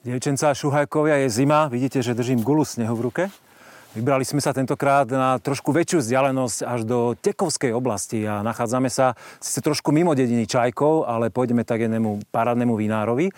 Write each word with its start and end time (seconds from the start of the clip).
Dievčenca 0.00 0.48
a 0.48 0.56
šuhajkovia, 0.56 1.20
je 1.20 1.28
zima, 1.28 1.68
vidíte, 1.68 2.00
že 2.00 2.16
držím 2.16 2.40
gulu 2.40 2.64
snehu 2.64 2.96
v 2.96 3.04
ruke. 3.04 3.24
Vybrali 3.92 4.24
sme 4.24 4.40
sa 4.40 4.56
tentokrát 4.56 5.04
na 5.04 5.36
trošku 5.36 5.76
väčšiu 5.76 6.00
vzdialenosť 6.00 6.64
až 6.64 6.88
do 6.88 7.12
Tekovskej 7.20 7.68
oblasti 7.76 8.24
a 8.24 8.40
nachádzame 8.40 8.88
sa 8.88 9.12
síce 9.44 9.60
trošku 9.60 9.92
mimo 9.92 10.16
dediny 10.16 10.48
Čajkov, 10.48 11.04
ale 11.04 11.28
pôjdeme 11.28 11.68
tak 11.68 11.84
jednému 11.84 12.32
parádnemu 12.32 12.80
vinárovi. 12.80 13.28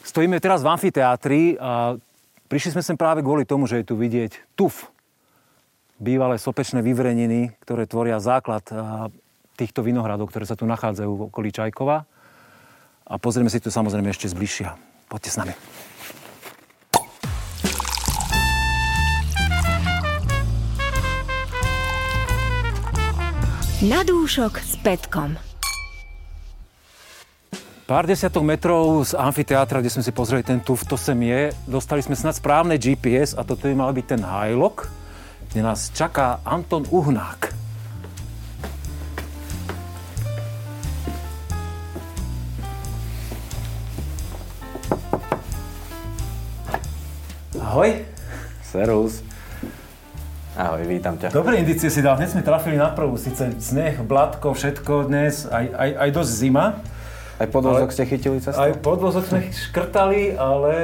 Stojíme 0.00 0.40
teraz 0.40 0.64
v 0.64 0.72
amfiteátri 0.72 1.60
a 1.60 2.00
prišli 2.48 2.80
sme 2.80 2.80
sem 2.80 2.96
práve 2.96 3.20
kvôli 3.20 3.44
tomu, 3.44 3.68
že 3.68 3.84
je 3.84 3.92
tu 3.92 4.00
vidieť 4.00 4.56
tuf. 4.56 4.88
Bývalé 6.00 6.40
sopečné 6.40 6.80
vyvreniny, 6.80 7.52
ktoré 7.60 7.84
tvoria 7.84 8.16
základ 8.16 8.64
týchto 9.60 9.84
vinohradov, 9.84 10.32
ktoré 10.32 10.48
sa 10.48 10.56
tu 10.56 10.64
nachádzajú 10.64 11.10
v 11.12 11.24
okolí 11.28 11.52
Čajkova. 11.52 12.08
A 13.04 13.14
pozrieme 13.20 13.52
si 13.52 13.60
to 13.60 13.68
samozrejme 13.68 14.08
ešte 14.08 14.32
zbližšia. 14.32 14.72
Poďte 15.12 15.32
s 15.36 15.36
nami. 15.36 15.54
Na 23.78 24.02
dúšok 24.02 24.58
s 24.58 24.74
Petkom. 24.82 25.38
Pár 27.86 28.10
desiatok 28.10 28.42
metrov 28.42 29.06
z 29.06 29.14
amfiteátra, 29.14 29.78
kde 29.78 29.94
sme 29.94 30.02
si 30.02 30.10
pozreli 30.10 30.42
ten 30.42 30.58
tuf, 30.58 30.82
to 30.82 30.98
sem 30.98 31.14
je. 31.22 31.54
Dostali 31.62 32.02
sme 32.02 32.18
snad 32.18 32.34
správne 32.34 32.74
GPS 32.74 33.38
a 33.38 33.46
toto 33.46 33.70
by 33.70 33.78
mal 33.78 33.94
byť 33.94 34.06
ten 34.10 34.22
Hajlok, 34.26 34.90
kde 35.54 35.62
nás 35.62 35.94
čaká 35.94 36.42
Anton 36.42 36.90
Uhnák. 36.90 37.54
Ahoj. 47.62 47.94
Serus. 48.66 49.27
Ahoj, 50.58 50.90
vítam 50.90 51.14
ťa. 51.14 51.30
Dobré 51.30 51.62
indície 51.62 51.86
si 51.86 52.02
dal, 52.02 52.18
hneď 52.18 52.34
sme 52.34 52.42
trafili 52.42 52.74
na 52.74 52.90
prvú, 52.90 53.14
síce 53.14 53.46
sneh, 53.62 54.02
blatko, 54.02 54.58
všetko 54.58 55.06
dnes, 55.06 55.46
aj, 55.46 55.70
aj, 55.70 55.90
aj 56.02 56.08
dosť 56.10 56.30
zima. 56.34 56.82
Aj 57.38 57.46
podvozok 57.46 57.94
ste 57.94 58.02
chytili 58.10 58.42
cestu? 58.42 58.58
Aj 58.58 58.74
podvozok 58.74 59.22
sme 59.30 59.40
škrtali, 59.70 60.34
ale 60.34 60.74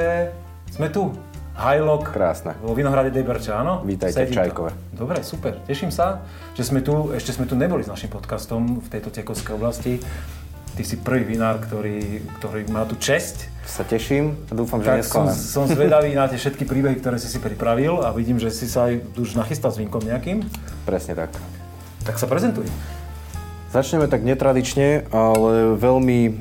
sme 0.71 0.87
tu. 0.87 1.11
Hajlok. 1.59 2.07
Krásne. 2.07 2.55
Vo 2.63 2.71
Vinohrade 2.71 3.11
Deberča, 3.11 3.59
áno? 3.59 3.83
Vítajte 3.83 4.27
v 4.27 4.47
Čajkove. 4.47 4.95
Dobre, 4.95 5.19
super. 5.27 5.59
Teším 5.67 5.91
sa, 5.91 6.23
že 6.55 6.63
sme 6.63 6.79
tu, 6.79 7.11
ešte 7.11 7.35
sme 7.35 7.43
tu 7.43 7.59
neboli 7.59 7.83
s 7.83 7.91
našim 7.91 8.07
podcastom 8.07 8.79
v 8.79 8.87
tejto 8.87 9.11
Tekovskej 9.11 9.59
oblasti. 9.59 9.99
Ty 10.75 10.83
si 10.83 10.99
prvý 10.99 11.23
vinár, 11.23 11.63
ktorý, 11.63 12.19
ktorý 12.35 12.67
má 12.67 12.83
tu 12.83 12.99
česť. 12.99 13.47
Sa 13.63 13.87
teším 13.87 14.35
a 14.51 14.53
dúfam, 14.59 14.83
že 14.83 14.91
tak 14.91 15.07
som, 15.07 15.31
som 15.31 15.63
zvedavý 15.71 16.11
na 16.11 16.27
tie 16.27 16.35
všetky 16.35 16.67
príbehy, 16.67 16.99
ktoré 16.99 17.15
si 17.15 17.31
si 17.31 17.39
pripravil 17.39 18.03
a 18.03 18.11
vidím, 18.11 18.35
že 18.37 18.51
si 18.51 18.67
sa 18.67 18.91
aj 18.91 19.15
už 19.15 19.39
nachystal 19.39 19.71
s 19.71 19.79
vínkom 19.79 20.03
nejakým. 20.03 20.43
Presne 20.83 21.15
tak. 21.15 21.31
Tak 22.03 22.19
sa 22.19 22.27
prezentuj. 22.27 22.67
Začneme 23.71 24.11
tak 24.11 24.27
netradične, 24.27 25.07
ale 25.15 25.79
veľmi 25.79 26.19
e, 26.27 26.31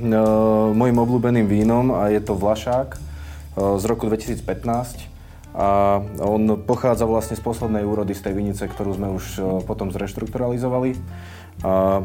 môjim 0.70 0.98
obľúbeným 0.98 1.46
vínom 1.46 1.94
a 1.94 2.10
je 2.10 2.22
to 2.22 2.34
Vlašák 2.34 2.94
e, 2.94 2.98
z 3.78 3.84
roku 3.86 4.10
2015. 4.10 4.42
A 5.54 5.98
on 6.18 6.58
pochádza 6.62 7.06
vlastne 7.06 7.38
z 7.38 7.42
poslednej 7.42 7.86
úrody 7.86 8.14
z 8.18 8.26
tej 8.26 8.34
vinice, 8.34 8.62
ktorú 8.66 8.98
sme 8.98 9.14
už 9.14 9.24
e, 9.38 9.40
potom 9.62 9.94
zreštrukturalizovali. 9.94 10.98
A 11.62 12.02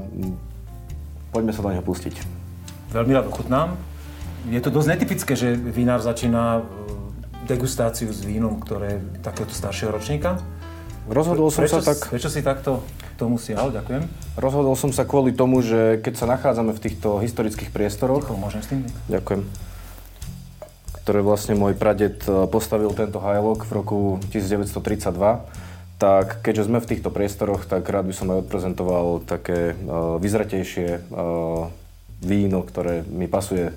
Poďme 1.29 1.53
sa 1.53 1.61
do 1.61 1.69
neho 1.69 1.85
pustiť. 1.85 2.15
Veľmi 2.89 3.13
rád 3.13 3.29
ochutnám. 3.29 3.77
Je 4.49 4.57
to 4.63 4.73
dosť 4.73 4.87
netypické, 4.97 5.33
že 5.37 5.53
vinár 5.53 6.01
začína 6.01 6.61
e, 6.61 6.61
degustáciu 7.45 8.09
s 8.09 8.25
vínom, 8.25 8.57
ktoré 8.57 8.97
je 8.97 9.21
takéhoto 9.21 9.53
staršieho 9.53 9.93
ročníka. 9.93 10.41
Rozhodol 11.09 11.53
som 11.53 11.65
prečo, 11.65 11.81
sa 11.81 11.93
tak... 11.93 12.09
Prečo 12.09 12.29
si 12.29 12.41
takto 12.41 12.81
tomu 13.17 13.37
siahal? 13.37 13.69
Ďakujem. 13.73 14.05
Rozhodol 14.37 14.73
som 14.73 14.89
sa 14.89 15.05
kvôli 15.05 15.33
tomu, 15.33 15.61
že 15.61 16.01
keď 16.01 16.13
sa 16.17 16.25
nachádzame 16.29 16.73
v 16.73 16.81
týchto 16.81 17.21
historických 17.21 17.69
priestoroch... 17.69 18.25
Ticho, 18.25 18.37
môžem 18.37 18.61
s 18.61 18.67
tým? 18.73 18.81
Ďakujem. 19.09 19.41
Ktoré 21.03 21.19
vlastne 21.21 21.53
môj 21.53 21.77
praded 21.77 22.25
e, 22.25 22.49
postavil 22.49 22.89
tento 22.97 23.21
hajlok 23.21 23.69
v 23.69 23.71
roku 23.73 23.99
1932 24.33 25.68
tak 25.99 26.39
keďže 26.39 26.71
sme 26.71 26.79
v 26.79 26.89
týchto 26.95 27.11
priestoroch, 27.11 27.67
tak 27.67 27.83
rád 27.91 28.07
by 28.07 28.15
som 28.15 28.31
aj 28.31 28.47
odprezentoval 28.47 29.19
také 29.27 29.75
uh, 29.75 30.15
vyzratejšie 30.15 31.11
uh, 31.11 31.67
víno, 32.23 32.63
ktoré 32.63 33.03
mi 33.03 33.27
pasuje 33.27 33.75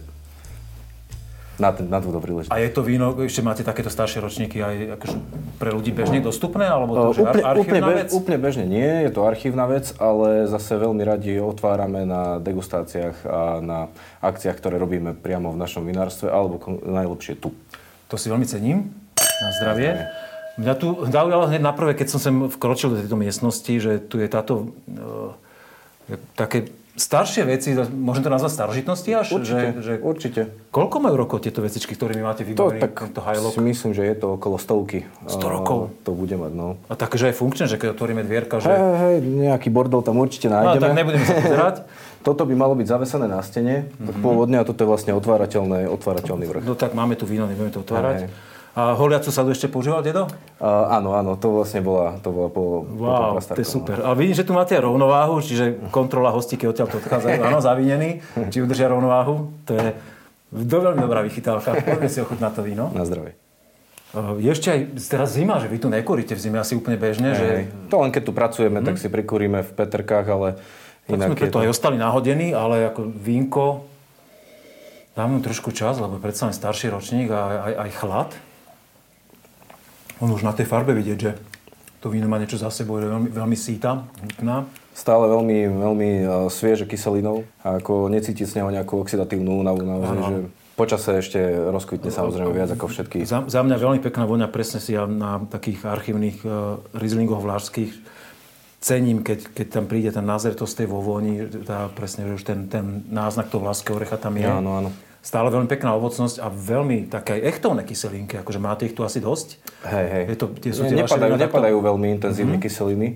na, 1.59 1.75
ten, 1.75 1.91
na 1.91 1.99
túto 1.99 2.23
príležitosť. 2.23 2.55
A 2.55 2.63
je 2.63 2.71
to 2.71 2.87
víno, 2.87 3.11
ešte 3.27 3.43
máte 3.43 3.67
takéto 3.67 3.91
staršie 3.91 4.23
ročníky 4.23 4.63
aj 4.63 5.03
akože 5.03 5.17
pre 5.59 5.75
ľudí 5.75 5.91
bežne 5.91 6.23
dostupné? 6.23 6.71
Alebo 6.71 6.95
to, 6.95 7.27
uh, 7.27 7.35
úplne, 7.35 7.43
úplne, 7.59 7.81
vec? 7.99 8.09
Úplne 8.15 8.39
bežne 8.39 8.65
nie, 8.71 8.87
je 9.03 9.11
to 9.11 9.27
archívna 9.27 9.67
vec, 9.67 9.91
ale 9.99 10.47
zase 10.47 10.79
veľmi 10.79 11.03
radi 11.03 11.43
otvárame 11.43 12.07
na 12.07 12.39
degustáciách 12.39 13.17
a 13.27 13.59
na 13.59 13.91
akciách, 14.23 14.63
ktoré 14.63 14.79
robíme 14.79 15.11
priamo 15.19 15.51
v 15.51 15.59
našom 15.59 15.83
vinárstve, 15.83 16.31
alebo 16.31 16.63
najlepšie 16.87 17.35
tu. 17.35 17.51
To 18.11 18.15
si 18.15 18.31
veľmi 18.31 18.47
cením. 18.47 18.95
Na 19.19 19.51
zdravie. 19.59 19.91
Zdravie. 19.91 20.31
Mňa 20.61 20.75
tu 20.77 21.09
zaujalo 21.09 21.49
hneď 21.49 21.63
na 21.65 21.73
prvé, 21.73 21.97
keď 21.97 22.13
som 22.13 22.21
sem 22.21 22.35
vkročil 22.49 22.93
do 22.93 22.97
tejto 23.01 23.17
miestnosti, 23.17 23.73
že 23.81 23.97
tu 24.03 24.21
je 24.21 24.29
táto 24.29 24.77
e, 24.85 26.17
také 26.37 26.69
staršie 26.93 27.49
veci, 27.49 27.73
môžem 27.89 28.21
to 28.21 28.29
nazvať 28.29 28.53
starožitnosti 28.53 29.11
až? 29.17 29.27
Určite, 29.33 29.81
že, 29.81 29.81
že, 29.81 29.93
určite. 30.05 30.41
Koľko 30.69 30.97
majú 31.01 31.17
rokov 31.17 31.41
tieto 31.41 31.65
vecičky, 31.65 31.97
ktorými 31.97 32.21
máte 32.21 32.45
vybavený 32.45 32.85
to, 32.85 32.89
tento 32.93 33.21
hajlok? 33.25 33.53
si 33.57 33.65
myslím, 33.65 33.91
že 33.97 34.05
je 34.05 34.17
to 34.21 34.37
okolo 34.37 34.61
stovky. 34.61 35.09
100 35.25 35.41
rokov? 35.41 35.97
To 36.05 36.13
bude 36.13 36.37
mať, 36.37 36.53
no. 36.53 36.77
A 36.93 36.95
takže 37.01 37.33
je 37.33 37.35
funkčné, 37.37 37.65
že 37.65 37.81
keď 37.81 37.97
otvoríme 37.97 38.21
dvierka, 38.21 38.61
že... 38.61 38.69
Hej, 38.69 38.81
hej, 39.01 39.17
nejaký 39.25 39.73
bordel 39.73 40.05
tam 40.05 40.21
určite 40.21 40.53
nájdeme. 40.53 40.77
No, 40.77 40.85
tak 40.85 40.93
nebudeme 40.93 41.25
sa 41.25 41.37
pozerať. 41.41 41.77
Toto 42.27 42.47
by 42.47 42.55
malo 42.55 42.79
byť 42.79 42.87
zavesené 42.87 43.27
na 43.27 43.43
stene, 43.43 43.91
mm-hmm. 43.99 44.23
pôvodne, 44.23 44.55
a 44.55 44.63
toto 44.63 44.87
je 44.87 44.89
vlastne 44.95 45.11
otvárateľné, 45.11 45.91
otvárateľný 45.91 46.47
vrch. 46.47 46.63
No 46.63 46.79
tak 46.79 46.95
máme 46.95 47.19
tu 47.19 47.27
víno, 47.27 47.51
nebudeme 47.51 47.75
to 47.75 47.83
otvárať. 47.83 48.31
Hej. 48.31 48.52
A 48.73 48.97
holiacu 48.97 49.29
sadu 49.29 49.53
ešte 49.53 49.69
používal 49.69 50.01
dedo? 50.01 50.25
Uh, 50.57 50.89
áno, 50.97 51.13
áno, 51.13 51.37
to 51.37 51.53
vlastne 51.53 51.85
bola, 51.85 52.17
to 52.25 52.33
bola 52.33 52.49
po, 52.49 52.89
wow, 52.97 53.37
po 53.37 53.45
to 53.53 53.61
je 53.61 53.69
super. 53.69 54.01
A 54.01 54.17
vidím, 54.17 54.33
že 54.33 54.49
tu 54.49 54.57
máte 54.57 54.73
rovnováhu, 54.81 55.45
čiže 55.45 55.77
kontrola 55.93 56.33
hostí, 56.33 56.57
keď 56.57 56.73
odtiaľ 56.73 56.89
to 56.89 56.97
odchádzajú, 57.05 57.37
áno, 57.45 57.61
zavinení, 57.61 58.25
či 58.49 58.65
udržia 58.65 58.89
rovnováhu. 58.89 59.53
To 59.69 59.77
je 59.77 59.93
do 60.49 60.79
veľmi 60.89 61.05
dobrá 61.05 61.21
vychytávka. 61.21 61.85
Poďme 61.85 62.09
si 62.09 62.25
ochuť 62.25 62.39
na 62.41 62.49
to 62.49 62.65
víno. 62.65 62.89
Na 62.97 63.05
zdravie. 63.05 63.37
Uh, 64.17 64.41
ešte 64.41 64.73
aj 64.73 64.81
teraz 65.05 65.37
zima, 65.37 65.61
že 65.61 65.69
vy 65.69 65.77
tu 65.77 65.93
nekúrite 65.93 66.33
v 66.33 66.41
zime 66.41 66.57
asi 66.57 66.73
úplne 66.73 66.97
bežne. 66.97 67.37
Že... 67.37 67.49
To 67.93 68.01
len 68.01 68.09
keď 68.09 68.23
tu 68.25 68.33
pracujeme, 68.33 68.81
hmm. 68.81 68.89
tak 68.89 68.97
si 68.97 69.13
prikúrime 69.13 69.69
v 69.69 69.71
Petrkách, 69.73 70.27
ale 70.33 70.49
tak 71.05 71.21
inak 71.21 71.29
sme 71.29 71.37
preto 71.37 71.61
to... 71.61 71.65
aj 71.65 71.69
ostali 71.69 72.01
nahodení, 72.01 72.57
ale 72.57 72.89
ako 72.89 73.05
vínko 73.05 73.85
dám 75.13 75.45
trošku 75.45 75.77
čas, 75.77 76.01
lebo 76.01 76.17
predsa 76.17 76.49
starší 76.49 76.89
ročník 76.89 77.29
a 77.29 77.69
aj, 77.69 77.75
aj 77.85 77.91
chlad. 78.01 78.31
On 80.23 80.31
už 80.31 80.47
na 80.47 80.55
tej 80.55 80.71
farbe 80.71 80.95
vidieť, 80.95 81.19
že 81.19 81.35
to 81.99 82.07
víno 82.07 82.31
má 82.31 82.39
niečo 82.39 82.55
za 82.55 82.71
sebou, 82.71 83.03
je 83.03 83.11
veľmi, 83.11 83.31
veľmi 83.31 83.59
síta, 83.59 84.07
hutná. 84.23 84.71
Stále 84.95 85.27
veľmi, 85.27 85.59
veľmi 85.67 86.11
e, 86.23 86.25
svieže 86.47 86.87
kyselinou 86.87 87.43
a 87.67 87.83
ako 87.83 88.07
necíti 88.07 88.47
z 88.47 88.63
neho 88.63 88.71
nejakú 88.71 89.03
oxidatívnu 89.03 89.63
únavu 89.63 89.83
naozaj, 89.83 90.19
že 90.31 90.37
počase 90.79 91.11
ešte 91.19 91.39
rozkvitne 91.75 92.11
samozrejme 92.11 92.55
viac 92.55 92.71
ako 92.75 92.87
všetky. 92.87 93.27
Za, 93.27 93.47
za 93.51 93.61
mňa 93.67 93.77
veľmi 93.83 94.01
pekná 94.03 94.27
voňa, 94.31 94.47
presne 94.51 94.79
si 94.79 94.95
ja 94.95 95.11
na 95.11 95.43
takých 95.43 95.87
archívnych 95.87 96.43
uh, 96.47 96.79
rizlingoch 96.95 97.43
vlážských 97.43 97.91
cením, 98.83 99.23
keď, 99.23 99.55
keď 99.55 99.67
tam 99.71 99.85
príde 99.87 100.11
ten 100.11 100.27
názretosť 100.27 100.83
tej 100.83 100.89
vo 100.91 101.03
voni, 101.03 101.39
tá, 101.63 101.87
presne, 101.91 102.27
že 102.31 102.43
už 102.43 102.45
ten, 102.47 102.67
ten 102.67 103.07
náznak 103.11 103.47
toho 103.47 103.63
vláského 103.63 103.95
orecha 103.95 104.19
tam 104.19 104.35
je. 104.35 104.47
Áno, 104.47 104.87
áno 104.87 104.91
stále 105.23 105.49
veľmi 105.55 105.71
pekná 105.71 105.95
ovocnosť 105.95 106.43
a 106.43 106.51
veľmi 106.51 107.07
také 107.07 107.39
echtovné 107.47 107.87
kyselinky, 107.87 108.43
akože 108.43 108.59
máte 108.59 108.91
ich 108.91 108.95
tu 108.99 109.07
asi 109.07 109.23
dosť. 109.23 109.63
Hej, 109.87 110.07
hej. 110.11 110.25
Je 110.35 110.37
to, 110.37 110.47
tie 110.59 110.73
sú 110.75 110.83
tie 110.91 110.99
nepadajú, 110.99 111.35
nepadajú 111.39 111.79
veľmi 111.79 112.07
intenzívne 112.19 112.59
mm-hmm. 112.59 112.67
kyseliny. 112.67 113.09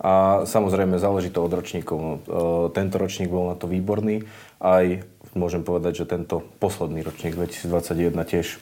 A 0.00 0.44
samozrejme 0.48 0.96
záleží 1.00 1.32
to 1.32 1.44
od 1.44 1.52
ročníkov. 1.52 1.96
No, 1.96 2.12
e, 2.24 2.72
tento 2.72 2.96
ročník 2.96 3.28
bol 3.28 3.52
na 3.52 3.56
to 3.56 3.68
výborný. 3.68 4.24
Aj 4.60 4.84
môžem 5.36 5.60
povedať, 5.60 6.04
že 6.04 6.04
tento 6.08 6.40
posledný 6.60 7.04
ročník 7.04 7.36
2021 7.36 8.12
tiež 8.24 8.56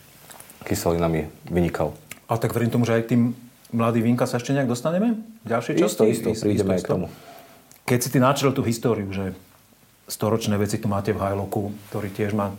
kyselinami 0.67 1.31
vynikal. 1.47 1.95
A 2.27 2.39
tak 2.39 2.55
verím 2.55 2.75
tomu, 2.75 2.87
že 2.87 2.99
aj 2.99 3.11
tým 3.11 3.35
mladý 3.71 4.03
vínka 4.03 4.27
sa 4.27 4.39
ešte 4.39 4.55
nejak 4.55 4.71
dostaneme? 4.71 5.23
V 5.47 5.49
ďalšej 5.51 5.75
časti? 5.79 6.07
Isto, 6.11 6.31
isto, 6.31 6.47
prídeme 6.47 6.75
isto, 6.75 6.79
aj 6.79 6.83
k 6.83 6.91
tomu. 6.91 7.07
Keď 7.85 7.99
si 8.01 8.09
ty 8.15 8.19
načrel 8.23 8.55
tú 8.55 8.63
históriu, 8.63 9.11
že 9.11 9.35
storočné 10.09 10.57
veci 10.57 10.81
tu 10.81 10.89
máte 10.89 11.13
v 11.13 11.21
Hajloku, 11.21 11.73
ktorý 11.91 12.09
tiež 12.13 12.33
má 12.37 12.53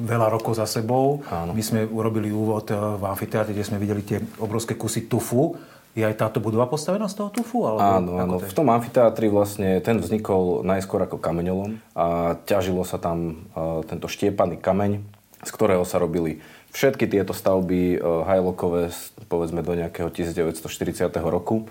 veľa 0.00 0.32
rokov 0.32 0.56
za 0.56 0.64
sebou. 0.64 1.20
Áno. 1.28 1.52
My 1.52 1.62
sme 1.62 1.84
urobili 1.84 2.32
úvod 2.32 2.72
eh, 2.72 2.76
v 2.76 3.02
amfiteátre, 3.04 3.52
kde 3.52 3.68
sme 3.68 3.78
videli 3.78 4.02
tie 4.02 4.18
obrovské 4.40 4.74
kusy 4.74 5.06
tufu. 5.06 5.54
Je 5.90 6.06
aj 6.06 6.22
táto 6.22 6.38
budova 6.38 6.70
postavená 6.70 7.10
z 7.10 7.18
toho 7.18 7.30
tufu? 7.34 7.66
Alebo 7.66 7.82
áno, 7.82 8.12
áno. 8.22 8.34
V 8.38 8.54
tom 8.54 8.70
amfiteátri 8.70 9.26
vlastne 9.26 9.82
ten 9.82 9.98
vznikol 9.98 10.62
najskôr 10.62 11.02
ako 11.02 11.18
kameňolom 11.18 11.82
a 11.98 12.38
ťažilo 12.46 12.86
sa 12.86 13.02
tam 13.02 13.42
uh, 13.58 13.82
tento 13.82 14.06
štiepaný 14.06 14.62
kameň, 14.62 15.02
z 15.42 15.50
ktorého 15.50 15.82
sa 15.82 15.98
robili 15.98 16.38
všetky 16.70 17.10
tieto 17.10 17.34
stavby 17.34 17.98
uh, 17.98 18.22
hajlokové, 18.22 18.94
povedzme 19.26 19.66
do 19.66 19.74
nejakého 19.74 20.14
1940. 20.14 21.10
roku, 21.26 21.66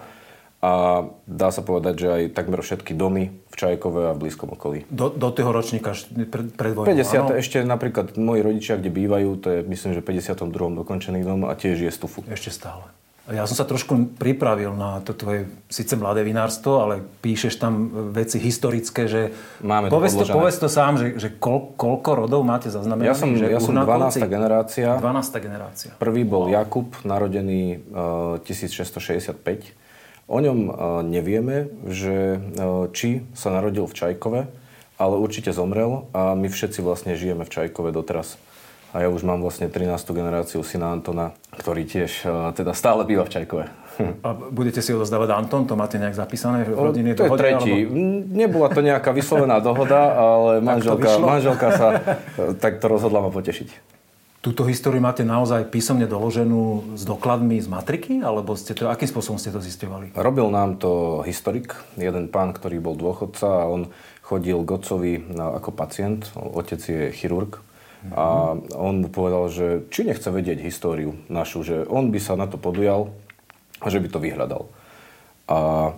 a 0.59 1.07
dá 1.23 1.55
sa 1.55 1.63
povedať, 1.63 1.95
že 2.03 2.07
aj 2.11 2.23
takmer 2.35 2.59
všetky 2.59 2.91
domy 2.91 3.31
v 3.31 3.55
Čajkove 3.55 4.11
a 4.11 4.15
v 4.15 4.27
blízkom 4.27 4.51
okolí. 4.51 4.83
Do, 4.91 5.07
do 5.07 5.31
toho 5.31 5.55
ročníka 5.55 5.95
pred, 6.27 6.51
pred 6.51 6.75
vojnou, 6.75 6.99
50. 6.99 7.15
Áno? 7.15 7.27
Ešte 7.39 7.63
napríklad 7.63 8.19
moji 8.19 8.43
rodičia, 8.43 8.75
kde 8.75 8.91
bývajú, 8.91 9.29
to 9.39 9.47
je 9.55 9.59
myslím, 9.63 9.95
že 9.95 10.03
52. 10.03 10.51
dokončený 10.83 11.23
dom 11.23 11.47
a 11.47 11.55
tiež 11.55 11.79
je 11.79 11.91
stufu. 11.95 12.27
Ešte 12.27 12.51
stále. 12.51 12.91
Ja 13.29 13.45
som 13.45 13.53
sa 13.53 13.61
trošku 13.61 14.17
pripravil 14.17 14.73
na 14.73 15.05
to 15.05 15.13
tvoje 15.13 15.45
síce 15.69 15.93
mladé 15.93 16.25
vinárstvo, 16.25 16.81
ale 16.81 17.05
píšeš 17.21 17.61
tam 17.61 17.93
veci 18.09 18.41
historické, 18.41 19.05
že... 19.05 19.29
Máme 19.61 19.93
povedz 19.93 20.17
to, 20.17 20.25
povedz 20.25 20.57
to 20.57 20.65
sám, 20.65 20.97
že, 20.97 21.07
že 21.21 21.29
kol, 21.37 21.77
koľko 21.77 22.25
rodov 22.25 22.41
máte 22.41 22.73
zaznamenaných? 22.73 23.13
Ja 23.13 23.15
som, 23.15 23.29
že 23.37 23.45
ja 23.53 23.61
som 23.61 23.77
12. 23.77 24.25
generácia. 24.25 24.97
12. 24.97 25.45
generácia. 25.45 25.91
Prvý 26.01 26.25
bol 26.25 26.49
Jakub, 26.49 26.89
narodený 27.05 27.85
uh, 27.93 28.41
1665. 28.49 29.77
O 30.29 30.37
ňom 30.37 30.59
uh, 30.69 30.73
nevieme, 31.01 31.73
že 31.89 32.37
uh, 32.37 32.85
či 32.93 33.25
sa 33.33 33.49
narodil 33.49 33.89
v 33.89 33.97
Čajkove, 33.97 34.41
ale 35.01 35.15
určite 35.17 35.49
zomrel 35.49 36.05
a 36.13 36.37
my 36.37 36.45
všetci 36.45 36.85
vlastne 36.85 37.17
žijeme 37.17 37.41
v 37.41 37.49
Čajkove 37.49 37.89
doteraz. 37.89 38.37
A 38.93 39.01
ja 39.05 39.09
už 39.09 39.25
mám 39.25 39.41
vlastne 39.41 39.73
13. 39.73 39.89
generáciu 40.13 40.61
syna 40.61 40.93
Antona, 40.93 41.33
ktorý 41.57 41.81
tiež 41.81 42.29
uh, 42.29 42.53
teda 42.53 42.77
stále 42.77 43.09
býva 43.09 43.25
v 43.25 43.41
Čajkove. 43.41 43.65
A 44.25 44.31
budete 44.31 44.85
si 44.85 44.93
odozdávať 44.93 45.33
Anton? 45.33 45.65
To 45.65 45.73
máte 45.73 45.97
nejak 45.97 46.13
zapísané 46.13 46.63
v 46.63 46.77
rodine 46.77 47.17
To 47.17 47.25
je 47.25 47.29
dohode, 47.29 47.41
tretí. 47.41 47.89
Alebo... 47.89 47.97
Nebola 48.31 48.67
to 48.69 48.79
nejaká 48.85 49.11
vyslovená 49.11 49.57
dohoda, 49.59 50.13
ale 50.13 50.51
manželka, 50.61 51.19
manželka 51.19 51.67
sa 51.73 51.87
takto 52.61 52.85
rozhodla 52.85 53.25
ma 53.25 53.33
potešiť. 53.33 53.88
Túto 54.39 54.63
históriu 54.63 55.03
máte 55.03 55.27
naozaj 55.27 55.67
písomne 55.67 56.07
doloženú 56.07 56.95
s 56.95 57.03
dokladmi 57.03 57.59
z 57.59 57.67
matriky? 57.67 58.23
Alebo 58.23 58.55
ste 58.55 58.71
to, 58.71 58.87
akým 58.87 59.11
spôsobom 59.11 59.35
ste 59.35 59.51
to 59.51 59.59
zistovali? 59.59 60.15
Robil 60.15 60.47
nám 60.47 60.79
to 60.79 61.19
historik, 61.27 61.75
jeden 61.99 62.31
pán, 62.31 62.55
ktorý 62.55 62.79
bol 62.79 62.95
dôchodca 62.95 63.67
a 63.67 63.67
on 63.67 63.91
chodil 64.23 64.63
k 64.63 64.69
otcovi 64.71 65.13
ako 65.35 65.75
pacient. 65.75 66.31
Otec 66.39 66.79
je 66.79 67.11
chirurg 67.11 67.59
a 68.15 68.55
on 68.79 69.03
mu 69.03 69.11
povedal, 69.11 69.51
že 69.51 69.83
či 69.91 70.07
nechce 70.07 70.31
vedieť 70.31 70.63
históriu 70.63 71.19
našu, 71.27 71.67
že 71.67 71.83
on 71.91 72.07
by 72.07 72.19
sa 72.23 72.39
na 72.39 72.47
to 72.47 72.55
podujal 72.55 73.11
a 73.83 73.91
že 73.91 73.99
by 73.99 74.07
to 74.07 74.23
vyhľadal. 74.23 74.71
A 75.51 75.91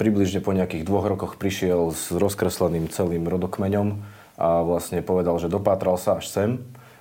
približne 0.00 0.40
po 0.40 0.56
nejakých 0.56 0.88
dvoch 0.88 1.04
rokoch 1.04 1.36
prišiel 1.36 1.92
s 1.92 2.08
rozkresleným 2.08 2.88
celým 2.88 3.28
rodokmeňom 3.28 4.00
a 4.40 4.64
vlastne 4.64 5.04
povedal, 5.04 5.36
že 5.36 5.52
dopátral 5.52 6.00
sa 6.00 6.16
až 6.16 6.32
sem 6.32 6.50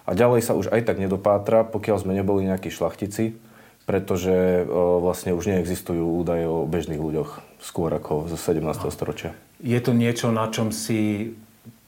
a 0.10 0.12
ďalej 0.18 0.42
sa 0.42 0.58
už 0.58 0.74
aj 0.74 0.90
tak 0.90 0.98
nedopátra, 0.98 1.62
pokiaľ 1.62 2.02
sme 2.02 2.18
neboli 2.18 2.50
nejakí 2.50 2.74
šlachtici, 2.74 3.38
pretože 3.86 4.66
o, 4.66 4.98
vlastne 5.06 5.38
už 5.38 5.54
neexistujú 5.54 6.02
údaje 6.02 6.50
o 6.50 6.66
bežných 6.66 6.98
ľuďoch 6.98 7.62
skôr 7.62 7.94
ako 7.94 8.26
zo 8.26 8.38
17. 8.38 8.90
storočia. 8.90 9.38
Je 9.62 9.78
to 9.78 9.94
niečo, 9.94 10.34
na 10.34 10.50
čom 10.50 10.74
si 10.74 11.30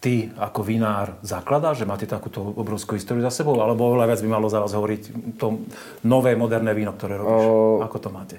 ty 0.01 0.29
ako 0.37 0.61
vinár 0.61 1.17
zakladá, 1.25 1.73
že 1.73 1.89
máte 1.89 2.05
takúto 2.05 2.41
obrovskú 2.41 2.93
históriu 2.93 3.25
za 3.25 3.33
sebou? 3.33 3.57
Alebo 3.57 3.89
oveľa 3.89 4.13
viac 4.13 4.21
by 4.21 4.29
malo 4.29 4.49
za 4.49 4.61
vás 4.61 4.73
hovoriť 4.73 5.01
to 5.41 5.65
nové, 6.05 6.37
moderné 6.37 6.77
víno, 6.77 6.93
ktoré 6.93 7.17
robíš? 7.17 7.41
O... 7.41 7.81
Ako 7.85 7.97
to 8.01 8.09
máte? 8.13 8.37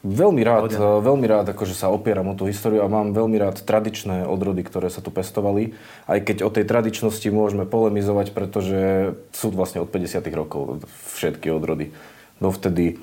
Veľmi 0.00 0.40
rád, 0.40 0.72
Hodia. 0.72 1.04
veľmi 1.04 1.26
rád 1.28 1.52
akože 1.52 1.76
sa 1.76 1.92
opieram 1.92 2.32
o 2.32 2.34
tú 2.34 2.48
históriu 2.48 2.80
a 2.80 2.88
mám 2.88 3.12
veľmi 3.12 3.36
rád 3.36 3.60
tradičné 3.60 4.24
odrody, 4.24 4.64
ktoré 4.64 4.88
sa 4.88 5.04
tu 5.04 5.12
pestovali. 5.12 5.76
Aj 6.08 6.16
keď 6.16 6.48
o 6.48 6.50
tej 6.50 6.64
tradičnosti 6.64 7.28
môžeme 7.28 7.68
polemizovať, 7.68 8.32
pretože 8.32 9.12
sú 9.36 9.52
vlastne 9.52 9.84
od 9.84 9.92
50 9.92 10.24
rokov 10.32 10.88
všetky 11.20 11.52
odrody. 11.52 11.92
Dovtedy 12.40 12.96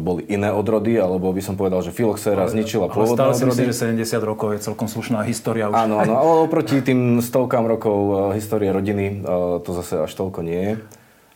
boli 0.00 0.24
iné 0.32 0.48
odrody, 0.48 0.96
alebo 0.96 1.28
by 1.28 1.44
som 1.44 1.60
povedal, 1.60 1.84
že 1.84 1.92
filoxéra 1.92 2.48
zničila 2.48 2.88
pôvodné 2.88 3.20
ale 3.20 3.36
stále 3.36 3.52
odrody. 3.52 3.68
si 3.68 3.68
že 3.68 3.92
70 3.92 4.24
rokov 4.24 4.56
je 4.56 4.58
celkom 4.64 4.88
slušná 4.88 5.20
história. 5.28 5.68
Už. 5.68 5.76
Áno, 5.76 6.00
áno, 6.00 6.16
ale 6.24 6.32
oproti 6.48 6.80
tým 6.80 7.20
stovkám 7.20 7.68
rokov 7.68 8.32
histórie 8.32 8.72
rodiny 8.72 9.20
to 9.60 9.70
zase 9.76 10.08
až 10.08 10.12
toľko 10.16 10.40
nie 10.40 10.60
je. 10.64 10.74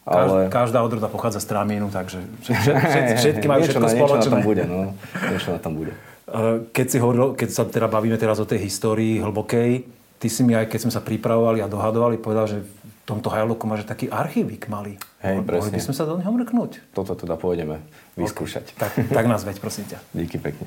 Ale... 0.06 0.47
Každá 0.47 0.87
odroda 0.87 1.11
pochádza 1.11 1.43
z 1.43 1.50
Tramínu, 1.50 1.91
takže 1.91 2.23
všetky, 3.19 3.47
majú 3.50 3.67
všetko 3.67 3.87
spoločné. 3.91 4.23
Niečo 4.23 4.31
na 4.31 4.37
tam 4.38 4.43
bude, 4.47 4.62
no. 4.62 4.94
Niečo 5.19 5.50
na 5.50 5.61
bude. 5.75 5.93
Keď, 6.76 6.87
si 6.91 6.99
hovoril, 6.99 7.38
keď 7.38 7.49
sa 7.55 7.62
teda 7.62 7.87
bavíme 7.87 8.19
teraz 8.19 8.43
o 8.43 8.47
tej 8.47 8.67
histórii 8.67 9.23
hlbokej, 9.23 9.87
ty 10.19 10.26
si 10.26 10.43
mi 10.43 10.58
aj 10.58 10.67
keď 10.67 10.79
sme 10.82 10.93
sa 10.94 10.99
pripravovali 10.99 11.62
a 11.62 11.70
dohadovali, 11.70 12.19
povedal, 12.19 12.50
že 12.50 12.67
tomto 13.06 13.31
Hajloku 13.31 13.70
máš 13.70 13.87
taký 13.87 14.11
archívik 14.11 14.67
malý. 14.67 14.99
Hej, 15.23 15.47
presne. 15.47 15.70
Mohli 15.70 15.73
by 15.79 15.82
sme 15.87 15.94
sa 15.94 16.03
do 16.11 16.19
neho 16.19 16.31
mrknúť. 16.35 16.73
Toto 16.91 17.14
teda 17.14 17.38
pôjdeme 17.38 17.79
vyskúšať. 18.19 18.75
Okay. 18.75 18.82
Tak, 18.82 18.93
tak 19.14 19.25
nás 19.31 19.47
veď, 19.47 19.62
prosím 19.62 19.87
ťa. 19.87 20.02
Díky 20.19 20.43
pekne. 20.43 20.67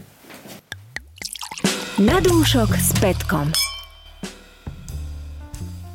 Na 2.00 2.24
dúšok 2.24 2.72
s 2.80 2.96
Petkom. 3.04 3.52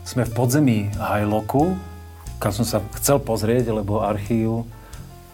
Sme 0.05 0.29
v 0.29 0.33
podzemí 0.37 0.79
Hajloku, 1.01 1.73
kam 2.45 2.53
som 2.53 2.69
sa 2.69 2.85
chcel 3.01 3.17
pozrieť, 3.25 3.73
lebo 3.73 4.05
archív 4.05 4.69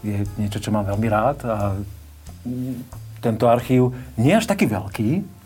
je 0.07 0.23
niečo, 0.39 0.63
čo 0.63 0.71
mám 0.71 0.87
veľmi 0.87 1.09
rád 1.11 1.43
a 1.43 1.75
tento 3.19 3.51
archív 3.51 3.91
nie 4.15 4.31
až 4.31 4.47
taký 4.47 4.71
veľký, 4.71 5.43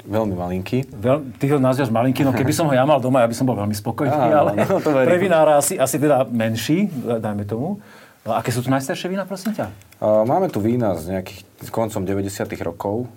Veľmi 0.00 0.32
malinký. 0.32 0.88
Veľ, 0.96 1.36
ty 1.36 1.52
ho 1.52 1.60
nazývaš 1.60 1.92
malinký, 1.92 2.24
no 2.24 2.32
keby 2.32 2.56
som 2.56 2.64
ho 2.64 2.72
ja 2.72 2.88
mal 2.88 3.04
doma, 3.04 3.20
ja 3.20 3.28
by 3.28 3.36
som 3.36 3.44
bol 3.44 3.52
veľmi 3.52 3.76
spokojný, 3.76 4.32
Á, 4.32 4.32
ale 4.32 4.50
no, 4.56 4.80
to 4.80 4.96
pre 4.96 5.18
vinára 5.20 5.60
asi, 5.60 5.76
asi 5.76 6.00
teda 6.00 6.24
menší, 6.24 6.88
dajme 7.20 7.44
tomu. 7.44 7.84
No, 8.24 8.30
aké 8.32 8.48
sú 8.48 8.64
tu 8.64 8.72
najstaršie 8.72 9.12
vína, 9.12 9.28
prosím 9.28 9.52
ťa? 9.52 9.68
Máme 10.00 10.48
tu 10.48 10.64
vína 10.64 10.96
z 10.96 11.20
nejakých 11.20 11.44
koncom 11.68 12.08
90 12.08 12.32
rokov, 12.64 13.12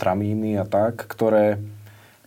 tramíny 0.00 0.56
a 0.56 0.64
tak, 0.64 1.04
ktoré 1.04 1.60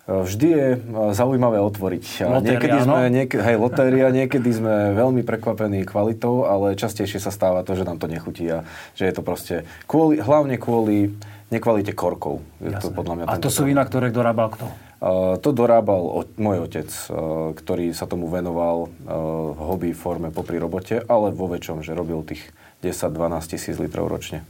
vždy 0.08 0.48
je 0.48 0.68
zaujímavé 1.12 1.60
otvoriť. 1.60 2.04
Lotéria, 2.24 2.40
niekedy 2.56 2.78
sme, 2.80 3.00
niek- 3.12 3.36
hej, 3.44 3.56
lotéria, 3.60 4.08
niekedy 4.08 4.50
sme 4.56 4.96
veľmi 4.96 5.22
prekvapení 5.28 5.84
kvalitou, 5.84 6.48
ale 6.48 6.80
častejšie 6.80 7.20
sa 7.20 7.30
stáva 7.30 7.68
to, 7.68 7.76
že 7.76 7.84
nám 7.84 8.00
to 8.00 8.08
nechutí 8.08 8.48
a 8.48 8.64
že 8.96 9.12
je 9.12 9.14
to 9.14 9.22
proste 9.22 9.56
kvôli, 9.84 10.24
hlavne 10.24 10.56
kvôli 10.56 11.12
nekvalite 11.52 11.92
korkov. 11.92 12.40
Je 12.64 12.72
to 12.80 12.92
podľa 12.92 13.14
mňa 13.20 13.24
a 13.28 13.36
to 13.40 13.52
sú 13.52 13.68
vína, 13.68 13.84
ktoré 13.84 14.12
dorábal 14.12 14.52
kto? 14.56 14.66
Uh, 14.98 15.38
to 15.38 15.54
dorábal 15.54 16.10
o, 16.10 16.22
môj 16.42 16.66
otec, 16.66 16.90
uh, 16.90 17.54
ktorý 17.54 17.94
sa 17.94 18.10
tomu 18.10 18.26
venoval 18.34 18.90
uh, 18.90 19.54
v 19.54 19.60
hobby 19.62 19.92
forme 19.94 20.34
popri 20.34 20.58
robote, 20.58 21.06
ale 21.06 21.30
vo 21.30 21.46
väčšom, 21.46 21.86
že 21.86 21.94
robil 21.94 22.26
tých 22.26 22.50
10-12 22.82 23.14
tisíc 23.46 23.78
litrov 23.78 24.10
ročne. 24.10 24.42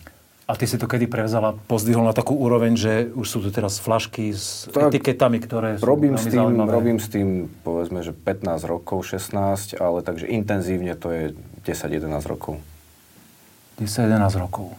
A 0.48 0.56
ty 0.56 0.63
si 0.63 0.80
to 0.80 0.88
kedy 0.88 1.12
prevzala, 1.12 1.60
pozdvihol 1.68 2.08
na 2.08 2.16
takú 2.16 2.32
úroveň, 2.39 2.80
že 2.80 3.12
už 3.12 3.27
sú 3.27 3.38
tu 3.44 3.51
teraz 3.51 3.84
flašky 3.84 4.32
s 4.32 4.72
tak, 4.72 4.96
etiketami, 4.96 5.44
ktoré 5.44 5.75
sú 5.75 5.84
robím 5.84 6.16
s 6.16 6.24
tým, 6.24 6.39
zaujímavé. 6.39 6.70
Robím 6.72 7.00
s 7.04 7.08
tým, 7.12 7.51
povedzme, 7.68 8.00
že 8.00 8.16
15 8.16 8.63
rokov, 8.63 9.12
16, 9.12 9.75
ale 9.75 10.00
takže 10.08 10.24
intenzívne 10.32 10.96
to 10.96 11.12
je 11.12 11.24
10-11 11.68 12.32
rokov. 12.32 12.63
10-11 13.84 14.39
rokov. 14.39 14.72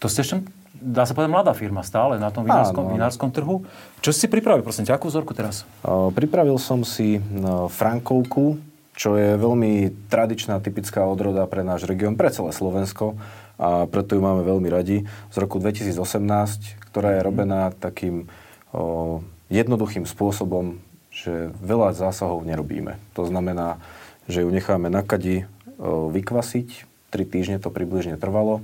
To 0.00 0.08
ste 0.08 0.24
ešte 0.24 0.40
dá 0.84 1.08
sa 1.08 1.16
povedať, 1.16 1.32
mladá 1.32 1.52
firma 1.56 1.80
stále 1.80 2.20
na 2.20 2.28
tom 2.28 2.44
vinárskom, 2.44 2.92
vinárskom 2.92 3.30
trhu. 3.32 3.64
Čo 4.04 4.10
si 4.12 4.28
pripravil, 4.28 4.60
prosím, 4.60 4.84
akú 4.84 5.08
vzorku 5.08 5.32
teraz? 5.32 5.64
pripravil 6.12 6.60
som 6.60 6.84
si 6.84 7.24
Frankovku, 7.72 8.60
čo 8.92 9.16
je 9.16 9.40
veľmi 9.40 9.90
tradičná, 10.12 10.60
typická 10.60 11.08
odroda 11.08 11.48
pre 11.48 11.64
náš 11.64 11.88
región, 11.88 12.20
pre 12.20 12.28
celé 12.28 12.52
Slovensko 12.52 13.16
a 13.54 13.86
preto 13.86 14.18
ju 14.18 14.22
máme 14.22 14.42
veľmi 14.42 14.66
radi. 14.66 15.06
Z 15.30 15.36
roku 15.38 15.62
2018, 15.62 16.90
ktorá 16.90 17.18
je 17.18 17.20
robená 17.22 17.70
takým 17.70 18.26
o, 18.74 19.22
jednoduchým 19.46 20.06
spôsobom, 20.06 20.82
že 21.14 21.54
veľa 21.62 21.94
zásahov 21.94 22.42
nerobíme. 22.42 22.98
To 23.14 23.22
znamená, 23.22 23.78
že 24.26 24.42
ju 24.42 24.50
necháme 24.50 24.90
na 24.90 25.06
kadi 25.06 25.46
o, 25.78 26.10
vykvasiť, 26.10 26.90
3 27.14 27.30
týždne 27.30 27.56
to 27.62 27.70
približne 27.70 28.18
trvalo. 28.18 28.58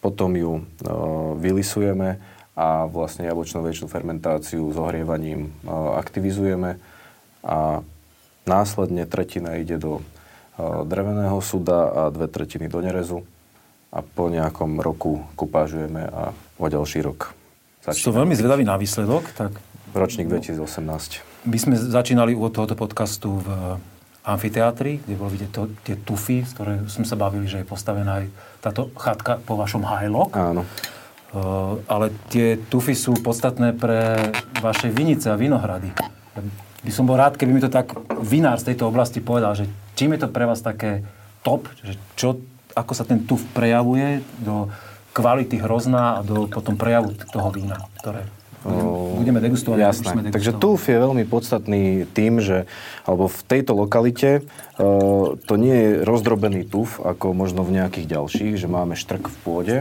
Potom 0.00 0.32
ju 0.32 0.52
e, 0.58 0.62
vylisujeme 1.36 2.16
a 2.56 2.88
vlastne 2.88 3.28
jablčnú 3.28 3.60
väčšinu 3.60 3.88
fermentáciu 3.92 4.64
s 4.72 4.76
ohrievaním 4.80 5.52
e, 5.52 5.68
aktivizujeme. 6.00 6.80
A 7.44 7.84
následne 8.48 9.04
tretina 9.04 9.60
ide 9.60 9.76
do 9.76 10.00
dreveného 10.62 11.40
suda 11.40 11.80
a 11.88 12.00
dve 12.12 12.28
tretiny 12.28 12.68
do 12.68 12.84
nerezu 12.84 13.24
a 13.92 14.00
po 14.00 14.32
nejakom 14.32 14.80
roku 14.80 15.20
kupážujeme 15.36 16.08
a 16.08 16.32
o 16.56 16.66
ďalší 16.66 17.04
rok 17.04 17.36
začíname. 17.82 18.06
Som 18.06 18.14
veľmi 18.14 18.34
zvedavý 18.38 18.64
na 18.64 18.78
výsledok. 18.78 19.22
Tak... 19.34 19.52
Ročník 19.92 20.30
2018. 20.30 21.44
My 21.44 21.58
sme 21.58 21.74
začínali 21.76 22.32
u 22.32 22.48
tohoto 22.48 22.78
podcastu 22.78 23.42
v 23.42 23.76
amfiteátri, 24.22 25.02
kde 25.02 25.14
bolo 25.18 25.34
vidieť 25.34 25.50
to, 25.50 25.62
tie 25.82 25.98
tufy, 25.98 26.46
z 26.46 26.50
ktoré 26.54 26.72
sme 26.86 27.04
sa 27.04 27.18
bavili, 27.18 27.50
že 27.50 27.60
je 27.60 27.66
postavená 27.66 28.22
aj 28.22 28.26
táto 28.62 28.88
chatka 28.94 29.42
po 29.42 29.58
vašom 29.58 29.82
hajlok. 29.82 30.30
Áno. 30.38 30.62
Uh, 31.32 31.82
ale 31.90 32.14
tie 32.30 32.60
tufy 32.70 32.94
sú 32.94 33.18
podstatné 33.18 33.74
pre 33.74 34.30
vaše 34.62 34.92
vinice 34.92 35.32
a 35.32 35.36
vinohrady. 35.36 35.90
By 36.86 36.92
som 36.92 37.08
bol 37.08 37.18
rád, 37.18 37.34
keby 37.34 37.50
mi 37.50 37.64
to 37.64 37.72
tak 37.72 37.92
vinár 38.22 38.62
z 38.62 38.72
tejto 38.72 38.86
oblasti 38.86 39.18
povedal, 39.18 39.58
že 39.58 39.66
čím 39.98 40.14
je 40.14 40.24
to 40.24 40.28
pre 40.30 40.46
vás 40.46 40.62
také 40.62 41.02
top, 41.42 41.66
že 41.82 41.98
čo, 42.14 42.38
ako 42.72 42.92
sa 42.96 43.04
ten 43.04 43.22
tuf 43.22 43.42
prejavuje 43.52 44.24
do 44.40 44.72
kvality 45.12 45.60
hrozná 45.60 46.18
a 46.18 46.24
do 46.24 46.48
potom 46.48 46.74
prejavu 46.76 47.12
toho 47.32 47.52
vína, 47.52 47.76
ktoré 48.00 48.24
budeme 49.18 49.42
degustovať. 49.42 49.78
Jasné. 49.78 50.12
Takže 50.30 50.54
tuf 50.54 50.86
je 50.86 50.94
veľmi 50.94 51.26
podstatný 51.26 52.06
tým, 52.14 52.38
že 52.38 52.70
alebo 53.02 53.26
v 53.26 53.40
tejto 53.42 53.74
lokalite 53.74 54.42
uh, 54.42 55.34
to 55.34 55.54
nie 55.58 55.74
je 55.74 55.90
rozdrobený 56.06 56.62
tuf, 56.66 57.02
ako 57.02 57.34
možno 57.34 57.66
v 57.66 57.82
nejakých 57.82 58.06
ďalších, 58.06 58.54
že 58.58 58.70
máme 58.70 58.94
štrk 58.94 59.28
v 59.28 59.36
pôde, 59.42 59.76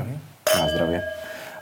na 0.50 0.66
zdravie, 0.74 1.00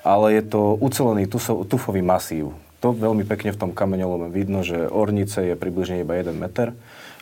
ale 0.01 0.25
je 0.39 0.43
to 0.47 0.73
ucelený 0.79 1.27
tufo, 1.27 1.61
tufový 1.67 2.01
masív. 2.01 2.55
To 2.79 2.95
veľmi 2.95 3.27
pekne 3.27 3.51
v 3.51 3.59
tom 3.59 3.71
kameňolome 3.75 4.31
vidno, 4.31 4.63
že 4.63 4.87
ornice 4.87 5.43
je 5.43 5.55
približne 5.59 5.99
iba 5.99 6.15
1 6.15 6.31
meter 6.31 6.71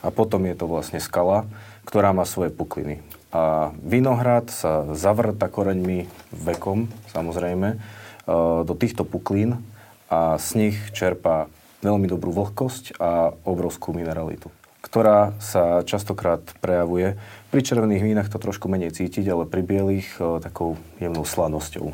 a 0.05 0.13
potom 0.13 0.45
je 0.45 0.53
to 0.53 0.69
vlastne 0.69 1.01
skala, 1.01 1.49
ktorá 1.89 2.13
má 2.13 2.29
svoje 2.29 2.53
pukliny. 2.53 3.01
A 3.35 3.75
vinohrad 3.83 4.47
sa 4.49 4.87
zavrta 4.95 5.51
koreňmi 5.51 6.07
vekom, 6.31 6.87
samozrejme, 7.11 7.75
uh, 7.75 8.63
do 8.63 8.73
týchto 8.73 9.03
puklín 9.03 9.59
a 10.07 10.39
z 10.39 10.47
nich 10.55 10.77
čerpá 10.95 11.51
veľmi 11.83 12.07
dobrú 12.09 12.33
vlhkosť 12.33 12.97
a 12.97 13.35
obrovskú 13.45 13.93
mineralitu, 13.93 14.49
ktorá 14.81 15.37
sa 15.37 15.85
častokrát 15.85 16.41
prejavuje. 16.63 17.19
Pri 17.53 17.61
červených 17.61 18.03
vínach 18.03 18.27
to 18.31 18.41
trošku 18.41 18.65
menej 18.71 18.95
cítiť, 18.95 19.25
ale 19.29 19.45
pri 19.45 19.61
bielých 19.61 20.09
e, 20.17 20.41
takou 20.41 20.75
jemnou 20.97 21.23
slanosťou. 21.23 21.93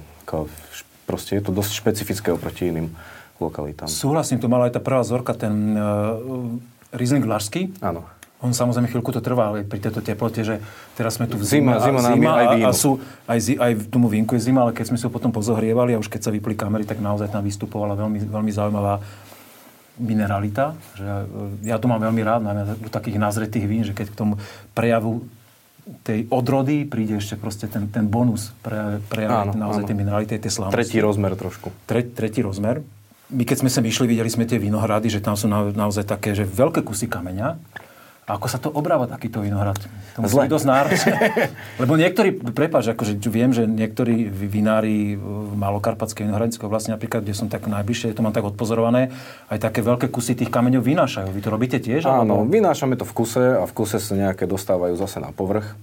Proste 1.03 1.35
je 1.35 1.43
to 1.43 1.51
dosť 1.51 1.71
špecifické 1.83 2.31
oproti 2.31 2.71
iným 2.71 2.95
lokalitám. 3.43 3.91
Súhlasím, 3.91 4.39
to 4.39 4.47
mala 4.47 4.71
aj 4.71 4.79
tá 4.79 4.81
prvá 4.81 5.03
zorka, 5.03 5.35
ten 5.35 5.75
uh, 5.75 6.95
Riesling 6.95 7.27
Vlašský. 7.27 7.83
Áno. 7.83 8.07
On 8.43 8.51
samozrejme 8.51 8.91
chvíľku 8.91 9.15
to 9.15 9.23
trvá, 9.23 9.55
ale 9.55 9.63
pri 9.63 9.79
tejto 9.79 10.03
teplote, 10.03 10.43
že 10.43 10.59
teraz 10.99 11.15
sme 11.15 11.31
tu 11.31 11.39
v 11.39 11.47
zima, 11.47 11.79
zima, 11.79 12.03
zima, 12.03 12.11
zima 12.11 12.31
aj 12.35 12.45
a, 12.45 12.55
a 12.67 12.71
sú, 12.75 12.99
aj, 13.23 13.39
zi, 13.39 13.53
aj 13.55 13.87
tomu 13.87 14.11
vínku 14.11 14.35
je 14.35 14.51
zima, 14.51 14.67
ale 14.67 14.75
keď 14.75 14.91
sme 14.91 14.99
sa 14.99 15.07
potom 15.07 15.31
pozohrievali 15.31 15.95
a 15.95 16.01
už 16.03 16.11
keď 16.11 16.27
sa 16.27 16.31
vypli 16.35 16.51
kamery, 16.51 16.83
tak 16.83 16.99
naozaj 16.99 17.31
tam 17.31 17.39
vystupovala 17.39 17.95
veľmi, 17.95 18.19
veľmi 18.27 18.51
zaujímavá 18.51 18.99
mineralita. 19.95 20.75
Že 20.99 21.07
e, 21.07 21.71
ja 21.71 21.79
to 21.79 21.87
mám 21.87 22.03
veľmi 22.03 22.19
rád, 22.19 22.43
najmä 22.43 22.83
u 22.83 22.89
takých 22.91 23.15
nazretých 23.15 23.63
vín, 23.63 23.87
že 23.87 23.95
keď 23.95 24.11
k 24.11 24.15
tomu 24.19 24.33
prejavu 24.75 25.23
tej 26.03 26.31
odrody 26.31 26.87
príde 26.87 27.19
ešte 27.19 27.35
proste 27.35 27.67
ten, 27.67 27.91
ten 27.91 28.07
bonus 28.07 28.55
pre, 28.63 29.03
prejavu 29.11 29.55
naozaj 29.55 29.83
áno. 29.83 29.89
tej 29.91 29.97
minerality, 29.99 30.31
tej 30.39 30.51
slávnosti. 30.51 30.79
Tretí 30.79 30.97
rozmer 31.03 31.35
trošku. 31.35 31.75
Tre, 31.83 32.07
tretí 32.07 32.39
rozmer. 32.39 32.79
My 33.33 33.43
keď 33.43 33.65
sme 33.65 33.69
sa 33.71 33.83
išli, 33.83 34.07
videli 34.07 34.31
sme 34.31 34.47
tie 34.47 34.59
vinohrady, 34.59 35.11
že 35.11 35.19
tam 35.19 35.35
sú 35.35 35.51
na, 35.51 35.71
naozaj 35.75 36.07
také, 36.07 36.35
že 36.35 36.47
veľké 36.47 36.83
kusy 36.87 37.11
kameňa 37.11 37.47
a 37.55 37.92
ako 38.23 38.47
sa 38.47 38.55
to 38.55 38.71
obráva 38.71 39.03
takýto 39.03 39.43
vinohrad? 39.43 39.75
To 40.15 40.23
musí 40.23 40.39
byť 40.39 40.51
dosť 40.55 40.67
náročné. 40.67 41.17
Lebo 41.83 41.99
niektorí, 41.99 42.39
prepáč, 42.55 42.95
akože 42.95 43.19
viem, 43.27 43.51
že 43.51 43.67
niektorí 43.67 44.31
vinári 44.31 45.19
v 45.19 45.51
Malokarpatskej 45.59 46.31
vinohradníckej 46.31 46.63
oblasti, 46.63 46.95
napríklad, 46.95 47.27
kde 47.27 47.35
som 47.35 47.51
tak 47.51 47.67
najbližšie, 47.67 48.15
to 48.15 48.23
mám 48.23 48.31
tak 48.31 48.47
odpozorované, 48.47 49.11
aj 49.51 49.59
také 49.59 49.83
veľké 49.83 50.07
kusy 50.07 50.39
tých 50.39 50.47
kameňov 50.47 50.87
vynášajú. 50.87 51.35
Vy 51.35 51.41
to 51.43 51.49
robíte 51.51 51.77
tiež? 51.83 52.07
Áno, 52.07 52.47
alebo... 52.47 52.47
vynášame 52.47 52.95
to 52.95 53.03
v 53.03 53.11
kuse 53.11 53.59
a 53.59 53.63
v 53.67 53.73
kuse 53.75 53.99
sa 53.99 54.15
nejaké 54.15 54.47
dostávajú 54.47 54.95
zase 54.95 55.19
na 55.19 55.35
povrch. 55.35 55.75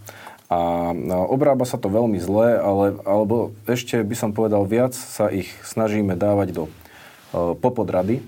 A 0.51 0.91
obrába 1.31 1.63
sa 1.63 1.79
to 1.79 1.87
veľmi 1.87 2.19
zle, 2.19 2.59
ale, 2.59 2.99
alebo 3.07 3.55
ešte 3.71 4.03
by 4.03 4.17
som 4.19 4.35
povedal 4.35 4.67
viac, 4.67 4.97
sa 4.97 5.31
ich 5.31 5.47
snažíme 5.63 6.19
dávať 6.19 6.57
do 6.57 6.65
uh, 6.67 7.55
popodrady, 7.55 8.19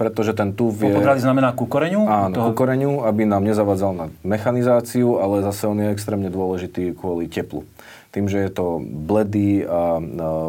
pretože 0.00 0.32
ten 0.32 0.56
tuv 0.56 0.80
je... 0.80 0.88
Popodrady 0.88 1.20
znamená 1.20 1.52
ku 1.52 1.68
koreňu? 1.68 2.08
Áno, 2.08 2.32
toho... 2.32 2.56
ku 2.56 2.64
koreňu, 2.64 3.04
aby 3.04 3.28
nám 3.28 3.44
nezavadzal 3.44 3.92
na 3.92 4.06
mechanizáciu, 4.24 5.20
ale 5.20 5.44
zase 5.44 5.68
on 5.68 5.76
je 5.76 5.92
extrémne 5.92 6.32
dôležitý 6.32 6.96
kvôli 6.96 7.28
teplu. 7.28 7.68
Tým, 8.08 8.24
že 8.24 8.40
je 8.40 8.48
to 8.48 8.80
bledý 8.80 9.60
a, 9.68 10.00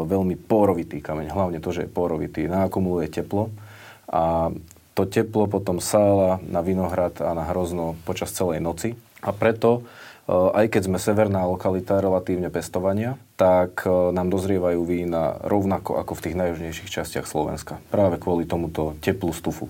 veľmi 0.08 0.40
porovitý 0.40 1.04
kameň, 1.04 1.36
hlavne 1.36 1.60
to, 1.60 1.68
že 1.68 1.84
je 1.84 1.92
porovitý, 1.92 2.48
naakumuluje 2.48 3.12
teplo 3.12 3.52
a 4.08 4.48
to 4.96 5.04
teplo 5.04 5.44
potom 5.44 5.84
sála 5.84 6.40
na 6.48 6.64
vinohrad 6.64 7.20
a 7.20 7.36
na 7.36 7.44
hrozno 7.52 8.00
počas 8.08 8.32
celej 8.32 8.64
noci. 8.64 8.96
A 9.20 9.36
preto 9.36 9.84
aj 10.30 10.70
keď 10.70 10.82
sme 10.86 10.98
severná 11.02 11.42
lokalita 11.50 11.98
relatívne 11.98 12.46
pestovania, 12.46 13.18
tak 13.34 13.82
eh, 13.82 13.90
nám 14.14 14.30
dozrievajú 14.30 14.80
vína 14.86 15.42
rovnako 15.42 15.98
ako 15.98 16.12
v 16.14 16.22
tých 16.28 16.38
najjužnejších 16.38 16.90
častiach 16.90 17.26
Slovenska. 17.26 17.82
Práve 17.90 18.22
kvôli 18.22 18.46
tomuto 18.46 18.94
teplu 19.02 19.34
stufu. 19.34 19.66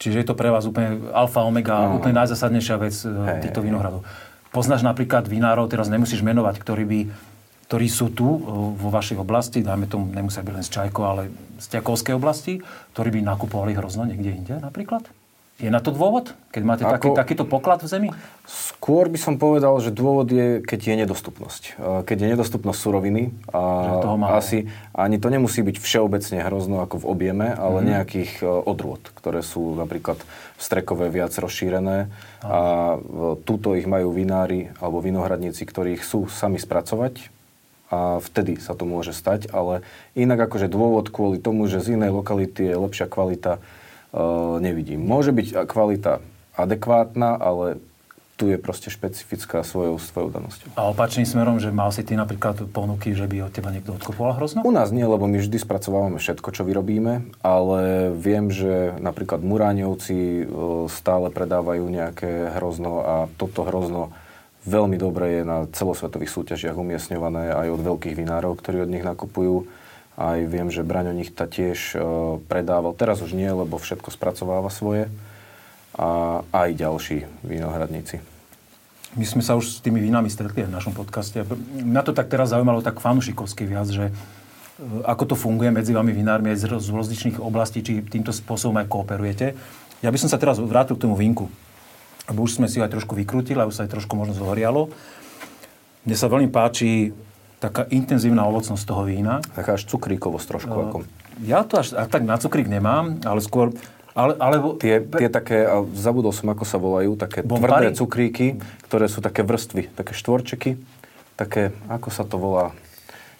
Čiže 0.00 0.24
je 0.24 0.26
to 0.32 0.38
pre 0.38 0.48
vás 0.48 0.64
úplne 0.64 1.12
alfa, 1.12 1.44
omega, 1.44 1.90
no. 1.90 2.00
úplne 2.00 2.16
najzásadnejšia 2.22 2.76
vec 2.78 2.94
eh, 3.02 3.10
hey, 3.10 3.40
týchto 3.42 3.60
vinohradov. 3.60 4.06
Poznáš 4.50 4.82
napríklad 4.82 5.26
vinárov, 5.30 5.70
teraz 5.70 5.86
nemusíš 5.86 6.26
menovať, 6.26 6.58
ktorí, 6.58 6.82
by, 6.82 7.00
ktorí 7.70 7.86
sú 7.86 8.10
tu 8.10 8.26
vo 8.74 8.90
vašej 8.90 9.22
oblasti, 9.22 9.62
dajme 9.62 9.86
tomu, 9.86 10.10
nemusia 10.10 10.42
byť 10.42 10.54
len 10.58 10.66
z 10.66 10.70
Čajko, 10.74 11.00
ale 11.06 11.30
z 11.62 11.78
Ťakovskej 11.78 12.18
oblasti, 12.18 12.58
ktorí 12.90 13.14
by 13.14 13.30
nakupovali 13.30 13.78
hrozno 13.78 14.10
niekde 14.10 14.34
inde 14.34 14.54
napríklad? 14.58 15.06
Je 15.60 15.68
na 15.68 15.84
to 15.84 15.92
dôvod, 15.92 16.32
keď 16.56 16.62
máte 16.64 16.82
Ako, 16.88 16.92
taký, 16.96 17.08
takýto 17.12 17.44
poklad 17.44 17.84
v 17.84 17.88
zemi? 17.92 18.08
Skôr 18.48 19.12
by 19.12 19.20
som 19.20 19.36
povedal, 19.36 19.76
že 19.84 19.92
dôvod 19.92 20.32
je, 20.32 20.64
keď 20.64 20.80
je 20.80 20.94
nedostupnosť. 21.04 21.62
Keď 22.08 22.16
je 22.16 22.28
nedostupnosť 22.32 22.78
suroviny. 22.80 23.28
A 23.52 23.60
asi 24.40 24.72
ani 24.96 25.20
to 25.20 25.28
nemusí 25.28 25.60
byť 25.60 25.76
všeobecne 25.76 26.40
hrozno 26.48 26.80
ako 26.80 27.04
v 27.04 27.08
objeme, 27.12 27.46
ale 27.52 27.84
mm-hmm. 27.84 27.92
nejakých 27.92 28.32
e, 28.40 28.44
odrôd, 28.48 29.04
ktoré 29.12 29.44
sú 29.44 29.76
napríklad 29.76 30.16
strekové 30.56 31.12
viac 31.12 31.36
rozšírené. 31.36 32.08
A, 32.40 32.48
a 32.48 32.58
túto 33.44 33.76
ich 33.76 33.84
majú 33.84 34.16
vinári 34.16 34.72
alebo 34.80 35.04
vinohradníci, 35.04 35.68
ktorí 35.68 36.00
chcú 36.00 36.24
sami 36.32 36.56
spracovať 36.56 37.28
a 37.90 38.22
vtedy 38.22 38.62
sa 38.62 38.78
to 38.78 38.86
môže 38.86 39.10
stať, 39.10 39.50
ale 39.50 39.82
inak 40.14 40.46
akože 40.46 40.70
dôvod 40.70 41.10
kvôli 41.10 41.42
tomu, 41.42 41.66
že 41.66 41.82
z 41.82 41.98
inej 41.98 42.14
lokality 42.14 42.70
je 42.70 42.78
lepšia 42.78 43.10
kvalita, 43.10 43.58
nevidím. 44.58 45.02
Môže 45.02 45.30
byť 45.30 45.66
kvalita 45.70 46.18
adekvátna, 46.58 47.38
ale 47.38 47.78
tu 48.40 48.48
je 48.48 48.56
proste 48.56 48.88
špecifická 48.88 49.60
svojou, 49.60 50.00
svojou 50.00 50.32
danosťou. 50.32 50.72
A 50.72 50.88
opačným 50.88 51.28
smerom, 51.28 51.60
že 51.60 51.68
mal 51.68 51.92
si 51.92 52.00
ty 52.00 52.16
napríklad 52.16 52.72
ponuky, 52.72 53.12
že 53.12 53.28
by 53.28 53.44
od 53.44 53.52
teba 53.52 53.68
niekto 53.68 53.92
odkupoval 53.92 54.40
hrozno? 54.40 54.64
U 54.64 54.72
nás 54.72 54.88
nie, 54.88 55.04
lebo 55.04 55.28
my 55.28 55.36
vždy 55.36 55.60
spracovávame 55.60 56.16
všetko, 56.16 56.48
čo 56.48 56.64
vyrobíme, 56.64 57.36
ale 57.44 58.08
viem, 58.16 58.48
že 58.48 58.96
napríklad 58.96 59.44
Muráňovci 59.44 60.16
eh, 60.16 60.44
stále 60.88 61.28
predávajú 61.28 61.84
nejaké 61.84 62.56
hrozno 62.56 63.04
a 63.04 63.14
toto 63.36 63.68
hrozno 63.68 64.16
veľmi 64.64 64.96
dobre 64.96 65.40
je 65.40 65.42
na 65.44 65.68
celosvetových 65.68 66.32
súťažiach 66.32 66.76
umiestňované 66.80 67.52
aj 67.52 67.76
od 67.76 67.80
veľkých 67.80 68.16
vinárov, 68.16 68.56
ktorí 68.56 68.88
od 68.88 68.92
nich 68.92 69.04
nakupujú 69.04 69.68
aj 70.20 70.38
viem, 70.52 70.68
že 70.68 70.84
Braňo 70.84 71.16
Nichta 71.16 71.48
tiež 71.48 71.96
e, 71.96 71.98
predával, 72.44 72.92
teraz 72.92 73.24
už 73.24 73.32
nie, 73.32 73.48
lebo 73.48 73.80
všetko 73.80 74.12
spracováva 74.12 74.68
svoje. 74.68 75.08
A 75.96 76.44
aj 76.52 76.76
ďalší 76.76 77.24
vinohradníci. 77.40 78.20
My 79.18 79.26
sme 79.26 79.42
sa 79.42 79.58
už 79.58 79.80
s 79.80 79.82
tými 79.82 79.98
vínami 79.98 80.30
stretli 80.30 80.62
v 80.62 80.70
našom 80.70 80.94
podcaste. 80.94 81.42
Mňa 81.72 82.04
to 82.06 82.12
tak 82.12 82.30
teraz 82.30 82.52
zaujímalo 82.52 82.84
tak 82.84 83.00
fanušikovsky 83.00 83.64
viac, 83.64 83.88
že 83.88 84.12
e, 84.12 84.12
ako 85.08 85.32
to 85.32 85.36
funguje 85.40 85.72
medzi 85.72 85.96
vami 85.96 86.12
vinármi 86.12 86.52
aj 86.52 86.68
z, 86.68 86.92
rozličných 86.92 87.40
oblastí, 87.40 87.80
či 87.80 88.04
týmto 88.04 88.36
spôsobom 88.36 88.76
aj 88.76 88.92
kooperujete. 88.92 89.56
Ja 90.04 90.12
by 90.12 90.20
som 90.20 90.28
sa 90.28 90.36
teraz 90.36 90.60
vrátil 90.60 91.00
k 91.00 91.08
tomu 91.08 91.16
vínku, 91.16 91.48
lebo 92.28 92.44
už 92.44 92.60
sme 92.60 92.68
si 92.68 92.76
ho 92.76 92.84
aj 92.84 92.92
trošku 92.92 93.16
vykrútili, 93.16 93.56
a 93.56 93.68
už 93.68 93.80
sa 93.80 93.88
aj 93.88 93.96
trošku 93.96 94.12
možno 94.20 94.36
zohorialo. 94.36 94.92
Mne 96.04 96.16
sa 96.16 96.28
veľmi 96.28 96.52
páči 96.52 97.16
taká 97.60 97.84
intenzívna 97.92 98.48
ovocnosť 98.48 98.82
toho 98.82 99.04
vína. 99.04 99.44
Taká 99.52 99.76
až 99.76 99.84
cukríkovosť 99.86 100.46
trošku. 100.48 100.72
Uh, 100.74 100.84
ako... 100.88 100.96
Ja 101.44 101.60
to 101.62 101.84
až, 101.84 101.92
tak 101.92 102.24
na 102.24 102.40
cukrík 102.40 102.66
nemám, 102.66 103.20
ale 103.22 103.44
skôr... 103.44 103.76
Ale, 104.16 104.34
alebo... 104.40 104.80
Tie, 104.80 105.04
tie 105.04 105.28
také, 105.28 105.68
zabudol 105.94 106.34
som, 106.34 106.48
ako 106.50 106.64
sa 106.64 106.80
volajú, 106.80 107.14
také 107.14 107.44
Bombary? 107.44 107.68
tvrdé 107.70 107.88
cukríky, 107.94 108.46
ktoré 108.88 109.06
sú 109.06 109.22
také 109.22 109.46
vrstvy, 109.46 109.92
také 109.92 110.16
štvorčeky, 110.16 110.80
také, 111.38 111.70
ako 111.86 112.08
sa 112.10 112.26
to 112.26 112.40
volá, 112.40 112.74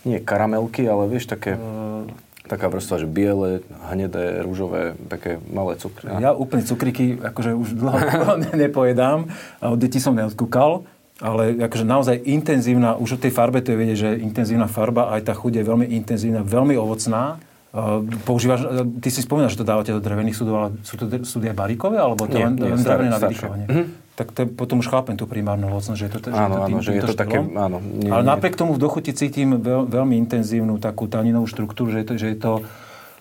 nie 0.07 0.23
karamelky, 0.23 0.87
ale 0.87 1.11
vieš, 1.11 1.27
také... 1.27 1.59
Uh, 1.59 2.07
taká 2.50 2.67
vrstva, 2.67 2.99
že 2.99 3.07
biele, 3.07 3.62
hnedé, 3.95 4.43
rúžové, 4.43 4.99
také 5.07 5.39
malé 5.55 5.79
cukry. 5.79 6.11
Ja 6.11 6.35
úplne 6.35 6.67
cukríky 6.67 7.15
akože 7.15 7.55
už 7.55 7.79
dlho, 7.79 7.99
dlho 8.03 8.35
nepojedám 8.59 9.31
a 9.62 9.71
od 9.71 9.79
detí 9.79 10.03
som 10.03 10.19
neodkúkal 10.19 10.83
ale 11.21 11.57
akože 11.69 11.85
naozaj 11.85 12.17
intenzívna, 12.25 12.97
už 12.97 13.17
od 13.17 13.21
tej 13.21 13.33
farbe 13.33 13.61
to 13.61 13.73
je 13.73 13.79
vedieť, 13.79 13.99
že 14.00 14.11
intenzívna 14.25 14.65
farba, 14.67 15.12
aj 15.12 15.29
tá 15.29 15.37
chuť 15.37 15.61
je 15.61 15.65
veľmi 15.65 15.87
intenzívna, 15.93 16.41
veľmi 16.41 16.75
ovocná. 16.81 17.37
Uh, 17.71 18.03
používaš, 18.27 18.67
uh, 18.67 18.83
ty 18.99 19.15
si 19.15 19.23
spomínal, 19.23 19.53
že 19.53 19.61
to 19.61 19.69
dávate 19.69 19.95
do 19.95 20.03
drevených 20.03 20.35
súdov, 20.35 20.55
ale 20.59 20.69
sú 20.83 20.99
to 20.99 21.07
súdy 21.23 21.53
aj 21.53 21.57
baríkové, 21.61 22.03
alebo 22.03 22.27
to 22.27 22.35
nie, 22.35 22.43
len, 22.43 22.59
nie, 22.59 22.73
len 22.75 22.83
drevené 22.83 23.15
na 23.15 23.21
vydýchovanie? 23.23 23.67
Mm-hmm. 23.71 23.87
Tak 24.19 24.27
to, 24.35 24.41
potom 24.50 24.83
už 24.83 24.91
chápem 24.91 25.15
tú 25.15 25.31
primárnu 25.31 25.71
ovocnosť, 25.71 25.99
že 26.00 26.05
je 26.09 26.12
to, 26.12 26.19
že 26.29 26.35
áno, 26.35 26.57
to 26.57 26.67
tým, 26.67 26.77
áno, 26.77 26.83
že 26.83 26.91
je 26.99 27.03
to 27.07 27.15
také, 27.15 27.39
áno. 27.39 27.79
Nie, 27.79 28.11
ale 28.11 28.23
nie. 28.27 28.31
napriek 28.33 28.59
tomu 28.59 28.75
v 28.75 28.81
dochuti 28.83 29.15
cítim 29.15 29.55
veľ, 29.55 29.87
veľmi 29.87 30.19
intenzívnu 30.19 30.83
takú 30.83 31.07
taninovú 31.07 31.47
štruktúru, 31.47 31.95
že 31.95 32.03
je 32.03 32.07
to, 32.11 32.15
že 32.19 32.27
je 32.35 32.39
to 32.43 32.53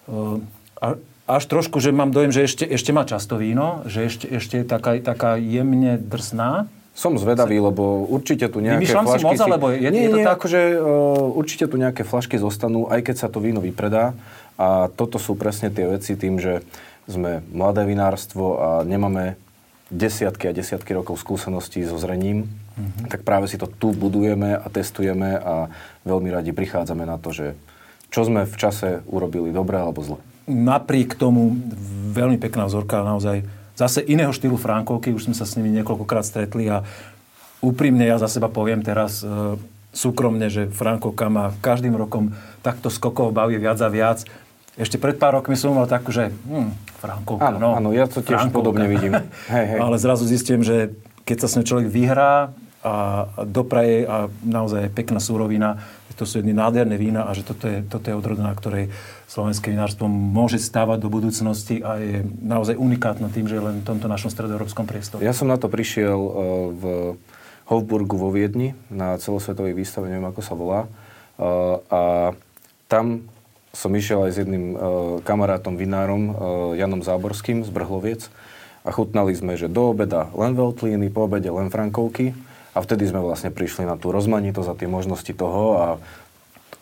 uh, 0.10 0.98
až 1.30 1.44
trošku, 1.46 1.78
že 1.78 1.94
mám 1.94 2.10
dojem, 2.10 2.34
že 2.34 2.42
ešte, 2.50 2.66
ešte 2.66 2.90
má 2.90 3.06
často 3.06 3.38
víno, 3.38 3.86
že 3.86 4.10
ešte, 4.10 4.26
ešte 4.34 4.56
je 4.60 4.66
taká, 4.66 4.98
taká 4.98 5.38
jemne 5.38 6.02
drsná. 6.02 6.66
Som 7.00 7.16
zvedavý, 7.16 7.64
lebo 7.64 8.04
určite 8.12 8.52
tu 8.52 8.60
nejaké 8.60 8.84
Vymýšľam 8.84 9.06
si 9.08 9.12
flašky... 9.24 9.28
moc, 9.32 9.40
alebo 9.40 9.66
je- 9.72 9.88
nie, 9.88 10.04
je 10.04 10.12
to 10.12 10.18
nie, 10.20 10.26
tak? 10.28 10.36
akože 10.36 10.62
uh, 10.76 11.40
určite 11.40 11.66
tu 11.72 11.76
nejaké 11.80 12.04
flašky 12.04 12.36
zostanú, 12.36 12.92
aj 12.92 13.08
keď 13.08 13.16
sa 13.16 13.28
to 13.32 13.40
víno 13.40 13.64
vypredá. 13.64 14.12
A 14.60 14.92
toto 14.92 15.16
sú 15.16 15.40
presne 15.40 15.72
tie 15.72 15.88
veci 15.88 16.20
tým, 16.20 16.44
že 16.44 16.60
sme 17.08 17.40
mladé 17.56 17.88
vinárstvo 17.88 18.60
a 18.60 18.70
nemáme 18.84 19.40
desiatky 19.90 20.52
a 20.52 20.54
desiatky 20.54 20.92
rokov 20.94 21.18
skúseností 21.18 21.82
so 21.88 21.96
zrením, 21.98 22.46
mm-hmm. 22.46 23.10
tak 23.10 23.26
práve 23.26 23.50
si 23.50 23.58
to 23.58 23.66
tu 23.66 23.96
budujeme 23.96 24.54
a 24.54 24.68
testujeme 24.70 25.40
a 25.40 25.72
veľmi 26.06 26.30
radi 26.30 26.54
prichádzame 26.54 27.08
na 27.08 27.18
to, 27.18 27.34
že 27.34 27.48
čo 28.14 28.28
sme 28.28 28.46
v 28.46 28.56
čase 28.58 29.02
urobili 29.10 29.50
dobre 29.50 29.82
alebo 29.82 30.04
zle. 30.06 30.20
Napriek 30.46 31.18
tomu 31.18 31.58
veľmi 32.14 32.38
pekná 32.42 32.70
vzorka, 32.70 33.02
naozaj 33.02 33.46
zase 33.80 34.04
iného 34.04 34.36
štýlu 34.36 34.60
Frankovky, 34.60 35.16
už 35.16 35.32
sme 35.32 35.36
sa 35.38 35.48
s 35.48 35.56
nimi 35.56 35.72
niekoľkokrát 35.80 36.28
stretli 36.28 36.68
a 36.68 36.84
úprimne 37.64 38.04
ja 38.04 38.20
za 38.20 38.28
seba 38.28 38.52
poviem 38.52 38.84
teraz 38.84 39.24
e, 39.24 39.56
súkromne, 39.96 40.52
že 40.52 40.68
Frankovka 40.68 41.32
ma 41.32 41.56
každým 41.64 41.96
rokom 41.96 42.36
takto 42.60 42.92
skokov 42.92 43.32
baví 43.32 43.56
viac 43.56 43.80
a 43.80 43.88
viac. 43.88 44.28
Ešte 44.76 45.00
pred 45.00 45.16
pár 45.16 45.40
rokmi 45.40 45.56
som 45.56 45.76
mal 45.76 45.88
takú, 45.88 46.12
že 46.12 46.28
hm, 46.32 46.76
Frankovka, 47.00 47.56
Áno, 47.56 47.58
no. 47.60 47.70
áno, 47.80 47.90
ja 47.96 48.04
to 48.12 48.20
tiež 48.20 48.52
Frankovka. 48.52 48.58
podobne 48.60 48.86
vidím. 48.92 49.16
Hej, 49.54 49.66
hej. 49.76 49.80
Ale 49.80 49.96
zrazu 49.96 50.28
zistím, 50.28 50.60
že 50.60 50.92
keď 51.24 51.38
sa 51.40 51.48
s 51.48 51.56
ňou 51.56 51.66
človek 51.68 51.88
vyhrá 51.88 52.52
a 52.80 53.28
dopraje 53.44 54.08
a 54.08 54.32
naozaj 54.44 54.92
pekná 54.92 55.20
súrovina, 55.20 55.80
to 56.20 56.28
sú 56.28 56.44
jedny 56.44 56.52
nádherné 56.52 57.00
vína 57.00 57.28
a 57.28 57.32
že 57.32 57.48
toto 57.48 57.64
je, 57.64 57.80
toto 57.88 58.12
je 58.12 58.16
odroda, 58.16 58.44
na 58.44 58.52
ktorej 58.52 58.92
slovenské 59.30 59.70
vinárstvo 59.70 60.10
môže 60.10 60.58
stávať 60.58 61.06
do 61.06 61.10
budúcnosti 61.14 61.86
a 61.86 62.02
je 62.02 62.26
naozaj 62.42 62.82
unikátne 62.82 63.30
tým, 63.30 63.46
že 63.46 63.62
je 63.62 63.64
len 63.64 63.76
v 63.80 63.88
tomto 63.88 64.10
našom 64.10 64.34
stredoeurópskom 64.34 64.90
priestore. 64.90 65.22
Ja 65.22 65.38
som 65.38 65.46
na 65.46 65.62
to 65.62 65.70
prišiel 65.70 66.18
uh, 66.18 66.34
v 66.74 66.84
Hofburgu 67.70 68.18
vo 68.18 68.34
Viedni 68.34 68.74
na 68.90 69.22
celosvetovej 69.22 69.78
výstave, 69.78 70.10
neviem 70.10 70.26
ako 70.26 70.42
sa 70.42 70.58
volá. 70.58 70.90
Uh, 71.38 71.78
a 71.94 72.02
tam 72.90 73.30
som 73.70 73.94
išiel 73.94 74.26
aj 74.26 74.32
s 74.34 74.42
jedným 74.42 74.66
uh, 74.74 74.78
kamarátom, 75.22 75.78
vinárom, 75.78 76.34
Janom 76.74 77.06
Záborským 77.06 77.62
z 77.62 77.70
Brhloviec. 77.70 78.26
A 78.82 78.90
chutnali 78.90 79.38
sme, 79.38 79.54
že 79.54 79.70
do 79.70 79.94
obeda 79.94 80.34
len 80.34 80.58
Veltlíny, 80.58 81.14
po 81.14 81.30
obede 81.30 81.54
len 81.54 81.70
Frankovky. 81.70 82.34
A 82.74 82.82
vtedy 82.82 83.06
sme 83.06 83.22
vlastne 83.22 83.54
prišli 83.54 83.86
na 83.86 83.94
tú 83.94 84.10
rozmanitosť 84.10 84.70
a 84.74 84.80
tie 84.80 84.90
možnosti 84.90 85.30
toho 85.36 85.64
a 85.78 85.88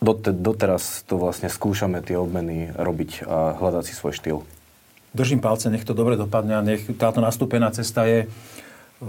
doteraz 0.01 1.03
to 1.09 1.17
vlastne 1.17 1.49
skúšame 1.49 2.01
tie 2.05 2.17
obmeny 2.17 2.69
robiť 2.73 3.25
a 3.25 3.57
hľadať 3.57 3.83
si 3.89 3.93
svoj 3.97 4.13
štýl. 4.13 4.37
Držím 5.17 5.41
palce, 5.41 5.73
nech 5.73 5.81
to 5.81 5.97
dobre 5.97 6.13
dopadne 6.13 6.59
a 6.59 6.61
nech 6.61 6.85
táto 6.99 7.17
nastúpená 7.23 7.73
cesta 7.73 8.05
je 8.05 8.25
e, 8.25 9.07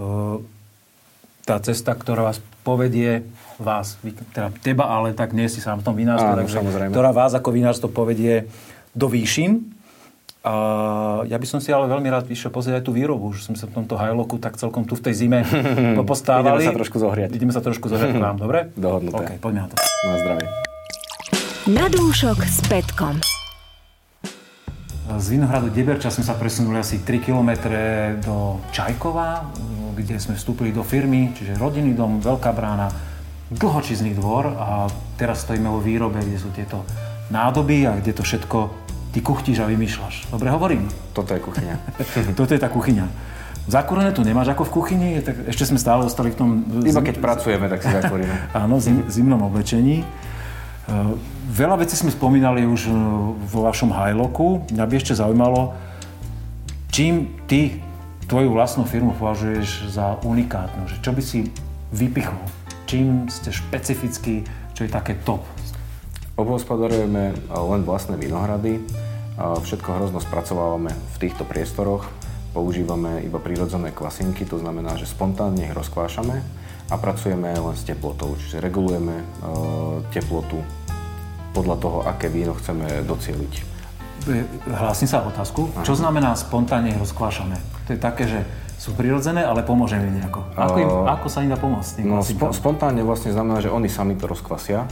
tá 1.44 1.56
cesta, 1.60 1.92
ktorá 1.92 2.32
vás 2.32 2.40
povedie 2.64 3.24
vás, 3.56 3.98
teda 4.32 4.52
teba, 4.62 4.88
ale 4.88 5.12
tak 5.12 5.32
nie 5.36 5.48
si 5.50 5.60
sám 5.60 5.80
v 5.80 5.84
tom 5.84 5.94
vinárstve, 5.98 6.32
Áno, 6.32 6.40
takže 6.44 6.56
samozrejme. 6.60 6.92
ktorá 6.94 7.10
vás 7.12 7.32
ako 7.34 7.48
vinárstvo 7.52 7.88
povedie 7.90 8.48
do 8.96 9.08
výšin. 9.10 9.76
A 10.46 10.54
ja 11.26 11.36
by 11.36 11.46
som 11.50 11.58
si 11.58 11.68
ale 11.74 11.90
veľmi 11.90 12.08
rád 12.08 12.30
išiel 12.30 12.48
pozrieť 12.48 12.80
aj 12.80 12.84
tú 12.86 12.92
výrobu, 12.94 13.34
že 13.34 13.50
sme 13.50 13.58
sa 13.58 13.66
v 13.68 13.74
tomto 13.82 13.98
hajloku 13.98 14.38
tak 14.38 14.56
celkom 14.56 14.86
tu 14.86 14.94
v 14.94 15.02
tej 15.02 15.26
zime 15.26 15.42
popostávali. 16.00 16.62
Ideme 16.62 16.72
sa 16.72 16.78
trošku 16.78 16.98
zohriať. 17.02 17.30
Ideme 17.34 17.52
sa 17.52 17.60
trošku 17.60 17.90
zohriať 17.90 18.16
k 18.16 18.22
vám, 18.22 18.36
dobre? 18.38 18.70
Dohodnuté. 18.78 19.36
OK, 19.36 19.42
poďme 19.42 19.66
na 19.66 19.68
to. 19.68 19.76
Na 20.06 20.16
zdravie. 20.22 20.46
Na 21.68 21.84
dúšok 21.84 22.48
s 22.48 22.64
Petkom. 22.64 23.20
Z 25.04 25.26
Vinohradu 25.28 25.68
Deberča 25.68 26.08
sme 26.08 26.24
sa 26.24 26.32
presunuli 26.32 26.80
asi 26.80 27.04
3 27.04 27.20
km 27.20 27.68
do 28.24 28.56
Čajkova, 28.72 29.52
kde 29.92 30.16
sme 30.16 30.32
vstúpili 30.40 30.72
do 30.72 30.80
firmy, 30.80 31.36
čiže 31.36 31.60
rodinný 31.60 31.92
dom, 31.92 32.24
veľká 32.24 32.56
brána, 32.56 32.88
dlhočízny 33.52 34.16
dvor 34.16 34.48
a 34.48 34.88
teraz 35.20 35.44
stojíme 35.44 35.68
vo 35.68 35.84
výrobe, 35.84 36.24
kde 36.24 36.40
sú 36.40 36.48
tieto 36.56 36.88
nádoby 37.28 37.84
a 37.84 38.00
kde 38.00 38.16
to 38.16 38.24
všetko 38.24 38.72
ty 39.12 39.20
kuchtíš 39.20 39.60
a 39.60 39.68
vymýšľaš. 39.68 40.32
Dobre 40.32 40.48
hovorím? 40.48 40.88
Toto 41.12 41.36
je 41.36 41.40
kuchyňa. 41.44 41.76
Toto 42.40 42.48
je 42.56 42.60
tá 42.64 42.72
kuchyňa. 42.72 43.04
Zakúrené 43.68 44.16
tu 44.16 44.24
nemáš 44.24 44.56
ako 44.56 44.64
v 44.64 44.72
kuchyni, 44.72 45.10
tak 45.20 45.44
ešte 45.52 45.68
sme 45.68 45.76
stále 45.76 46.08
ostali 46.08 46.32
v 46.32 46.36
tom... 46.40 46.48
Iba 46.80 47.04
keď 47.04 47.20
pracujeme, 47.20 47.68
tak 47.68 47.84
si 47.84 47.92
zatvoríme. 48.00 48.56
Áno, 48.56 48.80
zim, 48.80 49.04
zimnom 49.12 49.44
oblečení. 49.44 50.08
Veľa 51.58 51.82
vecí 51.82 51.98
sme 51.98 52.14
spomínali 52.14 52.62
už 52.62 52.86
e, 52.86 52.94
vo 53.34 53.66
vašom 53.66 53.90
hajloku. 53.90 54.70
Mňa 54.70 54.84
by 54.86 54.94
ešte 54.94 55.18
zaujímalo, 55.18 55.74
čím 56.94 57.34
ty 57.50 57.82
tvoju 58.30 58.54
vlastnú 58.54 58.86
firmu 58.86 59.10
považuješ 59.18 59.90
za 59.90 60.22
unikátnu? 60.22 60.86
Že 60.86 60.96
čo 61.02 61.10
by 61.10 61.18
si 61.18 61.50
vypichol? 61.90 62.38
Čím 62.86 63.26
ste 63.26 63.50
špecifický, 63.50 64.46
čo 64.78 64.86
je 64.86 64.90
také 64.94 65.18
top? 65.26 65.42
Obhospodarujeme 66.38 67.34
len 67.50 67.82
vlastné 67.82 68.14
vinohrady. 68.14 68.78
a 69.34 69.58
Všetko 69.58 69.98
hrozno 69.98 70.22
spracovávame 70.22 70.94
v 70.94 71.16
týchto 71.26 71.42
priestoroch. 71.42 72.06
Používame 72.54 73.26
iba 73.26 73.42
prírodzené 73.42 73.90
kvasinky, 73.90 74.46
to 74.46 74.62
znamená, 74.62 74.94
že 74.94 75.10
spontánne 75.10 75.66
ich 75.66 75.74
rozkvášame 75.74 76.38
a 76.86 76.94
pracujeme 77.02 77.50
len 77.50 77.74
s 77.74 77.82
teplotou, 77.82 78.38
čiže 78.38 78.62
regulujeme 78.62 79.26
teplotu 80.14 80.62
podľa 81.58 81.76
toho, 81.82 81.98
aké 82.06 82.30
víno 82.30 82.54
chceme 82.54 83.02
docieliť. 83.02 83.52
E, 84.30 84.46
Hlásim 84.70 85.10
sa 85.10 85.26
o 85.26 85.34
otázku. 85.34 85.74
Čo 85.82 85.98
znamená 85.98 86.38
spontánne 86.38 86.94
ich 86.94 87.00
rozkvášame? 87.02 87.58
To 87.90 87.98
je 87.98 87.98
také, 87.98 88.30
že 88.30 88.46
sú 88.78 88.94
prirodzené, 88.94 89.42
ale 89.42 89.66
pomôžeme 89.66 90.06
im 90.06 90.22
nejako. 90.22 90.40
Ako, 90.54 90.76
im, 90.78 90.90
ako 91.10 91.26
sa 91.26 91.42
im 91.42 91.50
dá 91.50 91.58
pomôcť? 91.58 92.06
No, 92.06 92.22
spo, 92.22 92.54
spontánne 92.54 93.02
vlastne 93.02 93.34
znamená, 93.34 93.58
že 93.58 93.74
oni 93.74 93.90
sami 93.90 94.14
to 94.14 94.30
rozkvasia 94.30 94.86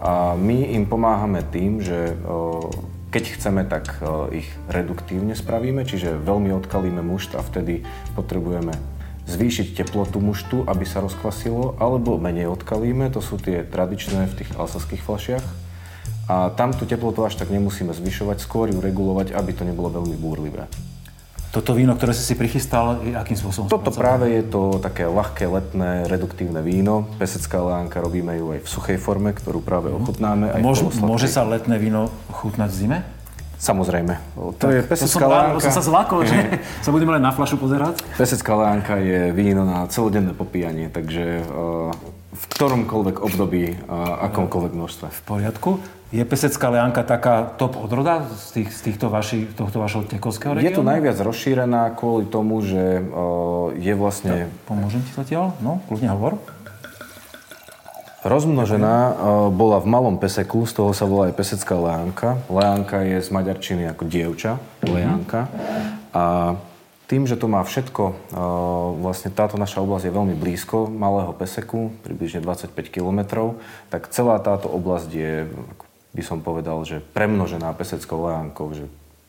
a 0.00 0.32
my 0.32 0.72
im 0.72 0.88
pomáhame 0.88 1.44
tým, 1.44 1.84
že 1.84 2.16
o, 2.24 2.72
keď 3.12 3.24
chceme, 3.36 3.68
tak 3.68 4.00
o, 4.00 4.32
ich 4.32 4.48
reduktívne 4.72 5.36
spravíme, 5.36 5.84
čiže 5.84 6.16
veľmi 6.24 6.56
odkalíme 6.56 7.04
mušt 7.04 7.36
a 7.36 7.44
vtedy 7.44 7.84
potrebujeme 8.16 8.72
zvýšiť 9.28 9.76
teplotu 9.76 10.24
muštu, 10.24 10.64
aby 10.64 10.88
sa 10.88 11.04
rozkvasilo, 11.04 11.76
alebo 11.76 12.16
menej 12.16 12.48
odkalíme, 12.48 13.12
to 13.12 13.20
sú 13.20 13.36
tie 13.36 13.60
tradičné 13.60 14.24
v 14.24 14.36
tých 14.40 14.50
alsaských 14.56 15.04
fľašiach. 15.04 15.67
A 16.28 16.52
tam 16.52 16.76
tú 16.76 16.84
teplotu 16.84 17.24
až 17.24 17.40
tak 17.40 17.48
nemusíme 17.48 17.96
zvyšovať, 17.96 18.44
skôr 18.44 18.68
ju 18.68 18.78
regulovať, 18.84 19.32
aby 19.32 19.50
to 19.56 19.64
nebolo 19.64 19.88
veľmi 19.88 20.16
búrlivé. 20.20 20.68
Toto 21.48 21.72
víno, 21.72 21.96
ktoré 21.96 22.12
si 22.12 22.20
si 22.20 22.36
prichystal, 22.36 23.00
akým 23.16 23.32
spôsobom 23.32 23.72
Toto 23.72 23.88
práve 23.88 24.28
je 24.36 24.44
to 24.44 24.76
také 24.84 25.08
ľahké 25.08 25.48
letné 25.48 26.04
reduktívne 26.04 26.60
víno. 26.60 27.08
Pesecká 27.16 27.64
leánka 27.64 28.04
robíme 28.04 28.36
ju 28.36 28.52
aj 28.52 28.60
v 28.60 28.68
suchej 28.68 28.98
forme, 29.00 29.32
ktorú 29.32 29.64
práve 29.64 29.88
ochutnáme. 29.88 30.52
Aj 30.52 30.60
v 30.60 31.00
Môže, 31.00 31.32
sa 31.32 31.48
letné 31.48 31.80
víno 31.80 32.12
chutnať 32.28 32.68
v 32.68 32.76
zime? 32.76 32.98
Samozrejme. 33.58 34.12
To 34.60 34.70
je 34.70 34.84
To 34.84 34.86
som, 34.86 34.92
pesecká 34.92 35.24
leánka. 35.24 35.64
som 35.64 35.74
sa 35.80 35.84
zlákol, 35.88 36.20
že 36.28 36.38
sa 36.84 36.90
budeme 36.92 37.16
len 37.16 37.24
na 37.24 37.32
flašu 37.32 37.56
pozerať. 37.56 38.04
Pesecká 38.20 38.52
leánka 38.52 39.00
je 39.00 39.32
víno 39.32 39.64
na 39.64 39.88
celodenné 39.88 40.36
popíjanie, 40.36 40.92
takže 40.92 41.42
uh, 41.48 41.90
v 42.28 42.44
ktoromkoľvek 42.54 43.24
období 43.24 43.88
a 43.88 44.30
akomkoľvek 44.30 44.72
množstve. 44.76 45.06
V 45.10 45.20
poriadku. 45.24 45.70
Je 46.08 46.24
pesecká 46.24 46.72
leánka 46.72 47.04
taká 47.04 47.44
top 47.60 47.76
odroda 47.76 48.24
z, 48.32 48.64
tých, 48.64 48.68
z 48.72 48.80
týchto 48.88 49.12
vaši, 49.12 49.44
tohto 49.52 49.76
vašho 49.76 50.08
tekovského 50.08 50.56
Je 50.56 50.72
tu 50.72 50.80
regiónu? 50.80 50.88
najviac 50.88 51.20
rozšírená 51.20 51.92
kvôli 51.92 52.24
tomu, 52.24 52.64
že 52.64 53.04
uh, 53.04 53.76
je 53.76 53.92
vlastne 53.92 54.48
Pomôžem 54.64 55.04
ti 55.04 55.12
zatiaľ? 55.12 55.52
No, 55.60 55.84
kľudne 55.84 56.08
hovor. 56.16 56.40
Rozmnožená 58.26 59.14
bola 59.54 59.78
v 59.78 59.86
malom 59.86 60.18
peseku, 60.18 60.66
z 60.66 60.74
toho 60.74 60.90
sa 60.90 61.06
volá 61.06 61.30
aj 61.30 61.38
pesecká 61.38 61.78
leánka. 61.78 62.28
Leánka 62.50 63.06
je 63.06 63.22
z 63.22 63.28
maďarčiny 63.30 63.86
ako 63.94 64.02
dievča, 64.10 64.58
leánka. 64.82 65.46
A 66.10 66.58
tým, 67.06 67.24
že 67.24 67.40
to 67.40 67.46
má 67.46 67.62
všetko, 67.62 68.34
vlastne 69.00 69.30
táto 69.30 69.56
naša 69.56 69.80
oblasť 69.80 70.10
je 70.10 70.16
veľmi 70.18 70.34
blízko 70.34 70.90
malého 70.92 71.32
peseku, 71.32 71.94
približne 72.04 72.42
25 72.44 72.74
km, 72.90 73.54
tak 73.88 74.10
celá 74.12 74.36
táto 74.42 74.68
oblasť 74.68 75.08
je, 75.08 75.48
by 76.12 76.22
som 76.24 76.40
povedal, 76.40 76.80
že 76.84 77.04
premnožená 77.12 77.72
peseckou 77.76 78.28
leánkou. 78.28 78.72
Že 78.72 78.84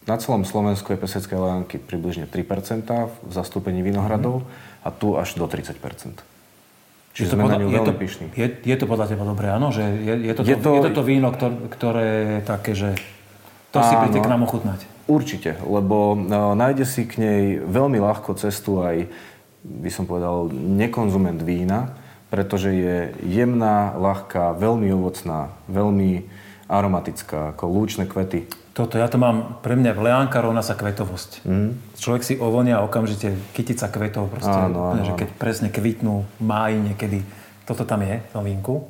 na 0.08 0.16
celom 0.18 0.48
Slovensku 0.48 0.96
je 0.96 1.00
pesecké 1.00 1.36
leánky 1.36 1.78
približne 1.78 2.26
3% 2.26 2.88
v 3.06 3.32
zastúpení 3.32 3.84
vinohradov 3.84 4.48
a 4.82 4.90
tu 4.90 5.20
až 5.20 5.36
do 5.36 5.46
30%. 5.46 5.76
Čiže 7.14 7.36
sme 7.36 7.52
na 7.52 7.60
ňu 7.60 7.68
veľmi 7.68 7.90
to, 7.90 7.94
pyšní. 8.00 8.26
je, 8.32 8.48
je 8.64 8.76
to 8.80 8.86
podľa 8.88 9.12
teba 9.12 9.28
dobré, 9.28 9.52
áno? 9.52 9.76
Že 9.76 9.84
je, 9.84 10.14
je, 10.30 10.34
to, 10.34 10.42
Je 10.46 10.56
to, 10.56 10.62
to- 10.64 10.76
je 10.80 10.82
to 10.88 10.92
to 10.96 11.04
víno, 11.04 11.28
ktoré, 11.36 11.56
ktoré 11.68 12.08
je 12.08 12.40
také, 12.48 12.72
že 12.78 12.90
to 13.76 13.84
si 13.84 13.94
Áno. 13.94 14.08
príďte 14.08 14.22
k 14.24 14.30
nám 14.32 14.42
ochutnať. 14.48 14.80
Určite, 15.10 15.52
lebo 15.66 16.14
no, 16.16 16.54
nájde 16.54 16.86
si 16.86 17.04
k 17.06 17.18
nej 17.22 17.42
veľmi 17.62 17.98
ľahko 18.02 18.38
cestu 18.38 18.82
aj, 18.82 19.10
by 19.66 19.90
som 19.92 20.06
povedal, 20.08 20.48
nekonzument 20.54 21.42
vína, 21.42 21.98
pretože 22.30 22.70
je 22.72 22.98
jemná, 23.26 23.98
ľahká, 23.98 24.54
veľmi 24.58 24.90
ovocná, 24.94 25.50
veľmi 25.66 26.30
aromatická, 26.70 27.58
ako 27.58 27.66
lúčne 27.66 28.06
kvety. 28.06 28.46
Toto, 28.78 28.96
ja 28.96 29.10
to 29.10 29.18
mám, 29.18 29.60
pre 29.60 29.74
mňa 29.74 29.92
vleánka 29.98 30.40
rovná 30.40 30.62
sa 30.62 30.78
kvetovosť. 30.78 31.44
Mm. 31.44 31.70
Človek 31.98 32.24
si 32.24 32.34
ovonia 32.38 32.80
okamžite 32.86 33.34
kytica 33.52 33.90
kvetov, 33.90 34.30
proste, 34.30 34.54
Áno, 34.54 34.94
áno, 34.94 35.02
že 35.04 35.18
keď 35.18 35.30
presne 35.36 35.68
kvitnú, 35.74 36.24
máji 36.40 36.78
niekedy, 36.80 37.26
toto 37.66 37.84
tam 37.84 38.06
je 38.06 38.22
vínku. 38.22 38.86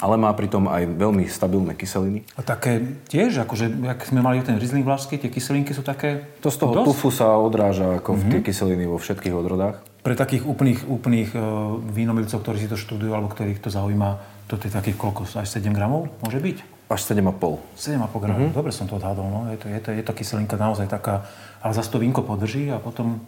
Ale 0.00 0.16
má 0.16 0.32
pritom 0.32 0.64
aj 0.64 0.96
veľmi 0.96 1.28
stabilné 1.28 1.76
kyseliny. 1.76 2.24
A 2.36 2.40
také 2.40 2.80
tiež, 3.12 3.44
akože, 3.44 3.84
jak 3.84 4.00
sme 4.08 4.24
mali 4.24 4.40
ten 4.40 4.56
Riesling 4.56 4.80
vlašský, 4.80 5.20
tie 5.20 5.28
kyselinky 5.28 5.76
sú 5.76 5.84
také... 5.84 6.24
To 6.40 6.48
z 6.48 6.56
toho 6.56 6.72
dosť. 6.72 6.86
tufu 6.88 7.08
sa 7.12 7.36
odráža 7.36 8.00
ako 8.00 8.16
mm-hmm. 8.16 8.30
tie 8.32 8.40
kyseliny 8.40 8.88
vo 8.88 8.96
všetkých 8.96 9.34
odrodách. 9.36 9.84
Pre 10.00 10.16
takých 10.16 10.48
úplných, 10.48 10.88
úplných 10.88 11.36
uh, 11.36 11.76
vínomilcov, 11.76 12.40
ktorí 12.40 12.64
si 12.64 12.72
to 12.72 12.80
študujú, 12.80 13.12
alebo 13.12 13.28
ktorých 13.28 13.60
to 13.60 13.68
zaujíma, 13.68 14.16
toto 14.48 14.64
je 14.64 14.72
takých 14.72 14.96
koľko? 14.96 15.28
Až 15.36 15.60
7 15.60 15.68
gramov? 15.76 16.08
Môže 16.24 16.40
byť? 16.40 16.79
Až 16.90 17.14
7,5. 17.14 17.62
7,5 17.78 18.18
gramov. 18.18 18.50
Mm-hmm. 18.50 18.58
Dobre 18.58 18.74
som 18.74 18.90
to 18.90 18.98
odhadol, 18.98 19.30
no. 19.30 19.46
Je 19.54 19.58
to, 19.62 19.70
je 19.70 19.78
to, 19.78 19.90
je 19.94 20.02
to 20.02 20.12
kyselinka 20.12 20.58
naozaj 20.58 20.90
taká, 20.90 21.22
ale 21.62 21.70
zase 21.70 21.86
to 21.86 22.02
vínko 22.02 22.26
podrží 22.26 22.66
a 22.74 22.82
potom 22.82 23.22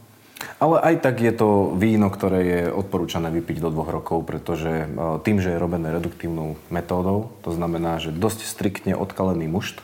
Ale 0.59 0.83
aj 0.83 1.07
tak 1.07 1.22
je 1.22 1.31
to 1.31 1.75
víno, 1.79 2.11
ktoré 2.11 2.40
je 2.42 2.61
odporúčané 2.75 3.31
vypiť 3.31 3.62
do 3.62 3.70
dvoch 3.70 3.90
rokov, 3.90 4.27
pretože 4.27 4.87
e, 4.87 4.87
tým, 5.22 5.38
že 5.38 5.55
je 5.55 5.62
robené 5.62 5.94
reduktívnou 5.94 6.59
metódou, 6.70 7.31
to 7.46 7.55
znamená, 7.55 8.03
že 8.03 8.11
dosť 8.11 8.46
striktne 8.46 8.98
odkalený 8.98 9.46
mušt, 9.46 9.79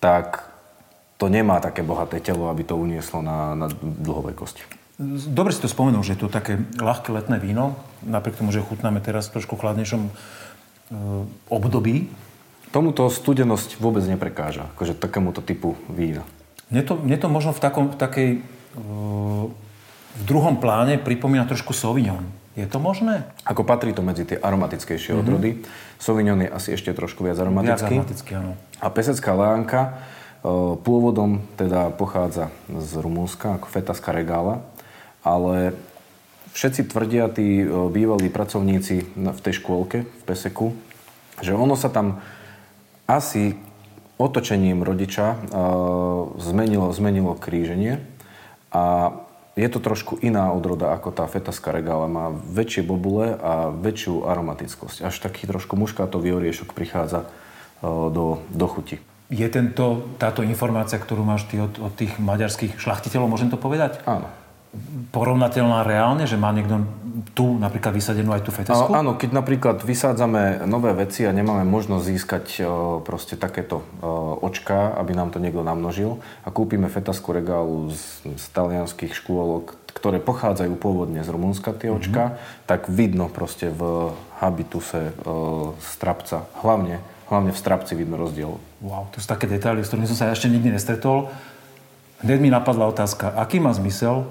tak 0.00 0.44
to 1.16 1.30
nemá 1.30 1.62
také 1.62 1.86
bohaté 1.86 2.18
telo, 2.18 2.50
aby 2.50 2.66
to 2.66 2.74
unieslo 2.74 3.22
na, 3.22 3.54
na 3.54 3.66
dlhovej 3.80 4.34
kosti. 4.36 4.62
Dobre 5.32 5.56
si 5.56 5.62
to 5.64 5.72
spomenul, 5.72 6.04
že 6.04 6.14
je 6.14 6.26
to 6.26 6.28
také 6.28 6.60
ľahké 6.76 7.10
letné 7.14 7.40
víno, 7.40 7.78
napriek 8.04 8.36
tomu, 8.36 8.52
že 8.52 8.60
chutnáme 8.60 9.00
teraz 9.00 9.30
v 9.30 9.40
trošku 9.40 9.56
chladnejšom 9.56 10.02
e, 10.04 10.10
období. 11.48 12.12
Tomuto 12.72 13.04
studenosť 13.12 13.76
vôbec 13.76 14.00
neprekáža, 14.08 14.72
akože 14.72 14.96
takémuto 14.96 15.44
typu 15.44 15.76
vína. 15.92 16.24
Mne 16.72 16.82
to, 16.88 16.96
mne 16.96 17.20
to 17.20 17.28
možno 17.28 17.52
v, 17.52 17.60
takom, 17.60 17.92
v 17.92 17.96
takej... 18.00 18.28
e, 18.40 18.80
v 20.12 20.22
druhom 20.24 20.56
pláne 20.56 20.96
pripomína 20.96 21.44
trošku 21.44 21.76
Sauvignon. 21.76 22.24
Je 22.56 22.64
to 22.68 22.80
možné? 22.80 23.28
Ako 23.44 23.64
patrí 23.64 23.92
to 23.92 24.00
medzi 24.00 24.24
tie 24.24 24.40
aromatickejšie 24.40 25.12
mm-hmm. 25.12 25.24
odrody. 25.24 25.50
Sauvignon 26.00 26.40
je 26.40 26.48
asi 26.48 26.68
ešte 26.72 26.92
trošku 26.96 27.24
viac 27.24 27.36
Viac 27.36 27.44
aromatický. 27.44 27.92
aromatický, 27.92 28.30
áno. 28.40 28.52
A 28.80 28.88
pesecká 28.88 29.32
leánka 29.36 29.80
e, 29.84 29.90
pôvodom 30.80 31.44
teda 31.60 31.92
pochádza 31.92 32.48
z 32.72 32.90
Rumúnska, 33.00 33.60
ako 33.60 33.68
fetaská 33.68 34.16
regála, 34.16 34.64
ale 35.20 35.76
všetci 36.56 36.88
tvrdia, 36.88 37.28
tí 37.28 37.64
e, 37.64 37.68
bývalí 37.68 38.32
pracovníci 38.32 39.12
v 39.16 39.40
tej 39.44 39.60
škôlke, 39.60 40.08
v 40.08 40.22
Peseku, 40.24 40.72
že 41.44 41.52
ono 41.52 41.76
sa 41.76 41.92
tam 41.92 42.20
asi 43.06 43.58
otočením 44.20 44.86
rodiča 44.86 45.26
e, 45.32 45.36
zmenilo, 46.38 46.94
zmenilo 46.94 47.34
kríženie 47.34 48.02
a 48.70 49.16
je 49.52 49.68
to 49.68 49.84
trošku 49.84 50.16
iná 50.24 50.48
odroda 50.48 50.96
ako 50.96 51.12
tá 51.12 51.28
fetaská 51.28 51.76
regála. 51.76 52.08
Má 52.08 52.32
väčšie 52.32 52.88
bobule 52.88 53.36
a 53.36 53.68
väčšiu 53.68 54.24
aromatickosť. 54.24 55.04
Až 55.04 55.20
taký 55.20 55.44
trošku 55.44 55.76
muškátový 55.76 56.32
oriešok 56.32 56.72
prichádza 56.72 57.26
e, 57.26 57.28
do, 57.86 58.40
do 58.48 58.66
chuti. 58.68 58.96
Je 59.32 59.48
tento, 59.48 60.12
táto 60.20 60.44
informácia, 60.44 61.00
ktorú 61.00 61.24
máš 61.24 61.48
ty 61.48 61.56
od, 61.56 61.72
od 61.80 61.92
tých 61.96 62.20
maďarských 62.20 62.76
šlachtiteľov, 62.76 63.32
môžem 63.32 63.48
to 63.48 63.56
povedať? 63.56 64.04
Áno. 64.04 64.28
Porovnateľná 65.12 65.84
reálne, 65.84 66.24
že 66.24 66.40
má 66.40 66.48
niekto 66.48 66.80
tu 67.36 67.60
napríklad 67.60 67.92
vysadenú 67.92 68.32
aj 68.32 68.42
tú 68.44 68.50
fetasku? 68.52 68.88
A, 68.88 69.04
áno, 69.04 69.20
keď 69.20 69.30
napríklad 69.36 69.76
vysádzame 69.84 70.64
nové 70.64 70.96
veci 70.96 71.28
a 71.28 71.32
nemáme 71.32 71.68
možnosť 71.68 72.04
získať 72.04 72.46
e, 72.56 72.62
proste 73.04 73.36
takéto 73.36 73.84
e, 73.84 74.08
očka, 74.40 74.96
aby 74.96 75.12
nám 75.12 75.28
to 75.28 75.38
niekto 75.38 75.60
namnožil 75.60 76.24
a 76.44 76.48
kúpime 76.48 76.88
fetasku 76.88 77.36
regálu 77.36 77.92
z, 77.92 78.24
z 78.32 78.44
talianských 78.56 79.12
škôlok, 79.12 79.76
ktoré 79.92 80.24
pochádzajú 80.24 80.72
pôvodne 80.80 81.20
z 81.20 81.28
Rumunska, 81.28 81.76
tie 81.76 81.92
očka, 81.92 82.32
mm-hmm. 82.32 82.64
tak 82.64 82.88
vidno 82.88 83.28
proste 83.28 83.68
v 83.68 84.12
habituse 84.40 85.12
e, 85.12 85.32
strapca, 85.84 86.48
hlavne, 86.64 87.04
hlavne 87.28 87.52
v 87.52 87.60
strapci 87.60 87.92
vidno 87.92 88.16
rozdiel. 88.16 88.56
Wow, 88.80 89.12
to 89.12 89.20
sú 89.20 89.28
také 89.28 89.44
detaily, 89.44 89.84
s 89.84 89.92
ktorými 89.92 90.08
som 90.08 90.16
sa 90.16 90.32
ešte 90.32 90.48
nikdy 90.48 90.72
nestretol. 90.72 91.28
Hneď 92.24 92.38
mi 92.40 92.48
napadla 92.48 92.88
otázka, 92.88 93.36
aký 93.36 93.60
má 93.60 93.74
zmysel, 93.76 94.30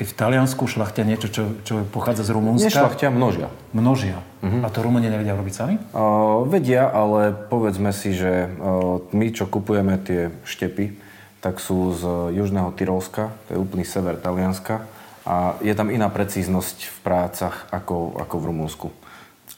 keď 0.00 0.06
v 0.08 0.16
Taliansku 0.16 0.64
šlachtia 0.64 1.04
niečo, 1.04 1.28
čo, 1.28 1.60
čo 1.60 1.84
pochádza 1.84 2.24
z 2.24 2.32
Rumunska? 2.32 2.72
Nešlachtia 2.72 3.12
množia. 3.12 3.52
Množia. 3.76 4.24
A 4.40 4.72
to 4.72 4.80
Rumúni 4.80 5.12
nevedia 5.12 5.36
robiť 5.36 5.52
sami? 5.52 5.76
Uh, 5.92 6.48
vedia, 6.48 6.88
ale 6.88 7.36
povedzme 7.36 7.92
si, 7.92 8.16
že 8.16 8.48
uh, 8.48 9.04
my, 9.12 9.28
čo 9.28 9.44
kupujeme 9.44 10.00
tie 10.00 10.32
štepy, 10.48 10.96
tak 11.44 11.60
sú 11.60 11.92
z 11.92 12.32
južného 12.32 12.72
Tyrolska, 12.72 13.28
to 13.44 13.48
je 13.52 13.58
úplný 13.60 13.84
sever 13.84 14.16
Talianska 14.16 14.88
a 15.28 15.60
je 15.60 15.72
tam 15.76 15.92
iná 15.92 16.08
precíznosť 16.08 16.88
v 16.88 16.98
prácach 17.04 17.68
ako, 17.68 18.16
ako 18.24 18.34
v 18.40 18.44
Rumunsku. 18.48 18.88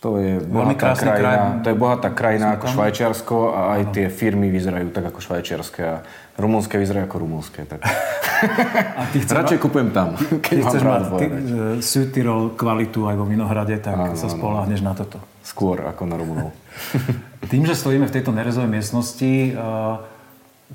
To 0.02 0.18
je 0.18 0.42
Veľmi 0.42 0.74
krásny 0.74 1.14
krajina, 1.14 1.30
kraj. 1.30 1.62
to 1.62 1.66
je 1.70 1.76
bohatá 1.78 2.08
krajina 2.10 2.46
ako 2.58 2.66
tam. 2.66 2.74
Švajčiarsko 2.74 3.36
a 3.54 3.60
aj 3.78 3.82
tie 3.94 4.06
firmy 4.10 4.50
vyzerajú 4.50 4.90
tak 4.90 5.14
ako 5.14 5.18
švajčiarske 5.22 5.80
a 5.86 6.02
rumunské 6.42 6.74
vyzerajú 6.74 7.06
ako 7.06 7.16
rumunské. 7.22 7.62
Tak. 7.70 7.86
A 8.98 9.06
ty 9.14 9.22
chceš, 9.22 9.38
Radšej 9.38 9.58
kupujem 9.62 9.94
tam, 9.94 10.18
keď 10.18 10.56
mám 10.58 10.66
chceš 10.66 10.82
mať 10.82 11.02
ty, 11.14 11.24
e, 11.24 11.32
Südtirol 11.78 12.58
kvalitu 12.58 13.06
aj 13.06 13.14
vo 13.14 13.30
Vinohrade, 13.30 13.78
tak 13.78 13.94
Áno, 13.94 14.18
sa 14.18 14.26
áno. 14.26 14.34
spoláhneš 14.34 14.82
na 14.82 14.98
toto. 14.98 15.22
Skôr 15.46 15.86
ako 15.86 16.02
na 16.10 16.18
Rumunov. 16.18 16.50
Tým, 17.54 17.62
že 17.62 17.78
stojíme 17.78 18.10
v 18.10 18.14
tejto 18.18 18.34
nerezovej 18.34 18.66
miestnosti, 18.66 19.54
uh, 19.54 20.02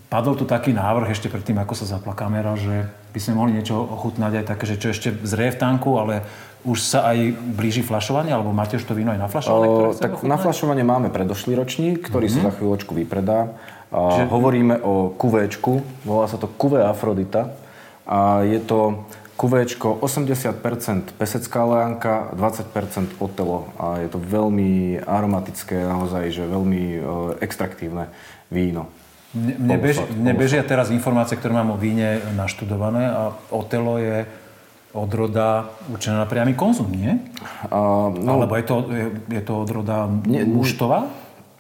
padol 0.08 0.34
tu 0.34 0.46
taký 0.46 0.72
návrh 0.72 1.10
ešte 1.10 1.28
predtým, 1.28 1.58
ako 1.58 1.74
sa 1.74 1.86
zapla 1.88 2.14
kamera, 2.14 2.54
že 2.54 2.86
by 3.12 3.20
sme 3.20 3.34
mohli 3.36 3.52
niečo 3.54 3.74
ochutnať 3.76 4.32
aj 4.40 4.46
také, 4.46 4.64
že 4.66 4.78
čo 4.78 4.88
ešte 4.90 5.10
zrie 5.26 5.50
v 5.50 5.58
tanku, 5.58 5.98
ale 5.98 6.22
už 6.62 6.78
sa 6.78 7.10
aj 7.10 7.18
blíži 7.56 7.82
flašovanie, 7.82 8.30
alebo 8.30 8.52
máte 8.52 8.76
už 8.76 8.84
to 8.84 8.94
víno 8.94 9.10
aj 9.12 9.20
naflašované? 9.20 9.66
ktoré 9.66 9.88
O, 9.88 9.96
tak 9.96 10.12
ochutnať? 10.18 10.30
na 10.30 10.38
flašovanie 10.38 10.84
máme 10.84 11.08
predošlý 11.10 11.54
ročník, 11.56 12.06
ktorý 12.06 12.28
Mhm. 12.28 12.34
sa 12.34 12.42
za 12.48 12.56
chvíľočku 12.60 12.92
vypredá. 12.94 13.56
A 13.88 14.28
Hovoríme 14.28 14.84
o 14.84 15.16
kuvéčku, 15.16 15.80
volá 16.04 16.28
sa 16.28 16.36
to 16.36 16.52
kuvé 16.52 16.84
Afrodita. 16.84 17.56
A 18.04 18.44
je 18.44 18.60
to 18.60 19.08
kuvéčko 19.38 19.96
80% 20.02 21.16
pesecká 21.16 21.64
leánka, 21.64 22.34
20% 22.36 23.16
otelo. 23.20 23.72
A 23.80 24.02
je 24.04 24.10
to 24.12 24.20
veľmi 24.20 25.00
aromatické, 25.00 25.78
naozaj, 25.78 26.36
že 26.36 26.44
veľmi 26.44 26.84
e, 26.84 27.00
extraktívne 27.40 28.10
víno. 28.50 28.90
Mne, 29.38 29.78
bež, 29.78 30.02
mne 30.18 30.34
bežia 30.34 30.66
teraz 30.66 30.90
informácie, 30.90 31.38
ktoré 31.38 31.54
mám 31.54 31.74
o 31.74 31.78
víne 31.78 32.20
naštudované 32.34 33.06
a 33.08 33.22
Otelo 33.54 34.02
je 34.02 34.26
odroda 34.98 35.70
určená 35.94 36.26
na 36.26 36.28
priamy 36.28 36.58
konzum, 36.58 36.90
nie? 36.90 37.22
A, 37.70 38.10
no, 38.10 38.42
Alebo 38.42 38.58
je 38.58 38.66
to, 38.66 38.76
je, 38.90 39.06
je 39.30 39.42
to 39.46 39.54
odroda 39.62 40.10
Nie, 40.26 40.42
muštová? 40.42 41.12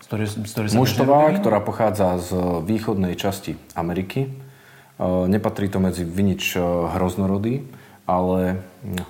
Z 0.01 0.05
ktorej, 0.09 0.27
z 0.33 0.51
ktorej 0.55 0.67
sa 0.73 0.77
Muštová, 0.79 1.19
ktorá 1.37 1.59
pochádza 1.61 2.17
z 2.17 2.31
východnej 2.65 3.13
časti 3.13 3.59
Ameriky. 3.77 4.25
E, 4.25 4.29
Nepatrí 5.29 5.69
to 5.69 5.77
medzi 5.77 6.01
vinič 6.07 6.57
e, 6.57 6.63
hroznorody, 6.97 7.67
ale 8.07 8.63
no, 8.81 9.05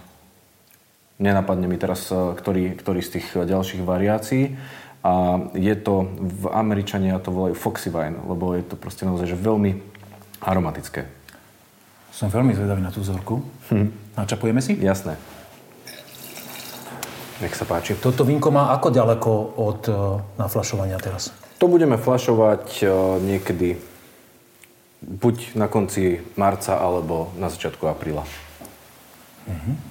nenapadne 1.22 1.70
mi 1.70 1.78
teraz, 1.78 2.10
e, 2.10 2.34
ktorý, 2.34 2.76
ktorý 2.76 3.00
z 3.06 3.10
tých 3.20 3.28
ďalších 3.38 3.86
variácií. 3.86 4.58
A 5.08 5.40
je 5.56 5.72
to, 5.80 6.12
v 6.20 6.52
Američania 6.52 7.16
to 7.24 7.32
volajú 7.32 7.56
Foxy 7.56 7.88
Wine, 7.88 8.20
lebo 8.28 8.52
je 8.60 8.68
to 8.68 8.76
proste 8.76 9.08
naozaj 9.08 9.32
že 9.32 9.40
veľmi 9.40 9.80
aromatické. 10.44 11.08
Som 12.12 12.28
veľmi 12.28 12.52
zvedavý 12.52 12.84
na 12.84 12.92
tú 12.92 13.00
vzorku. 13.00 13.40
Hm. 13.72 14.20
Načapujeme 14.20 14.60
si? 14.60 14.76
Jasné. 14.76 15.16
Nech 17.40 17.56
sa 17.56 17.64
páči. 17.64 17.96
Toto 17.96 18.28
vínko 18.28 18.52
má 18.52 18.74
ako 18.76 18.88
ďaleko 18.90 19.32
od 19.62 19.82
e, 19.88 19.94
naflašovania 20.42 20.98
teraz? 21.00 21.32
To 21.62 21.70
budeme 21.70 21.96
flašovať 21.96 22.82
e, 22.82 22.86
niekedy 23.22 23.78
buď 25.06 25.56
na 25.56 25.70
konci 25.70 26.20
marca, 26.36 26.82
alebo 26.82 27.32
na 27.38 27.48
začiatku 27.48 27.86
apríla. 27.88 28.26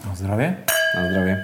Na 0.05 0.13
zdravie. 0.13 0.61
Na 0.93 1.03
zdravie. 1.09 1.35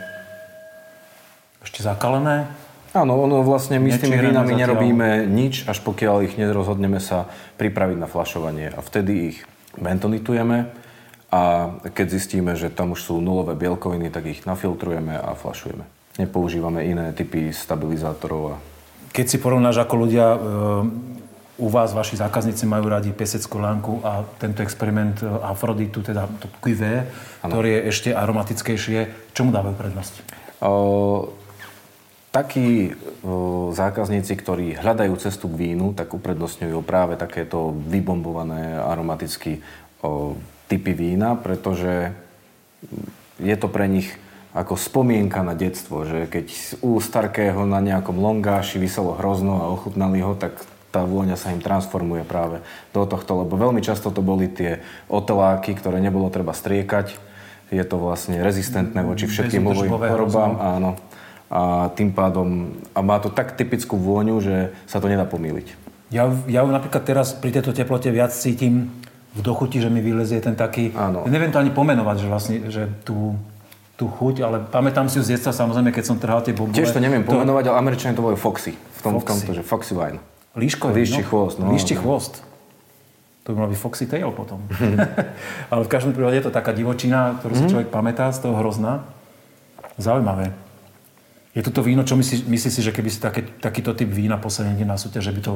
Ešte 1.62 1.86
zakalené. 1.86 2.50
Áno, 2.92 3.16
ono 3.16 3.40
vlastne 3.40 3.80
my 3.80 3.88
s 3.88 4.04
tými 4.04 4.20
vínami 4.20 4.52
zatiaľ. 4.52 4.60
nerobíme 4.60 5.08
nič, 5.24 5.64
až 5.64 5.80
pokiaľ 5.80 6.28
ich 6.28 6.36
nerozhodneme 6.36 7.00
sa 7.00 7.24
pripraviť 7.56 7.96
na 7.96 8.04
flašovanie. 8.04 8.68
A 8.68 8.84
vtedy 8.84 9.32
ich 9.32 9.38
bentonitujeme 9.80 10.68
a 11.32 11.72
keď 11.88 12.06
zistíme, 12.12 12.52
že 12.52 12.68
tam 12.68 12.92
už 12.92 13.00
sú 13.08 13.14
nulové 13.24 13.56
bielkoviny, 13.56 14.12
tak 14.12 14.28
ich 14.28 14.44
nafiltrujeme 14.44 15.16
a 15.16 15.32
flašujeme. 15.32 15.88
Nepoužívame 16.20 16.84
iné 16.84 17.16
typy 17.16 17.48
stabilizátorov. 17.56 18.42
A... 18.52 18.54
Keď 19.16 19.26
si 19.32 19.36
porovnáš, 19.40 19.80
ako 19.80 19.94
ľudia 19.96 20.26
e, 20.28 20.38
u 21.56 21.68
vás, 21.72 21.96
vaši 21.96 22.20
zákazníci 22.20 22.68
majú 22.68 22.92
radi 22.92 23.16
peseckú 23.16 23.56
lánku 23.56 24.04
a 24.04 24.20
tento 24.36 24.60
experiment 24.60 25.24
e, 25.24 25.32
Afroditu, 25.40 26.04
teda 26.04 26.28
to 26.36 26.52
cuvé, 26.60 27.08
ktorý 27.40 27.80
je 27.80 27.80
ešte 27.88 28.08
aromatickejšie, 28.12 29.32
čomu 29.32 29.56
dávajú 29.56 29.72
prednosť? 29.80 30.14
O, 30.60 31.32
taký 32.32 32.96
zákazníci, 33.76 34.32
ktorí 34.40 34.80
hľadajú 34.80 35.12
cestu 35.20 35.52
k 35.52 35.70
vínu, 35.70 35.92
tak 35.92 36.16
uprednostňujú 36.16 36.80
práve 36.80 37.20
takéto 37.20 37.76
vybombované 37.86 38.80
aromaticky 38.80 39.60
typy 40.66 40.92
vína, 40.96 41.36
pretože 41.36 42.16
je 43.36 43.56
to 43.60 43.68
pre 43.68 43.84
nich 43.86 44.08
ako 44.56 44.76
spomienka 44.76 45.44
na 45.44 45.52
detstvo, 45.56 46.04
že 46.08 46.28
keď 46.28 46.76
u 46.84 47.00
Starkého 47.00 47.64
na 47.64 47.80
nejakom 47.84 48.16
longáši 48.16 48.80
vyselo 48.80 49.16
hrozno 49.16 49.60
a 49.60 49.72
ochutnali 49.72 50.20
ho, 50.24 50.32
tak 50.32 50.56
tá 50.92 51.08
vôňa 51.08 51.40
sa 51.40 51.56
im 51.56 51.60
transformuje 51.60 52.20
práve 52.24 52.60
do 52.92 53.08
tohto, 53.08 53.44
lebo 53.44 53.56
veľmi 53.56 53.80
často 53.80 54.12
to 54.12 54.20
boli 54.20 54.48
tie 54.48 54.84
oteláky, 55.08 55.72
ktoré 55.72 56.04
nebolo 56.04 56.28
treba 56.28 56.52
striekať. 56.52 57.16
Je 57.72 57.80
to 57.80 57.96
vlastne 57.96 58.36
rezistentné 58.44 59.00
voči 59.00 59.24
všetkým 59.24 59.64
ovojím 59.64 59.96
chorobám, 59.96 60.60
áno. 60.60 61.00
A 61.52 61.92
tým 61.92 62.16
pádom, 62.16 62.72
a 62.96 63.04
má 63.04 63.20
to 63.20 63.28
tak 63.28 63.60
typickú 63.60 64.00
vôňu, 64.00 64.40
že 64.40 64.72
sa 64.88 65.04
to 65.04 65.12
nedá 65.12 65.28
pomýliť. 65.28 65.76
Ja, 66.08 66.32
ja 66.48 66.64
napríklad 66.64 67.04
teraz 67.04 67.36
pri 67.36 67.52
tejto 67.52 67.76
teplote 67.76 68.08
viac 68.08 68.32
cítim 68.32 68.88
v 69.36 69.40
dochuti, 69.44 69.76
že 69.76 69.92
mi 69.92 70.00
vylezie 70.00 70.40
ten 70.40 70.56
taký... 70.56 70.96
Áno. 70.96 71.28
Neviem 71.28 71.52
to 71.52 71.60
ani 71.60 71.68
pomenovať, 71.68 72.16
že 72.24 72.26
vlastne, 72.28 72.56
že 72.72 72.88
tú 73.04 73.36
tú 74.02 74.10
chuť, 74.10 74.36
ale 74.42 74.56
pamätám 74.66 75.06
si 75.06 75.20
ju 75.20 75.22
z 75.22 75.38
detstva 75.38 75.54
samozrejme, 75.54 75.94
keď 75.94 76.04
som 76.10 76.16
trhal 76.18 76.42
tie 76.42 76.50
bobule. 76.50 76.74
Tiež 76.74 76.90
to 76.90 76.98
neviem 76.98 77.22
to... 77.22 77.30
pomenovať, 77.30 77.70
ale 77.70 77.76
Američania 77.78 78.18
to 78.18 78.24
volajú 78.26 78.40
Foxy. 78.40 78.74
V, 78.74 79.00
tom, 79.04 79.14
Foxy. 79.14 79.22
v 79.22 79.28
tomto, 79.30 79.50
že 79.54 79.62
Foxy 79.62 79.94
wine. 79.94 80.18
Líškový, 80.58 81.06
Líšči 81.06 81.22
no? 81.22 81.28
chvost. 81.30 81.56
No, 81.62 81.70
Líšči 81.70 81.94
no. 81.94 82.00
chvost. 82.02 82.34
To 83.46 83.48
by 83.54 83.56
mal 83.62 83.68
byť 83.70 83.78
Foxy 83.78 84.04
Tail 84.10 84.30
potom. 84.34 84.58
ale 85.72 85.82
v 85.86 85.90
každom 85.90 86.14
prípade 86.18 86.34
je 86.42 86.44
to 86.50 86.52
taká 86.54 86.74
divočina, 86.74 87.38
ktorú 87.38 87.52
si 87.54 87.64
mm. 87.66 87.70
človek 87.70 87.88
pamätá 87.94 88.26
z 88.34 88.42
toho 88.42 88.58
hrozna. 88.58 89.06
Zaujímavé. 90.02 90.50
Je 91.52 91.60
toto 91.60 91.84
víno, 91.84 92.00
čo 92.00 92.16
myslíš, 92.16 92.48
myslí 92.48 92.70
si, 92.72 92.80
že 92.80 92.96
keby 92.96 93.12
si 93.12 93.20
také, 93.20 93.44
takýto 93.44 93.92
typ 93.92 94.08
vína 94.08 94.40
posadili 94.40 94.88
na 94.88 94.96
súťaž, 94.96 95.28
že 95.28 95.36
by 95.36 95.40
to 95.44 95.52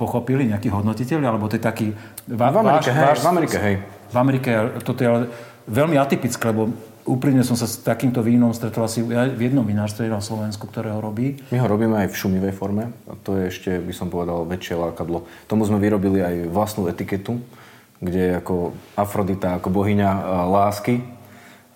pochopili 0.00 0.48
nejakí 0.48 0.72
hodnotiteľi, 0.72 1.20
alebo 1.20 1.52
to 1.52 1.60
je 1.60 1.62
taký... 1.68 1.92
Va, 2.32 2.48
v 2.48 2.64
Amerike, 2.64 2.88
váš, 2.88 2.96
hej, 2.96 3.04
váš, 3.04 3.20
v 3.20 3.28
Amerike, 3.28 3.56
hej. 3.60 3.76
V 4.08 4.16
Amerike, 4.16 4.50
toto 4.80 5.04
je 5.04 5.08
ale 5.08 5.20
veľmi 5.68 6.00
atypické, 6.00 6.48
lebo 6.48 6.72
úprimne 7.04 7.44
som 7.44 7.60
sa 7.60 7.68
s 7.68 7.76
takýmto 7.84 8.24
vínom 8.24 8.56
stretol 8.56 8.88
asi 8.88 9.04
v 9.04 9.36
jednom 9.36 9.68
vinárstve 9.68 10.08
na 10.08 10.24
Slovensku, 10.24 10.64
ktoré 10.64 10.96
ho 10.96 11.00
robí. 11.04 11.36
My 11.52 11.60
ho 11.60 11.68
robíme 11.68 12.00
aj 12.00 12.08
v 12.08 12.16
šumivej 12.16 12.56
forme. 12.56 12.88
A 13.04 13.12
to 13.20 13.36
je 13.36 13.52
ešte, 13.52 13.76
by 13.84 13.92
som 13.92 14.08
povedal, 14.08 14.48
väčšie 14.48 14.80
lákadlo. 14.80 15.28
Tomu 15.44 15.68
sme 15.68 15.76
vyrobili 15.76 16.24
aj 16.24 16.48
vlastnú 16.48 16.88
etiketu, 16.88 17.36
kde 18.00 18.32
je 18.32 18.32
ako 18.40 18.72
Afrodita, 18.96 19.60
ako 19.60 19.68
bohyňa 19.76 20.08
lásky. 20.48 21.04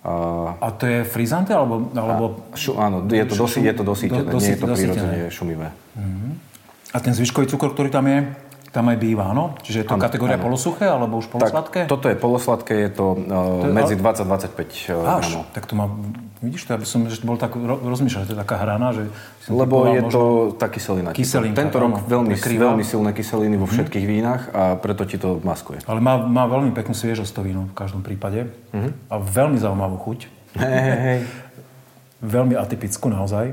A, 0.03 0.15
a 0.59 0.69
to 0.75 0.85
je 0.91 1.07
frizante, 1.07 1.55
alebo... 1.55 1.95
alebo... 1.95 2.51
A, 2.51 2.59
šu, 2.59 2.75
áno, 2.75 3.07
je 3.07 3.23
to, 3.23 3.39
dosi, 3.39 3.63
je 3.63 3.71
to 3.71 3.87
dosítené, 3.87 4.27
do, 4.27 4.35
dosi, 4.35 4.51
nie 4.51 4.55
je 4.55 4.61
to 4.61 4.67
prirodzene 4.67 5.17
šumivé. 5.31 5.69
Mm-hmm. 5.95 6.33
A 6.93 6.97
ten 6.99 7.15
zvyškový 7.15 7.47
cukor, 7.47 7.71
ktorý 7.71 7.89
tam 7.95 8.11
je, 8.11 8.27
tam 8.73 8.89
aj 8.89 8.97
býva, 8.97 9.29
áno? 9.29 9.53
Čiže 9.61 9.85
je 9.85 9.87
to 9.87 10.01
ano, 10.01 10.05
kategória 10.09 10.41
ano. 10.41 10.49
polosuché 10.49 10.89
alebo 10.89 11.21
už 11.21 11.29
polosladké? 11.29 11.85
Tak, 11.85 11.93
toto 11.93 12.09
je 12.09 12.17
polosladké, 12.17 12.75
je 12.89 12.91
to, 12.97 13.07
uh, 13.21 13.61
to 13.61 13.67
je, 13.69 13.77
medzi 13.77 13.95
20 14.01 14.25
a 14.25 14.27
25 14.27 14.33
uh, 14.33 15.21
gramov. 15.21 15.45
tak 15.53 15.65
to 15.69 15.75
má, 15.77 15.87
vidíš 16.41 16.65
to, 16.65 16.71
aby 16.73 16.87
som 16.89 17.05
že 17.05 17.21
bol 17.21 17.37
tak 17.37 17.53
rozmýšľal, 17.61 18.25
že 18.25 18.29
to 18.33 18.35
je 18.35 18.41
taká 18.41 18.57
hrana, 18.65 18.97
že... 18.97 19.13
Lebo 19.53 19.85
je 19.93 20.01
to 20.09 20.23
tá 20.57 20.73
kyselina. 20.73 21.13
Kyselinka. 21.13 21.69
Tento 21.69 21.77
rok 21.85 22.01
áno, 22.01 22.09
veľmi, 22.09 22.33
veľmi 22.33 22.81
silné 22.81 23.13
kyseliny 23.13 23.61
vo 23.61 23.69
mhm. 23.69 23.73
všetkých 23.77 24.05
mm. 24.09 24.13
vínach 24.17 24.43
a 24.57 24.63
preto 24.81 25.05
ti 25.05 25.21
to 25.21 25.37
maskuje. 25.45 25.85
Ale 25.85 26.01
má, 26.01 26.17
má 26.25 26.49
veľmi 26.49 26.73
peknú 26.73 26.97
sviežosť 26.97 27.29
to 27.29 27.45
víno 27.45 27.69
v 27.69 27.77
každom 27.77 28.01
prípade 28.01 28.49
mm-hmm. 28.73 29.13
a 29.13 29.15
veľmi 29.21 29.61
zaujímavú 29.61 30.01
chuť. 30.01 30.33
Hey, 30.57 30.81
hey, 30.81 30.97
hey. 30.97 31.21
veľmi 32.25 32.57
atypickú 32.57 33.13
naozaj. 33.13 33.53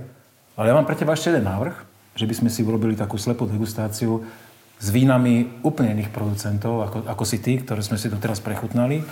Ale 0.55 0.65
ja 0.67 0.75
mám 0.75 0.87
pre 0.87 0.95
teba 0.95 1.15
ešte 1.15 1.31
jeden 1.31 1.47
návrh, 1.47 1.75
že 2.15 2.27
by 2.27 2.35
sme 2.35 2.49
si 2.51 2.63
urobili 2.63 2.95
takú 2.95 3.15
slepú 3.15 3.47
degustáciu 3.47 4.23
s 4.79 4.87
vínami 4.95 5.59
úplne 5.59 5.91
iných 5.99 6.11
producentov, 6.15 6.87
ako, 6.87 6.97
ako 7.03 7.23
si 7.27 7.43
ty, 7.43 7.59
ktoré 7.59 7.83
sme 7.83 7.99
si 7.99 8.07
doteraz 8.07 8.39
prechutnali. 8.39 9.03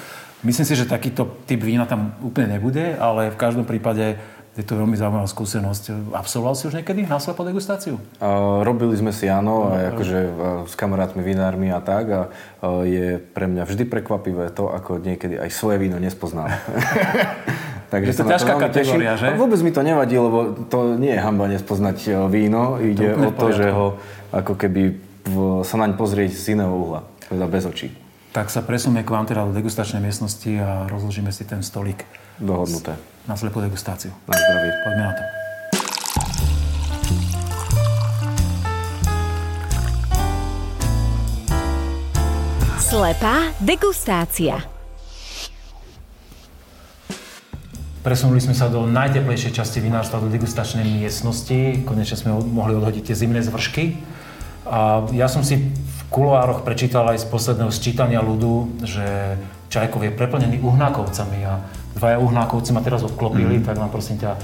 Myslím 0.48 0.64
si, 0.64 0.80
že 0.80 0.88
takýto 0.88 1.28
typ 1.44 1.60
vína 1.60 1.84
tam 1.84 2.16
úplne 2.24 2.56
nebude, 2.56 2.96
ale 2.96 3.36
v 3.36 3.38
každom 3.38 3.68
prípade 3.68 4.16
je 4.58 4.66
to 4.66 4.74
veľmi 4.74 4.98
zaujímavá 4.98 5.30
skúsenosť. 5.30 6.14
Absolvoval 6.18 6.58
si 6.58 6.66
už 6.66 6.82
niekedy 6.82 7.06
na 7.06 7.22
slepo 7.22 7.46
degustáciu? 7.46 8.02
Uh, 8.18 8.66
robili 8.66 8.98
sme 8.98 9.14
si 9.14 9.30
áno, 9.30 9.70
no, 9.70 9.78
aj 9.78 9.84
akože 9.94 10.18
uh, 10.18 10.30
s 10.66 10.74
kamarátmi, 10.74 11.22
vinármi 11.22 11.70
a 11.70 11.78
tak. 11.78 12.06
A 12.10 12.22
uh, 12.26 12.82
je 12.82 13.22
pre 13.22 13.46
mňa 13.46 13.70
vždy 13.70 13.86
prekvapivé 13.86 14.50
to, 14.50 14.74
ako 14.74 14.98
niekedy 14.98 15.38
aj 15.38 15.54
svoje 15.54 15.78
víno 15.78 16.02
nespoznám. 16.02 16.50
Takže 17.94 18.10
je 18.10 18.18
to 18.20 18.28
ťažká 18.28 18.54
kategória, 18.58 19.14
že? 19.16 19.32
A 19.32 19.38
vôbec 19.38 19.62
mi 19.62 19.70
to 19.70 19.86
nevadí, 19.86 20.18
lebo 20.18 20.68
to 20.68 20.98
nie 20.98 21.14
je 21.14 21.22
hamba 21.22 21.48
nespoznať 21.48 22.28
víno. 22.28 22.82
Ide 22.82 23.16
to 23.16 23.30
o 23.30 23.32
to, 23.32 23.48
že 23.54 23.72
ho 23.72 23.96
ako 24.34 24.60
keby 24.60 25.07
sa 25.63 25.76
naň 25.76 26.00
pozrieť 26.00 26.32
z 26.34 26.56
iného 26.56 26.72
uhla, 26.72 27.04
teda 27.28 27.46
bez 27.52 27.68
očí. 27.68 27.92
Tak 28.32 28.54
sa 28.54 28.62
presunieme 28.62 29.02
k 29.02 29.10
vám 29.10 29.26
teda 29.26 29.50
do 29.50 29.54
degustačnej 29.56 30.04
miestnosti 30.04 30.52
a 30.62 30.86
rozložíme 30.88 31.34
si 31.34 31.44
ten 31.48 31.66
stolík. 31.66 32.06
Dohodnuté. 32.38 32.94
Na 33.26 33.34
slepú 33.34 33.60
degustáciu. 33.60 34.13
Na 34.30 34.36
zdravie. 34.38 34.72
Poďme 34.86 35.04
na 35.04 35.13
to. 35.18 35.24
Slepá 42.78 43.52
degustácia. 43.60 44.63
Presunuli 48.06 48.40
sme 48.40 48.56
sa 48.56 48.72
do 48.72 48.88
najteplejšej 48.88 49.60
časti 49.60 49.84
vinárstva, 49.84 50.24
do 50.24 50.32
degustačnej 50.32 50.88
miestnosti. 50.88 51.84
Konečne 51.84 52.16
sme 52.16 52.32
mohli 52.38 52.80
odhodiť 52.80 53.12
tie 53.12 53.16
zimné 53.28 53.44
zvršky. 53.44 54.00
A 54.68 55.08
ja 55.16 55.32
som 55.32 55.42
si 55.42 55.60
v 55.74 56.00
kuloároch 56.12 56.64
prečítal 56.68 57.08
aj 57.12 57.24
z 57.24 57.28
posledného 57.32 57.72
sčítania 57.72 58.20
ľudu, 58.20 58.84
že 58.84 59.40
Čajkov 59.68 60.08
je 60.08 60.12
preplnený 60.16 60.64
uhnákovcami 60.64 61.40
a 61.44 61.60
dvaja 61.96 62.18
uhnákovci 62.24 62.72
ma 62.72 62.80
teraz 62.80 63.04
obklopili, 63.04 63.60
mm. 63.60 63.66
tak 63.68 63.76
vám 63.76 63.92
prosím 63.92 64.20
ťa 64.22 64.38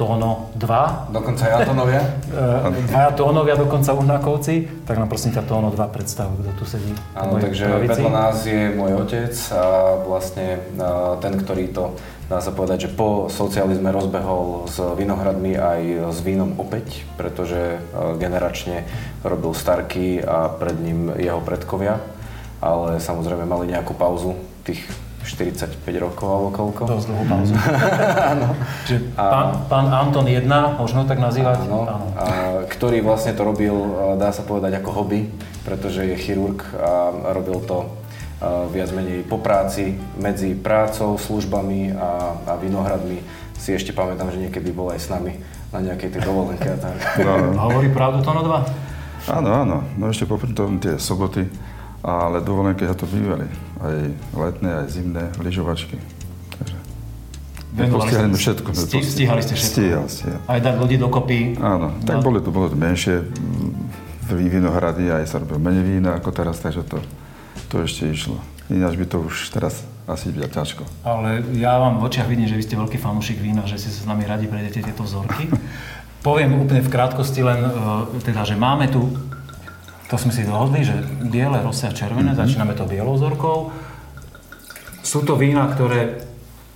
Tóno 0.00 0.48
2. 0.56 1.12
Dokonca 1.12 1.42
aj 1.44 1.54
Antonovia? 1.60 2.00
E, 2.30 2.88
dvaja 2.88 3.10
Tónovia, 3.12 3.54
dokonca 3.58 3.92
Uhnákovci. 3.92 4.86
Tak 4.88 4.96
nám 4.96 5.12
prosím 5.12 5.36
ťa 5.36 5.44
Tóno 5.44 5.68
2 5.68 5.76
predstav, 5.92 6.32
kto 6.32 6.50
tu 6.56 6.64
sedí. 6.64 6.96
Áno, 7.12 7.36
takže 7.36 7.68
vedľa 7.84 8.08
nás 8.08 8.40
je 8.48 8.72
môj 8.72 8.96
otec 8.96 9.34
a 9.52 9.64
vlastne 10.00 10.64
ten, 11.20 11.32
ktorý 11.36 11.68
to 11.76 11.92
dá 12.30 12.38
sa 12.38 12.54
povedať, 12.54 12.86
že 12.86 12.94
po 12.94 13.26
socializme 13.26 13.90
rozbehol 13.90 14.70
s 14.70 14.78
vinohradmi 14.78 15.58
aj 15.58 16.14
s 16.14 16.18
vínom 16.22 16.54
opäť, 16.62 17.02
pretože 17.18 17.58
e, 17.58 17.78
generačne 18.22 18.86
robil 19.26 19.50
Starky 19.50 20.22
a 20.22 20.46
pred 20.46 20.78
ním 20.78 21.10
jeho 21.18 21.42
predkovia, 21.42 21.98
ale 22.62 23.02
samozrejme 23.02 23.42
mali 23.50 23.74
nejakú 23.74 23.98
pauzu 23.98 24.38
tých 24.62 24.78
45 25.26 25.82
rokov 25.98 26.26
alebo 26.30 26.48
koľko. 26.54 26.82
Dosť 26.86 27.06
dlhú 27.10 27.24
pauzu. 27.26 27.52
áno. 28.32 28.48
Pán, 29.18 29.48
pán 29.66 29.86
Anton 29.90 30.30
1, 30.30 30.46
možno 30.78 31.10
tak 31.10 31.18
nazývať? 31.18 31.66
Áno, 31.66 31.82
áno. 31.82 32.06
A, 32.14 32.26
ktorý 32.70 33.02
vlastne 33.02 33.34
to 33.34 33.42
robil, 33.42 33.74
e, 33.74 34.22
dá 34.22 34.30
sa 34.30 34.46
povedať, 34.46 34.78
ako 34.78 35.02
hobby, 35.02 35.26
pretože 35.66 36.06
je 36.06 36.14
chirurg 36.14 36.62
a 36.78 37.10
robil 37.34 37.58
to 37.66 37.99
viac 38.72 38.88
menej 38.96 39.20
po 39.28 39.36
práci, 39.36 40.00
medzi 40.16 40.56
prácou, 40.56 41.20
službami 41.20 41.92
a, 41.92 42.10
a 42.48 42.52
vinohradmi 42.56 43.20
si 43.60 43.76
ešte 43.76 43.92
pamätám, 43.92 44.32
že 44.32 44.40
niekedy 44.40 44.72
bol 44.72 44.88
aj 44.88 45.00
s 45.04 45.08
nami 45.12 45.36
na 45.70 45.84
nejakej 45.84 46.08
tej 46.08 46.22
dovolenke 46.24 46.64
a 46.64 46.76
tak. 46.80 46.96
No, 47.20 47.36
no. 47.36 47.60
Hovorí 47.68 47.92
pravdu 47.92 48.24
to 48.24 48.32
na 48.32 48.42
dva? 48.42 48.60
Áno, 49.28 49.50
áno. 49.52 49.76
No 50.00 50.08
ešte 50.08 50.24
popri 50.24 50.56
tom 50.56 50.80
tie 50.80 50.96
soboty, 50.96 51.44
ale 52.00 52.40
dovolenky 52.40 52.88
sa 52.88 52.96
to 52.96 53.04
bývali. 53.04 53.44
Aj 53.84 53.96
letné, 54.32 54.70
aj 54.82 54.86
zimné, 54.88 55.24
lyžovačky. 55.36 56.00
Venovali 57.70 58.10
ste 58.10 58.26
všetko. 58.34 58.68
Stí, 58.74 58.98
stíhali 59.04 59.40
ste 59.44 59.54
všetko? 59.54 59.76
Stíhal, 59.78 60.04
stíhal. 60.10 60.40
Aj 60.48 60.58
dať 60.58 60.74
ľudí 60.80 60.96
dokopy? 60.98 61.60
Áno, 61.62 61.94
tak 62.02 62.18
no. 62.18 62.24
boli 62.26 62.42
to, 62.42 62.50
bolo 62.50 62.66
to 62.66 62.74
menšie 62.74 63.22
vinohrady, 64.26 65.10
aj 65.10 65.26
sa 65.26 65.38
robil 65.38 65.62
menej 65.62 65.84
vína 65.86 66.18
ako 66.18 66.34
teraz, 66.34 66.58
takže 66.58 66.82
to 66.82 66.98
to 67.70 67.86
ešte 67.86 68.10
išlo. 68.10 68.42
Ináč 68.66 68.98
by 68.98 69.06
to 69.06 69.22
už 69.22 69.54
teraz 69.54 69.86
asi 70.10 70.34
bude 70.34 70.50
ťažko. 70.50 70.82
Ale 71.06 71.46
ja 71.54 71.78
vám 71.78 72.02
v 72.02 72.10
očiach 72.10 72.26
vidím, 72.26 72.50
že 72.50 72.58
vy 72.58 72.66
ste 72.66 72.74
veľký 72.74 72.98
fanúšik 72.98 73.38
vína, 73.38 73.62
že 73.62 73.78
si 73.78 73.86
sa 73.94 74.02
s 74.02 74.10
nami 74.10 74.26
radi 74.26 74.50
prejdete 74.50 74.90
tieto 74.90 75.06
vzorky. 75.06 75.46
Poviem 76.26 76.58
úplne 76.58 76.82
v 76.82 76.92
krátkosti 76.92 77.40
len, 77.46 77.62
e, 77.62 77.70
teda, 78.26 78.42
že 78.42 78.58
máme 78.58 78.90
tu, 78.90 79.08
to 80.10 80.18
sme 80.18 80.34
si 80.34 80.42
dohodli, 80.42 80.82
že 80.82 80.98
biele, 81.30 81.62
rosé 81.62 81.86
a 81.86 81.94
červené, 81.94 82.34
mm-hmm. 82.34 82.42
začíname 82.42 82.74
to 82.74 82.90
bielou 82.90 83.14
vzorkou. 83.14 83.70
Sú 85.00 85.22
to 85.22 85.38
vína, 85.38 85.70
ktoré 85.70 86.26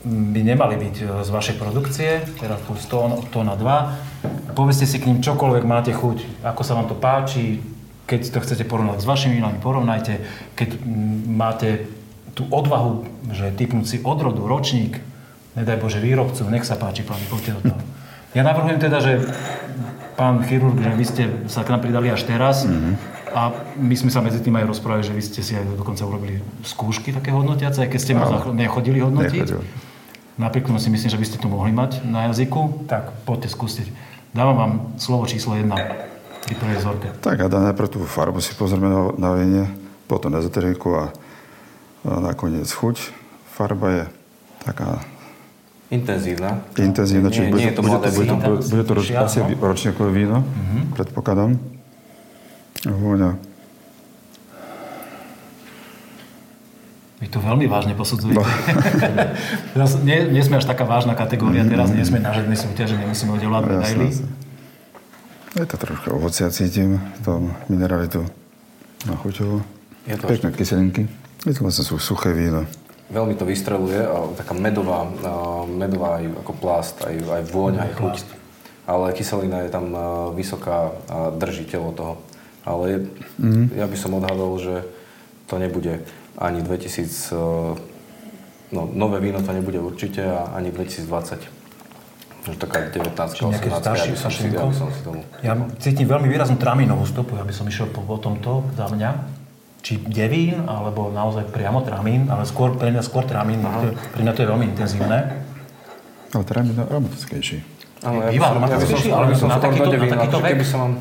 by 0.07 0.41
nemali 0.41 0.79
byť 0.79 0.97
e, 1.03 1.05
z 1.27 1.29
vašej 1.35 1.57
produkcie, 1.59 2.11
teda 2.39 2.57
tu 2.63 2.79
100, 2.79 3.35
na 3.43 3.59
2. 3.59 4.55
Povedzte 4.55 4.87
si 4.87 5.03
k 5.03 5.11
ním 5.11 5.19
čokoľvek 5.21 5.65
máte 5.67 5.91
chuť, 5.91 6.47
ako 6.47 6.63
sa 6.63 6.79
vám 6.79 6.87
to 6.87 6.97
páči, 6.97 7.74
keď 8.05 8.21
to 8.37 8.39
chcete 8.45 8.65
porovnať 8.69 9.01
s 9.01 9.07
vašimi 9.09 9.41
vínami, 9.41 9.59
porovnajte. 9.65 10.21
Keď 10.57 10.69
máte 11.25 11.89
tú 12.37 12.45
odvahu, 12.51 13.09
že 13.33 13.55
typnúť 13.55 13.87
si 13.87 13.97
odrodu, 14.05 14.45
ročník, 14.45 15.01
nedaj 15.57 15.81
Bože 15.81 16.03
výrobcu, 16.03 16.45
nech 16.51 16.67
sa 16.67 16.77
páči, 16.77 17.07
pani, 17.07 17.25
poďte 17.31 17.57
do 17.57 17.61
toho. 17.73 17.81
Ja 18.35 18.43
navrhujem 18.43 18.83
teda, 18.83 18.99
že 18.99 19.23
pán 20.19 20.43
chirurg, 20.45 20.77
že 20.83 20.91
vy 20.91 21.05
ste 21.07 21.23
sa 21.47 21.63
k 21.63 21.71
nám 21.71 21.81
pridali 21.81 22.11
až 22.11 22.27
teraz 22.27 22.67
a 23.31 23.55
my 23.79 23.95
sme 23.95 24.11
sa 24.11 24.19
medzi 24.19 24.43
tým 24.43 24.59
aj 24.59 24.67
rozprávali, 24.67 25.07
že 25.07 25.15
vy 25.15 25.23
ste 25.23 25.41
si 25.41 25.55
aj 25.55 25.79
dokonca 25.79 26.03
urobili 26.03 26.43
skúšky 26.67 27.15
také 27.15 27.31
hodnotiace, 27.31 27.87
aj 27.87 27.91
keď 27.95 28.01
ste 28.03 28.13
zach- 28.19 28.51
nechodili 28.51 28.99
hodnotiť. 28.99 29.43
Nechodil. 29.47 29.63
Napriek 30.35 30.67
tomu 30.67 30.83
si 30.83 30.91
myslím, 30.91 31.15
že 31.15 31.19
by 31.19 31.27
ste 31.31 31.39
to 31.39 31.47
mohli 31.47 31.71
mať 31.71 32.03
na 32.03 32.27
jazyku, 32.31 32.91
tak 32.91 33.15
poďte 33.23 33.55
skúsiť. 33.55 33.87
Dávam 34.35 34.57
vám 34.59 34.73
slovo 34.99 35.31
číslo 35.31 35.55
1 35.55 36.14
pri 36.45 36.55
prvej 36.61 36.77
vzorke. 36.81 37.09
Tak 37.25 37.37
a 37.41 37.47
najprv 37.49 37.89
tú 37.89 37.99
farbu 38.05 38.39
si 38.45 38.53
pozrieme 38.53 38.89
na, 38.93 39.01
na 39.17 39.31
víne, 39.33 39.63
potom 40.05 40.37
ezoteriku 40.37 40.93
a, 40.93 41.05
a 42.05 42.21
nakoniec 42.21 42.69
chuť. 42.69 43.13
Farba 43.57 43.89
je 43.91 44.05
taká 44.65 45.01
Intenzívna. 45.93 46.65
intenzívna, 46.81 47.29
čiže 47.31 47.53
bude, 47.53 47.71
to 47.71 47.83
bude, 47.85 47.99
bude, 48.03 48.27
to, 48.27 48.37
bude, 48.73 48.85
to 48.89 48.93
roč, 48.97 49.09
asi 49.15 49.39
no. 49.45 49.53
ročníkové 49.63 50.11
víno, 50.11 50.43
predpokladám. 50.97 51.55
Vôňa. 52.89 53.39
Vy 57.23 57.27
to 57.31 57.39
veľmi 57.39 57.71
vážne 57.71 57.95
posudzujete. 57.95 58.43
Teraz 59.77 59.97
nie, 60.09 60.29
nie 60.35 60.43
sme 60.43 60.59
až 60.59 60.67
taká 60.67 60.83
vážna 60.83 61.15
kategória, 61.15 61.63
teraz 61.63 61.95
nie 61.95 62.03
sme 62.03 62.19
na 62.19 62.33
žiadnej 62.33 62.59
súťaži, 62.59 62.99
nemusíme 62.99 63.37
udelovať 63.39 63.63
medaily. 63.65 64.09
Je 65.55 65.63
to 65.63 65.79
troška 65.79 66.11
ovocia 66.11 66.51
cítim, 66.51 66.99
tom 67.23 67.55
mineralitu 67.71 68.27
na 69.07 69.15
chuťovo. 69.15 69.63
Je 70.03 70.19
to 70.19 70.27
Pekné 70.27 70.51
kyselinky. 70.51 71.07
Je 71.47 71.55
to 71.55 71.63
vlastne 71.63 71.87
sú 71.87 71.95
suché 72.03 72.35
víno. 72.35 72.67
Veľmi 73.15 73.39
to 73.39 73.47
vystreluje, 73.47 74.03
a 74.03 74.35
taká 74.35 74.51
medová, 74.59 75.07
a 75.07 75.63
medová 75.63 76.19
aj 76.19 76.43
ako 76.43 76.53
plast, 76.59 76.99
aj, 77.07 77.15
aj 77.23 77.43
vôňa, 77.55 77.81
aj 77.87 77.93
chuť. 77.95 78.17
Ale 78.91 79.15
kyselina 79.15 79.63
je 79.63 79.71
tam 79.71 79.95
vysoká 80.35 80.91
a 81.07 81.31
drží 81.31 81.71
telo 81.71 81.95
toho. 81.95 82.19
Ale 82.67 82.85
je, 82.91 82.99
ja 83.79 83.87
by 83.87 83.95
som 83.95 84.19
odhadol, 84.19 84.59
že 84.59 84.83
to 85.47 85.63
nebude 85.63 86.03
ani 86.35 86.67
2000, 86.67 87.31
e, 87.31 87.39
no 88.75 88.91
nové 88.91 89.23
víno 89.23 89.39
to 89.39 89.55
nebude 89.55 89.79
určite 89.79 90.25
a 90.27 90.51
ani 90.59 90.75
2020. 90.75 91.64
Že 92.45 92.61
taká 92.61 92.93
19 92.93 93.33
Čiže 93.33 93.45
nejaké 93.57 93.69
18 93.73 93.81
staršie- 93.81 94.05
ja 94.05 94.13
by 94.13 94.21
som 94.21 94.31
si, 94.31 94.45
som 94.53 94.89
si 94.93 95.01
tomu... 95.01 95.21
Ja 95.41 95.57
cítim 95.81 96.05
veľmi 96.05 96.29
výraznú 96.29 96.61
tramínovú 96.61 97.09
stopu, 97.09 97.41
ja 97.41 97.45
by 97.45 97.55
som 97.57 97.65
išiel 97.65 97.89
po, 97.89 98.05
po 98.05 98.21
tomto 98.21 98.69
za 98.77 98.85
mňa. 98.93 99.11
Či 99.85 100.01
devín, 100.05 100.65
alebo 100.65 101.09
naozaj 101.13 101.49
priamo 101.53 101.81
tramín, 101.85 102.29
ale 102.29 102.45
skôr, 102.49 102.77
pre 102.77 102.93
mňa 102.93 103.01
skôr 103.05 103.25
tramín, 103.25 103.65
pre 104.13 104.21
mňa 104.21 104.33
to 104.37 104.41
je 104.45 104.49
veľmi 104.49 104.67
intenzívne. 104.77 105.45
Ale 106.33 106.43
teda 106.45 106.61
je 106.69 106.85
aromatickejší. 106.85 107.57
By 108.05 108.09
Býva 108.09 108.13
som, 108.13 108.29
ja 108.29 108.29
by 108.29 108.37
som, 108.37 108.49
aromatickejší, 108.61 109.09
ale 109.13 109.25
by 109.25 109.37
som 109.37 109.49
na 109.49 109.59
takýto- 109.61 109.89
do 109.89 109.97
na 109.97 110.13
takýto 110.13 110.39
vek? 110.41 110.57
som 110.65 110.81
vám... 110.85 110.93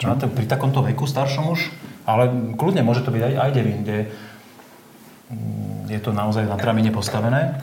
Na 0.00 0.16
to, 0.16 0.32
pri 0.32 0.48
takomto 0.48 0.80
veku 0.80 1.04
staršom 1.04 1.52
už, 1.52 1.68
ale 2.08 2.56
kľudne 2.56 2.80
môže 2.80 3.04
to 3.04 3.12
byť 3.12 3.20
aj, 3.20 3.34
aj 3.36 3.50
devín, 3.52 3.84
kde 3.84 4.08
mm, 5.28 5.92
je 5.92 6.00
to 6.00 6.16
naozaj 6.16 6.48
na 6.48 6.56
tramíne 6.56 6.88
postavené. 6.88 7.60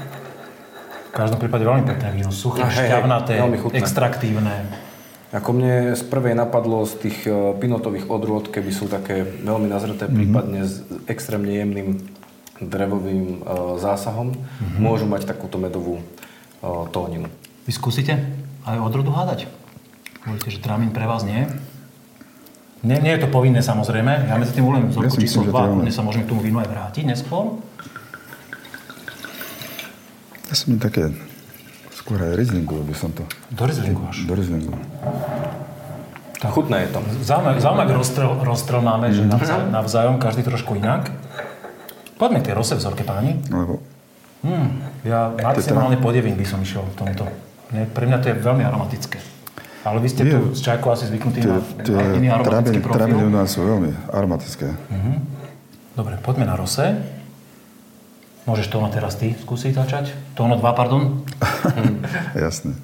Každom 1.17 1.41
prípade 1.41 1.65
veľmi 1.65 1.81
pekné 1.81 2.13
víno, 2.13 2.29
suché, 2.29 2.61
hej, 2.61 2.93
šťavnaté, 2.93 3.41
extraktívne. 3.73 4.69
Ako 5.33 5.49
mne 5.49 5.97
z 5.97 6.05
prvej 6.05 6.37
napadlo 6.37 6.85
z 6.85 6.93
tých 7.09 7.17
e, 7.25 7.57
pinotových 7.57 8.05
odrôd, 8.05 8.53
keby 8.53 8.69
sú 8.69 8.85
také 8.85 9.25
veľmi 9.25 9.65
nazreté, 9.65 10.05
prípadne 10.05 10.63
s 10.63 10.85
extrémne 11.09 11.51
jemným 11.51 12.05
drevovým 12.61 13.25
e, 13.25 13.37
zásahom, 13.81 14.37
môžu 14.77 15.09
mať 15.09 15.25
takúto 15.25 15.57
medovú 15.57 15.99
e, 15.99 16.03
tóninu. 16.93 17.27
Vy 17.65 17.71
skúsite 17.73 18.21
aj 18.63 18.77
odrodu 18.77 19.09
hádať? 19.09 19.49
Hovoríte, 20.21 20.53
že 20.53 20.61
tramín 20.61 20.93
pre 20.93 21.09
vás 21.09 21.25
nie? 21.25 21.49
Nie, 22.85 23.01
nie 23.01 23.17
je 23.17 23.25
to 23.25 23.29
povinné 23.33 23.65
samozrejme. 23.65 24.29
Ja 24.29 24.37
medzi 24.37 24.53
tým 24.53 24.69
ulejem 24.69 24.93
vzorku 24.93 25.17
si 25.17 25.25
číslo 25.25 25.49
myslím, 25.49 25.49
že 25.49 25.51
2, 25.51 25.57
to 25.57 25.57
je 25.57 25.65
ono. 25.65 25.75
kľudne 25.81 25.93
sa 25.97 26.03
môžeme 26.05 26.23
k 26.23 26.29
tomu 26.29 26.41
vínu 26.45 26.57
aj 26.61 26.69
vrátiť 26.69 27.03
neskôr. 27.09 27.57
Ja 30.47 30.55
som 30.55 30.79
také, 30.79 31.11
skôr 31.91 32.17
aj 32.17 32.39
Rieslingu 32.39 32.79
by 32.83 32.95
som 32.95 33.11
to. 33.11 33.23
Do 33.51 33.67
Rieslingu 33.67 34.01
až. 34.07 34.23
Do 34.23 34.33
Rieslingu. 34.33 34.71
Chutné 36.37 36.85
je 36.85 36.89
to. 36.93 36.99
Zaujímavý, 37.25 37.59
zaujímavý 37.59 37.91
rozstrel, 37.97 38.31
rozstrel 38.45 38.81
máme, 38.81 39.09
že 39.09 39.25
navzájom, 39.25 39.73
navzájom, 39.73 40.15
každý 40.21 40.45
trošku 40.45 40.77
inak. 40.77 41.09
Poďme 42.15 42.39
k 42.41 42.49
tej 42.49 42.55
rose 42.55 42.73
vzorke, 42.73 43.03
páni. 43.03 43.41
Lebo 43.49 43.81
Hmm, 44.45 44.85
ja 45.01 45.33
maximálne 45.33 45.97
po 45.97 46.13
devín 46.13 46.37
by 46.37 46.45
som 46.45 46.61
išiel 46.61 46.85
v 46.85 46.95
tomto. 46.95 47.25
Nie, 47.73 47.89
pre 47.89 48.05
mňa 48.05 48.17
to 48.21 48.25
je 48.31 48.35
veľmi 48.37 48.61
aromatické. 48.63 49.17
Ale 49.81 49.97
vy 49.97 50.07
ste 50.13 50.23
Nie. 50.23 50.37
tu 50.37 50.53
s 50.53 50.61
čajkou 50.61 50.93
asi 50.93 51.09
zvyknutí 51.09 51.41
tie, 51.41 51.49
na 51.49 51.57
tie 51.81 51.95
na 51.97 52.03
iný 52.13 52.27
aromatický 52.29 52.77
traviny, 52.77 52.95
traviny 53.01 53.17
u 53.17 53.27
profil. 53.27 53.33
nás 53.33 53.47
sú 53.49 53.59
veľmi 53.65 53.91
aromatické. 54.13 54.67
Dobre, 55.97 56.21
poďme 56.21 56.45
na 56.45 56.53
rose. 56.53 56.85
Môžeš 58.47 58.71
to 58.71 58.79
teraz 58.87 59.19
ty 59.19 59.35
skúsiť 59.35 59.75
začať? 59.75 60.15
Tóno 60.31 60.55
2, 60.55 60.63
pardon. 60.71 61.19
Jasné. 62.47 62.79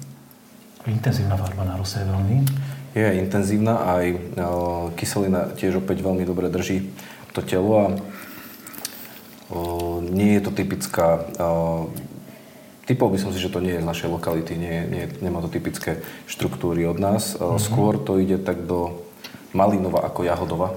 Intenzívna 0.84 1.40
farba 1.40 1.64
na 1.64 1.80
rose 1.80 1.96
je 1.96 2.04
veľmi. 2.04 2.44
Je 2.92 3.08
intenzívna, 3.16 3.80
aj 3.96 4.04
e, 4.12 4.16
kyselina 4.92 5.56
tiež 5.56 5.80
opäť 5.80 6.04
veľmi 6.04 6.28
dobre 6.28 6.52
drží 6.52 6.92
to 7.32 7.40
telo 7.40 7.80
a 7.80 7.86
e, 7.88 7.96
nie 10.12 10.36
je 10.36 10.42
to 10.44 10.52
typická... 10.52 11.24
Typol 12.84 13.08
by 13.08 13.16
som 13.16 13.32
si, 13.32 13.40
že 13.40 13.48
to 13.48 13.64
nie 13.64 13.72
je 13.72 13.80
z 13.80 13.88
našej 13.88 14.12
lokality, 14.12 14.60
nie, 14.60 14.84
nie, 14.84 15.08
nemá 15.24 15.40
to 15.40 15.48
typické 15.48 16.04
štruktúry 16.28 16.84
od 16.84 17.00
nás. 17.00 17.40
Mm-hmm. 17.40 17.56
Skôr 17.56 17.96
to 17.96 18.20
ide 18.20 18.36
tak 18.36 18.68
do 18.68 19.00
malinova 19.56 20.04
ako 20.04 20.28
jahodova. 20.28 20.76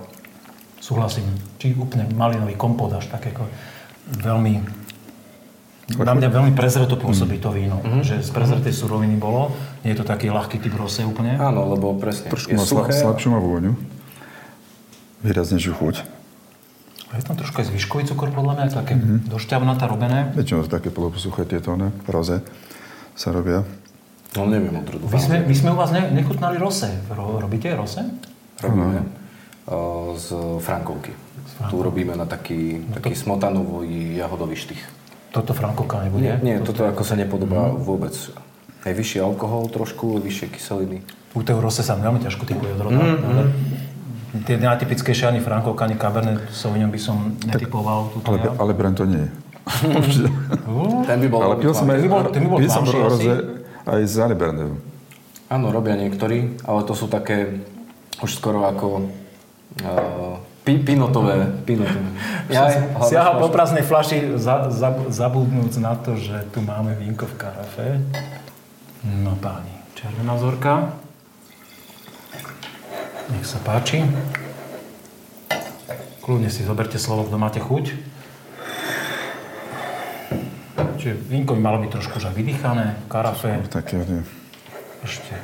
Súhlasím. 0.79 1.27
Či 1.59 1.75
úplne 1.75 2.07
malinový 2.15 2.55
kompot 2.55 2.95
až 2.95 3.11
tak 3.11 3.35
ako 3.35 3.43
veľmi... 4.11 4.53
Na 5.87 6.11
mňa 6.11 6.27
veľmi 6.27 6.51
prezreto 6.51 6.99
pôsobí 6.99 7.39
to 7.39 7.55
víno. 7.55 7.79
Že 8.03 8.19
z 8.19 8.31
prezretej 8.35 8.75
suroviny 8.75 9.15
bolo. 9.15 9.55
Nie 9.87 9.95
je 9.95 10.03
to 10.03 10.05
taký 10.07 10.27
ľahký 10.27 10.59
typ 10.59 10.75
rose 10.75 10.99
úplne. 10.99 11.39
Áno, 11.39 11.63
lebo 11.71 11.95
presne 11.95 12.27
Trošku 12.27 12.51
je 12.51 12.59
má 12.59 12.67
sla, 12.67 12.83
suché. 12.83 12.91
slabšiu 12.91 13.29
má 13.31 13.39
vôňu. 13.39 13.71
Výraznejšiu 15.23 15.73
chuť. 15.79 15.95
A 17.07 17.15
je 17.15 17.23
tam 17.23 17.39
trošku 17.39 17.63
aj 17.63 17.71
zvyškový 17.71 18.03
cukor, 18.03 18.35
podľa 18.35 18.53
mňa, 18.59 18.63
také 18.75 18.99
mm-hmm. 18.99 19.31
došťavnaté 19.31 19.83
robené. 19.87 20.19
Väčšinou 20.35 20.67
to 20.67 20.75
také 20.75 20.91
polosuché 20.91 21.47
tieto, 21.47 21.79
ne? 21.79 21.95
Roze 22.03 22.43
sa 23.15 23.31
robia. 23.31 23.63
No 24.35 24.43
neviem 24.43 24.75
odrodu. 24.75 25.07
My 25.07 25.19
sme, 25.23 25.39
my 25.47 25.55
sme 25.55 25.69
u 25.71 25.77
vás 25.79 25.95
ne, 25.95 26.03
nechutnali 26.11 26.59
rose. 26.59 26.91
Ro, 27.07 27.39
robíte 27.39 27.71
rose? 27.71 28.03
Robíme 28.59 28.99
e, 28.99 29.03
z 30.19 30.27
Frankovky. 30.59 31.15
Tu 31.69 31.75
robíme 31.81 32.13
na 32.13 32.25
taký, 32.29 32.85
taký 32.93 33.17
smotanový 33.17 34.19
jahodový 34.19 34.53
štych. 34.53 34.83
Toto 35.33 35.51
frankovka 35.51 36.05
nebude? 36.05 36.23
Nie, 36.23 36.35
nie 36.39 36.55
toto 36.61 36.85
ako 36.85 37.03
sa 37.03 37.17
nepodobá 37.17 37.73
vôbec. 37.73 38.13
Aj 38.85 38.93
vyšší 38.93 39.19
alkohol 39.19 39.67
trošku, 39.67 40.21
vyššie 40.21 40.47
kyseliny. 40.53 40.97
U 41.35 41.43
toho 41.43 41.59
rose 41.59 41.83
sa 41.83 41.97
veľmi 41.97 42.23
ťažko 42.23 42.47
typuje 42.47 42.71
od 42.77 42.81
roda. 42.81 43.01
ale 43.03 43.43
Tie 44.45 44.55
najtypickejšie 44.59 45.27
ani 45.27 45.39
frankovka, 45.41 45.87
ani 45.87 45.97
cabernet 45.97 46.39
sauvignon 46.53 46.93
by 46.93 46.99
som 47.01 47.35
netypoval. 47.47 48.11
Tuto 48.13 48.27
Ale, 48.31 48.37
ja. 48.43 48.51
ale 48.59 48.71
Brand 48.77 48.95
to 48.95 49.05
nie 49.07 49.23
je. 49.23 49.29
Ten 51.09 51.17
by 51.19 51.27
bol 51.27 51.41
ale 51.43 51.55
pil 51.59 51.73
som 51.75 51.87
aj. 51.89 51.99
Ten 51.99 52.03
by 52.05 52.09
bol- 52.09 52.31
ten 52.31 52.41
by 52.43 52.49
bol 52.49 52.59
pil 52.59 52.71
som 52.71 52.83
roze 52.87 53.33
aj 53.83 54.01
z 54.07 54.15
Alibernevu. 54.23 54.75
Áno, 55.47 55.71
robia 55.71 55.95
niektorí, 55.95 56.59
ale 56.67 56.83
to 56.83 56.91
sú 56.91 57.07
také 57.07 57.63
už 58.19 58.35
skoro 58.35 58.67
ako 58.67 59.07
uh, 59.79 60.35
pi, 60.67 60.83
pinotové. 60.83 61.47
pinotové. 61.63 62.11
Ja, 62.51 62.67
Siahal 63.03 63.43
po 63.43 63.51
prázdnej 63.51 63.83
flaši, 63.83 64.39
za, 64.39 64.71
za, 64.71 64.95
zabudnúc 65.11 65.75
na 65.83 65.95
to, 65.99 66.15
že 66.15 66.47
tu 66.55 66.63
máme 66.63 66.95
vínko 66.95 67.27
v 67.27 67.35
karafe. 67.35 67.87
No 69.03 69.35
páni, 69.35 69.71
červená 69.99 70.35
vzorka. 70.35 70.95
Nech 73.27 73.43
sa 73.43 73.59
páči. 73.59 74.03
Kľudne 76.23 76.47
si 76.47 76.63
zoberte 76.63 76.95
slovo, 76.95 77.27
kto 77.27 77.35
máte 77.35 77.59
chuť. 77.59 77.85
Čiže 81.03 81.13
vínko 81.27 81.55
by 81.55 81.61
malo 81.61 81.83
byť 81.83 81.91
trošku 81.91 82.19
už 82.19 82.31
aj 82.31 82.35
vydýchané, 82.35 82.85
v 82.95 83.07
karafe. 83.11 83.59
Také, 83.67 83.99
nie. 84.07 84.23
Ešte 85.03 85.35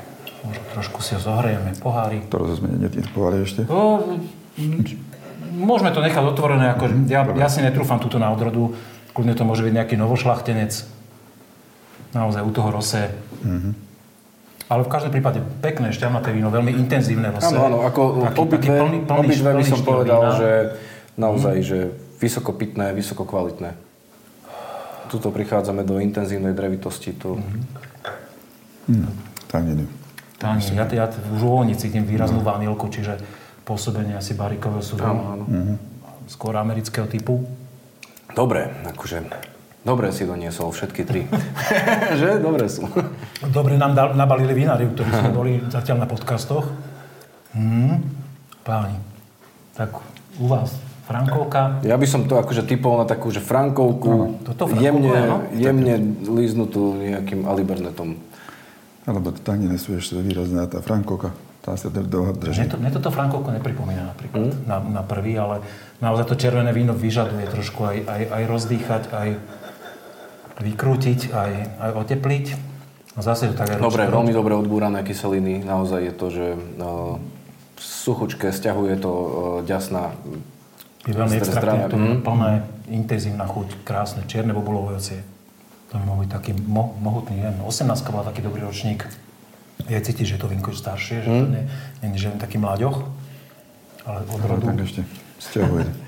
možno 0.44 0.64
trošku 0.72 1.00
si 1.04 1.16
ho 1.16 1.22
zohrejeme, 1.24 1.76
pohári. 1.84 2.24
To 2.32 2.40
roze 2.40 2.64
sme 2.64 2.80
netypovali 2.80 3.44
ešte. 3.44 3.68
No, 3.68 4.08
m- 4.56 5.12
môžeme 5.54 5.94
to 5.94 6.02
nechať 6.02 6.24
otvorené, 6.26 6.74
ako 6.74 7.06
ja, 7.06 7.24
ja 7.38 7.48
si 7.48 7.62
netrúfam 7.62 8.02
túto 8.02 8.18
na 8.18 8.34
odrodu. 8.34 8.74
Kľudne 9.14 9.38
to 9.38 9.46
môže 9.46 9.62
byť 9.62 9.74
nejaký 9.78 9.96
novošlachtenec. 9.96 10.74
Naozaj 12.18 12.42
u 12.42 12.52
toho 12.52 12.70
rose. 12.74 13.14
Ale 14.68 14.82
v 14.82 14.90
každom 14.90 15.14
prípade 15.14 15.38
pekné, 15.62 15.94
šťavnaté 15.94 16.34
víno, 16.34 16.50
veľmi 16.50 16.74
intenzívne 16.74 17.30
rose. 17.30 17.54
Áno, 17.54 17.70
áno, 17.70 17.78
ako 17.86 18.02
Taký- 18.26 18.42
obidve, 18.42 18.74
taký 18.74 18.82
plný- 18.82 19.02
plný- 19.06 19.22
obidve 19.22 19.50
by 19.54 19.66
som 19.70 19.80
povedal, 19.86 20.22
vína. 20.26 20.38
že 20.40 20.50
naozaj, 21.14 21.56
že 21.62 21.78
vysoko 22.18 22.52
pitné, 22.58 22.90
vysoko 22.98 23.22
kvalitné. 23.22 23.78
Tuto 25.14 25.30
prichádzame 25.30 25.86
do 25.86 26.02
intenzívnej 26.02 26.58
drevitosti. 26.58 27.14
To... 27.22 27.38
Hm. 28.90 29.08
Taniny. 29.52 29.86
Táni, 30.42 30.60
ja, 30.74 30.84
ja 30.90 31.06
už 31.08 31.40
uvôni 31.40 31.78
cítim 31.78 32.04
výraznú 32.04 32.42
vanilku, 32.42 32.90
čiže 32.90 33.16
pôsobenie 33.64 34.16
asi 34.16 34.36
barikového 34.36 34.84
sú 34.84 35.00
Áno, 35.00 35.40
áno. 35.40 35.46
skôr 36.28 36.56
amerického 36.56 37.08
typu. 37.08 37.44
Dobre, 38.32 38.72
akože... 38.96 39.52
Dobre 39.84 40.16
si 40.16 40.24
doniesol 40.24 40.72
všetky 40.72 41.04
tri. 41.04 41.28
že? 42.22 42.40
Dobre 42.40 42.72
sú. 42.72 42.88
Dobre 43.52 43.76
nám 43.76 43.92
dal, 43.92 44.16
nabalili 44.16 44.56
vinári, 44.56 44.88
ktorí 44.88 45.12
sme 45.12 45.32
boli 45.36 45.52
zatiaľ 45.68 46.04
na 46.04 46.08
podcastoch. 46.08 46.72
Hmm. 47.52 48.00
Páni, 48.64 48.96
tak 49.76 50.00
u 50.40 50.48
vás 50.48 50.72
Frankovka. 51.04 51.84
Ja 51.84 52.00
by 52.00 52.08
som 52.08 52.32
to 52.32 52.40
akože 52.40 52.64
typol 52.64 52.96
na 52.96 53.06
takú, 53.06 53.28
že 53.28 53.44
frankovku, 53.44 54.40
toto 54.48 54.72
frankovku, 54.72 54.80
jemne, 54.80 55.12
áno. 55.12 55.38
jemne 55.52 55.96
líznutú 56.24 56.96
nejakým 56.96 57.44
alibernetom. 57.44 58.16
Alebo 59.04 59.36
to 59.36 59.44
taniny 59.44 59.76
sú 59.76 60.00
ešte 60.00 60.16
výrazné, 60.16 60.64
a 60.64 60.68
tá 60.72 60.80
frankovka, 60.80 61.36
tá 61.64 61.74
sa 61.74 61.88
dlho 61.88 62.36
Mne, 62.36 62.44
drží. 62.44 62.68
to, 62.68 62.76
mne 62.76 62.92
toto 62.92 63.08
Frankovko 63.08 63.50
nepripomína 63.50 64.12
napríklad 64.12 64.68
na, 64.68 64.84
na 64.84 65.02
prvý, 65.02 65.40
ale 65.40 65.64
naozaj 65.98 66.28
to 66.28 66.36
červené 66.36 66.76
víno 66.76 66.92
vyžaduje 66.92 67.48
trošku 67.48 67.88
aj, 67.88 67.98
aj, 68.04 68.22
aj 68.30 68.44
rozdýchať, 68.46 69.04
aj 69.10 69.30
vykrútiť, 70.60 71.20
aj, 71.32 71.52
aj 71.80 71.92
otepliť. 71.98 72.46
A 73.14 73.20
zase 73.22 73.48
to 73.48 73.56
tak 73.56 73.74
aj 73.74 73.80
Dobre, 73.80 74.10
veľmi 74.10 74.34
dobre 74.34 74.54
odbúrané 74.54 75.02
kyseliny. 75.02 75.62
Naozaj 75.62 76.00
je 76.02 76.14
to, 76.14 76.28
že 76.28 76.46
no, 76.76 77.22
suchučké, 77.78 78.50
stiahuje 78.50 78.98
to 78.98 79.12
uh, 79.12 79.28
ďasná. 79.64 80.18
Je 81.06 81.14
veľmi 81.14 81.36
extraktívne, 81.36 81.88
to 81.88 81.96
je 81.96 82.04
Mm. 82.16 82.24
plné, 82.24 82.52
intenzívna 82.90 83.46
chuť, 83.46 83.84
krásne, 83.84 84.24
čierne 84.26 84.52
bobulové 84.52 84.98
ovocie. 84.98 85.20
To 85.92 86.00
by 86.00 86.04
mohol 86.04 86.20
byť 86.26 86.32
taký 86.32 86.52
mo- 86.58 86.96
mohutný, 86.98 87.38
neviem, 87.38 87.60
18 87.62 87.86
bola 88.10 88.26
taký 88.26 88.42
dobrý 88.42 88.64
ročník. 88.64 89.06
Je 89.90 90.00
cítiť, 90.00 90.26
že 90.26 90.34
je 90.38 90.42
to 90.42 90.48
vínko 90.48 90.72
už 90.72 90.80
staršie, 90.80 91.24
že 91.24 91.30
to 91.30 91.48
nie, 91.52 91.64
nie, 92.04 92.20
že 92.20 92.32
len 92.32 92.40
taký 92.40 92.60
mlaďoch, 92.60 93.04
ale 94.08 94.20
od 94.28 94.42
rodu. 94.44 94.66
tak 94.72 94.80
ešte 94.84 95.02
stiahuje. 95.40 95.88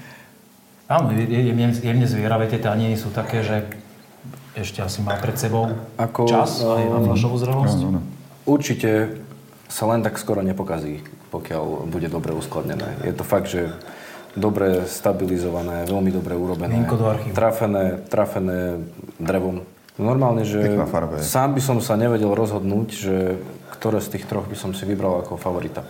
Áno, 0.86 1.09
je, 1.09 1.26
je, 1.26 1.41
jemne, 1.49 1.73
jemne 1.73 2.07
zvieravé, 2.07 2.45
tie 2.45 2.61
taniny 2.61 2.93
sú 2.93 3.09
také, 3.09 3.41
že 3.41 3.65
ešte 4.53 4.86
asi 4.86 5.01
má 5.01 5.17
pred 5.17 5.36
sebou 5.36 5.73
Ako, 5.97 6.30
čas 6.30 6.61
aj 6.61 6.86
na 6.88 6.99
um, 7.01 7.05
flašovú 7.09 7.36
zrelosť. 7.41 7.80
Áno, 7.82 7.99
áno. 7.99 8.01
Určite 8.45 9.17
sa 9.65 9.89
len 9.89 10.05
tak 10.05 10.21
skoro 10.21 10.45
nepokazí, 10.45 11.01
pokiaľ 11.34 11.89
bude 11.89 12.07
dobre 12.07 12.38
uskladnené. 12.38 13.01
Je 13.01 13.13
to 13.17 13.26
fakt, 13.26 13.49
že 13.49 13.73
dobre 14.38 14.86
stabilizované, 14.86 15.89
veľmi 15.89 16.11
dobre 16.13 16.38
urobené. 16.38 16.86
Do 16.86 17.07
archívu. 17.07 17.34
Trafené, 17.34 17.99
trafené 18.05 18.86
drevom. 19.17 19.65
Normálne, 19.95 20.43
že 20.43 20.59
sám 21.23 21.55
by 21.55 21.61
som 21.63 21.78
sa 21.80 21.95
nevedel 21.95 22.28
rozhodnúť, 22.36 22.88
že 22.91 23.15
ktoré 23.86 24.01
z 24.01 24.17
tých 24.17 24.25
troch 24.25 24.49
by 24.49 24.57
som 24.57 24.73
si 24.73 24.81
vybral 24.89 25.21
ako 25.21 25.38
favorita. 25.38 25.86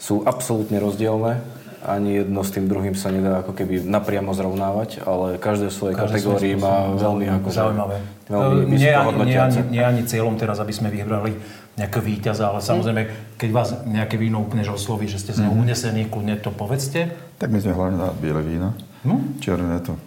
Sú 0.00 0.24
absolútne 0.24 0.80
rozdielne, 0.80 1.44
ani 1.84 2.24
jedno 2.24 2.40
s 2.40 2.56
tým 2.56 2.64
druhým 2.64 2.96
sa 2.96 3.12
nedá 3.12 3.44
ako 3.44 3.52
keby 3.52 3.84
napriamo 3.84 4.32
zrovnávať, 4.32 5.04
ale 5.04 5.36
každé 5.36 5.68
v 5.68 5.76
svojej 5.76 5.94
Každý 6.00 6.24
kategórii 6.24 6.56
má 6.56 6.88
veľmi 6.96 7.28
ako 7.28 7.48
zaujímavé. 7.52 8.00
veľmi 8.32 8.64
E, 8.72 8.80
nie, 8.80 8.88
ani, 8.96 9.12
nie, 9.28 9.36
ani, 9.36 9.60
nie 9.68 9.84
ani 9.84 10.02
cieľom 10.08 10.40
teraz, 10.40 10.56
aby 10.56 10.72
sme 10.72 10.88
vyhrali 10.88 11.36
nejakého 11.76 12.00
víťaza, 12.00 12.48
ale 12.48 12.64
samozrejme, 12.64 13.02
keď 13.36 13.50
vás 13.52 13.68
nejaké 13.84 14.16
víno 14.16 14.40
úplne 14.40 14.64
že 14.64 14.72
osloví, 14.72 15.04
že 15.04 15.20
ste 15.20 15.36
z 15.36 15.44
neho 15.44 15.52
unesení, 15.52 16.08
kľudne 16.08 16.40
to 16.40 16.48
povedzte. 16.48 17.12
Tak 17.36 17.52
my 17.52 17.60
sme 17.60 17.76
hlavne 17.76 17.96
na 18.00 18.08
biele 18.16 18.40
vína. 18.40 18.72
Hm? 19.04 19.36
Červené 19.44 19.84
to 19.84 20.00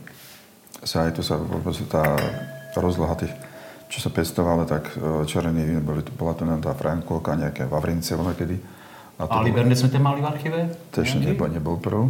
sa 0.81 1.05
aj 1.05 1.13
tu 1.13 1.21
sa 1.21 1.37
tá 1.85 2.03
rozloha 2.73 3.13
tých, 3.13 3.29
čo 3.91 3.99
sa 3.99 4.07
pestovalo, 4.07 4.63
tak 4.63 4.87
e, 4.89 5.27
červený 5.27 5.61
vín, 5.61 5.79
boli, 5.81 5.99
bola 6.09 6.31
to 6.31 6.47
len 6.47 6.57
tá 6.57 6.71
frankovka, 6.71 7.35
nejaké 7.35 7.67
vavrince, 7.67 8.15
voľa 8.15 8.33
kedy. 8.33 8.55
A 9.19 9.27
to, 9.27 9.35
A 9.35 9.43
Libernet 9.43 9.75
sme 9.75 9.91
tam 9.91 10.07
mali 10.07 10.17
v 10.17 10.27
archíve? 10.27 10.59
to 10.89 11.03
ešte 11.03 11.19
nebol, 11.19 11.45
nebol 11.45 11.75
prv. 11.75 12.07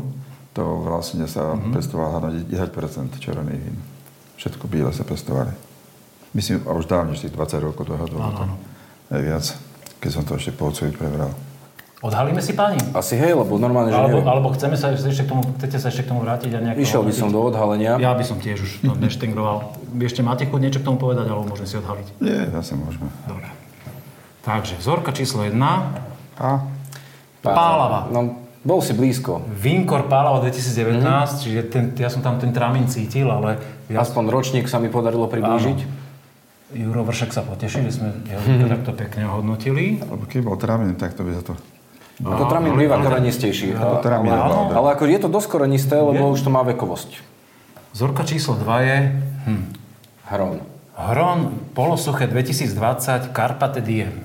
To 0.54 0.64
vlastne 0.80 1.26
sa 1.26 1.52
Mhm. 1.52 1.74
pestovalo 1.74 2.10
hlavne 2.14 2.46
10% 2.46 3.18
červených 3.18 3.62
vín. 3.62 3.78
Všetko 4.38 4.64
biele 4.66 4.94
sa 4.94 5.02
pestovali. 5.02 5.52
Myslím, 6.32 6.64
a 6.64 6.72
už 6.72 6.86
dávne, 6.86 7.12
že 7.12 7.28
tých 7.28 7.36
20 7.36 7.60
rokov 7.62 7.84
dohľadu. 7.84 8.16
Áno, 8.16 8.38
áno. 8.46 8.56
Aj 9.10 9.20
viac, 9.20 9.44
keď 9.98 10.10
som 10.10 10.24
to 10.24 10.38
ešte 10.38 10.54
po 10.54 10.70
otcovi 10.70 10.94
prebral. 10.94 11.34
Odhalíme 12.02 12.42
si 12.42 12.58
páni? 12.58 12.82
Asi 12.98 13.14
hej, 13.14 13.38
lebo 13.38 13.62
normálne, 13.62 13.94
že 13.94 13.98
Alebo, 14.02 14.26
neviem. 14.26 14.34
alebo 14.34 14.48
chceme 14.58 14.74
sa 14.74 14.90
ešte 14.90 15.22
k 15.22 15.30
tomu, 15.30 15.46
chcete 15.62 15.78
sa 15.78 15.88
ešte 15.94 16.02
k 16.02 16.08
tomu 16.10 16.26
vrátiť 16.26 16.50
a 16.58 16.60
nejak... 16.66 16.76
Išiel 16.82 17.06
by 17.06 17.14
som 17.14 17.30
do 17.30 17.38
odhalenia. 17.46 18.02
Ja 18.02 18.18
by 18.18 18.26
som 18.26 18.42
tiež 18.42 18.58
už 18.58 18.72
to 18.82 18.98
neštengroval. 18.98 19.78
Vy 19.94 20.10
ešte 20.10 20.26
máte 20.26 20.50
chuť 20.50 20.60
niečo 20.60 20.80
k 20.82 20.86
tomu 20.90 20.98
povedať, 20.98 21.30
alebo 21.30 21.46
môžeme 21.46 21.70
si 21.70 21.78
odhaliť? 21.78 22.08
Nie, 22.18 22.50
zase 22.50 22.74
môžeme. 22.74 23.06
Dobre. 23.30 23.54
Takže, 24.42 24.82
vzorka 24.82 25.14
číslo 25.14 25.46
1. 25.46 25.54
A 26.42 26.66
Pálava. 27.46 28.10
No, 28.10 28.42
bol 28.66 28.82
si 28.82 28.98
blízko. 28.98 29.46
Vínkor 29.54 30.10
Pálava 30.10 30.42
2019, 30.42 31.06
čiže 31.46 31.60
ten, 31.70 31.84
ja 31.98 32.10
som 32.10 32.26
tam 32.26 32.42
ten 32.42 32.50
tramín 32.50 32.90
cítil, 32.90 33.30
ale 33.30 33.62
ja, 33.90 34.02
Aspoň 34.02 34.30
ročník 34.34 34.66
sa 34.66 34.82
mi 34.82 34.90
podarilo 34.90 35.30
priblížiť. 35.30 36.10
Juro 36.72 37.04
Vršek 37.04 37.36
sa 37.36 37.44
poteší, 37.44 37.84
že 37.90 38.00
sme 38.00 38.10
jeho 38.26 38.42
víno 38.50 38.66
takto 38.72 38.96
pekne 38.96 39.28
ohodnotili. 39.28 40.00
Lebo 40.02 40.26
keď 40.26 40.40
bol 40.42 40.58
trávený, 40.58 40.98
tak 40.98 41.14
to 41.14 41.22
by 41.22 41.36
za 41.36 41.44
to... 41.44 41.54
To 42.22 42.46
tramín 42.46 42.78
býva 42.78 43.02
korenistejší. 43.02 43.74
To 43.74 44.02
hlavné. 44.06 44.74
Ale 44.78 44.88
ako 44.94 45.04
je 45.10 45.20
to 45.22 45.30
dosť 45.30 45.48
korenisté, 45.50 45.98
lebo 45.98 46.30
už 46.30 46.42
to 46.46 46.54
má 46.54 46.62
vekovosť. 46.62 47.18
Vzorka 47.92 48.24
číslo 48.24 48.56
2 48.56 48.88
je 48.88 48.98
hm, 49.50 49.64
Hron. 50.32 50.58
Hron 50.96 51.40
polosuché 51.74 52.30
2020 52.30 53.36
Carpate 53.36 53.82
Diem. 53.82 54.22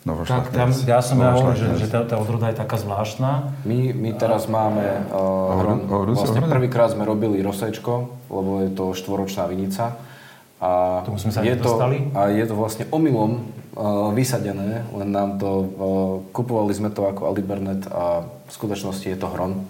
Novo 0.00 0.24
Tak 0.24 0.48
tam, 0.48 0.72
ja 0.72 1.04
som 1.04 1.20
ja 1.20 1.36
hovoril, 1.36 1.76
že, 1.76 1.84
že 1.84 1.86
tá, 1.92 2.00
tá 2.08 2.16
odroda 2.16 2.48
je 2.48 2.56
taká 2.56 2.80
zvláštna. 2.80 3.52
My, 3.68 3.92
my 3.92 4.10
teraz 4.16 4.48
máme 4.48 5.04
uh, 5.12 5.60
Hron. 5.60 5.78
Vlastne 6.16 6.40
prvýkrát 6.40 6.88
sme 6.88 7.04
robili 7.04 7.44
rosečko, 7.44 8.08
lebo 8.32 8.64
je 8.64 8.70
to 8.72 8.96
štvoročná 8.96 9.44
vinica. 9.44 10.00
A 10.60 11.00
Tomu 11.08 11.16
sme 11.16 11.32
sa 11.32 11.40
je 11.40 11.56
to, 11.56 11.72
a 12.12 12.28
je 12.28 12.44
to 12.44 12.52
vlastne 12.52 12.84
omylom 12.92 13.48
uh, 13.72 14.12
vysadené, 14.12 14.84
len 14.92 15.08
nám 15.08 15.40
to, 15.40 15.48
uh, 15.48 15.66
kupovali 16.36 16.76
sme 16.76 16.92
to 16.92 17.08
ako 17.08 17.32
Alibernet 17.32 17.88
a 17.88 18.28
v 18.28 18.50
skutočnosti 18.52 19.08
je 19.08 19.16
to 19.16 19.24
Hron. 19.32 19.64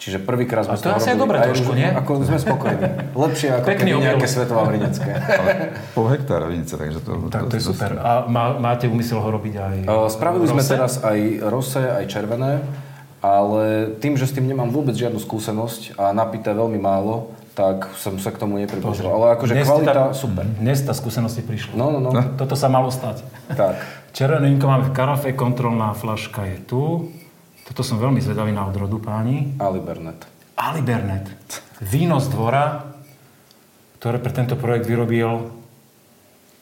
Čiže 0.00 0.24
prvýkrát 0.24 0.64
sme 0.64 0.76
A 0.76 0.80
to 0.80 0.88
je 0.92 0.96
asi 0.96 1.08
aj 1.12 1.18
dobré 1.20 1.36
trošku, 1.44 1.76
nie? 1.76 1.84
Ako 1.84 2.24
sme 2.24 2.40
spokojní. 2.40 3.12
Lepšie 3.12 3.48
ako 3.52 3.66
Pekný 3.68 3.90
keby 3.92 4.04
nejaké 4.08 4.26
svetová 4.32 4.62
vrinecké. 4.64 5.12
Pol 5.96 6.06
hektára 6.08 6.48
vinice, 6.48 6.80
takže 6.80 7.04
to... 7.04 7.28
Tak 7.28 7.52
to 7.52 7.56
je 7.60 7.64
super. 7.68 8.00
A 8.00 8.24
má, 8.24 8.56
máte 8.56 8.88
úmysel 8.88 9.20
ho 9.20 9.28
robiť 9.28 9.54
aj 9.60 9.76
Uh, 9.84 10.08
Spravili 10.08 10.48
sme 10.48 10.64
rose? 10.64 10.72
teraz 10.72 10.92
aj 11.04 11.18
rose, 11.48 11.80
aj 11.80 12.04
červené, 12.08 12.64
ale 13.20 13.92
tým, 14.00 14.16
že 14.16 14.24
s 14.24 14.32
tým 14.32 14.48
nemám 14.48 14.72
vôbec 14.72 14.96
žiadnu 14.96 15.20
skúsenosť 15.20 16.00
a 16.00 16.16
napité 16.16 16.56
veľmi 16.56 16.80
málo, 16.80 17.36
tak 17.60 17.92
som 18.00 18.16
sa 18.16 18.32
k 18.32 18.40
tomu 18.40 18.56
nepriblížil. 18.56 19.04
Ale 19.04 19.36
akože 19.36 19.52
Dnes 19.52 19.68
kvalita, 19.68 19.92
tá, 19.92 20.04
super. 20.16 20.48
Dnes 20.48 20.80
tá 20.80 20.96
skúsenosť 20.96 21.34
ti 21.36 21.42
prišla. 21.44 21.72
No, 21.76 21.92
no, 21.92 22.00
no. 22.00 22.10
Toto 22.40 22.56
sa 22.56 22.72
malo 22.72 22.88
stať. 22.88 23.20
Tak. 23.52 23.76
Červené 24.16 24.48
vínko 24.48 24.64
máme 24.64 24.88
v 24.88 24.92
karafe, 24.96 25.36
kontrolná 25.36 25.92
flaška 25.92 26.48
je 26.48 26.58
tu. 26.64 26.82
Toto 27.68 27.84
som 27.84 28.00
veľmi 28.00 28.18
zvedavý 28.24 28.56
na 28.56 28.64
odrodu, 28.64 28.96
páni. 28.96 29.60
Ali 29.60 29.78
Bernet. 29.78 30.24
Ali 30.56 30.80
Bernet. 30.80 31.28
Víno 31.84 32.16
z 32.16 32.32
dvora, 32.32 32.80
ktoré 34.00 34.16
pre 34.16 34.32
tento 34.32 34.56
projekt 34.56 34.88
vyrobil 34.88 35.52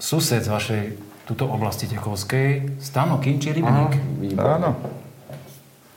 sused 0.02 0.42
z 0.42 0.50
vašej 0.50 0.82
tuto 1.30 1.46
oblasti 1.46 1.86
Techovskej, 1.86 2.80
Stano 2.82 3.22
Kinči 3.22 3.54
Rybník. 3.54 3.92
Áno, 4.34 4.74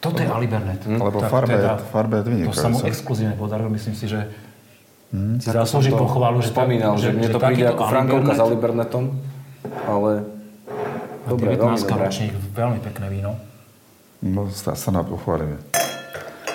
Toto 0.01 0.17
je 0.17 0.25
Ali 0.25 0.49
Bernet. 0.49 0.81
Lebo 0.81 1.21
je- 1.21 1.29
teda, 1.29 1.77
farba 1.93 2.25
je 2.25 2.49
To 2.49 2.57
sa 2.57 2.73
mu 2.73 2.81
exkluzívne 2.81 3.37
podarilo, 3.37 3.69
myslím 3.69 3.93
si, 3.93 4.09
že 4.09 4.33
si 5.11 5.47
zaslúži 5.51 5.91
To 5.91 6.07
pochvalu, 6.07 6.39
že, 6.39 6.55
spomínal, 6.55 6.95
že, 6.95 7.11
mne 7.11 7.27
to 7.27 7.39
príde 7.39 7.67
takýto 7.67 7.73
ako 7.75 7.83
Frankovka 7.91 8.31
s 8.31 8.39
Bernet 8.39 8.47
Ali 8.47 8.55
Bernetom, 8.55 9.05
ale 9.83 10.11
dobre, 11.27 11.47
veľmi 11.59 11.79
19 11.79 11.83
dobré. 11.83 11.99
ročník, 12.07 12.33
veľmi 12.55 12.79
pekné 12.79 13.05
víno. 13.11 13.31
no, 14.23 14.47
sa, 14.47 14.71
sa 14.73 14.89
na 14.95 15.03
pochválime. 15.03 15.59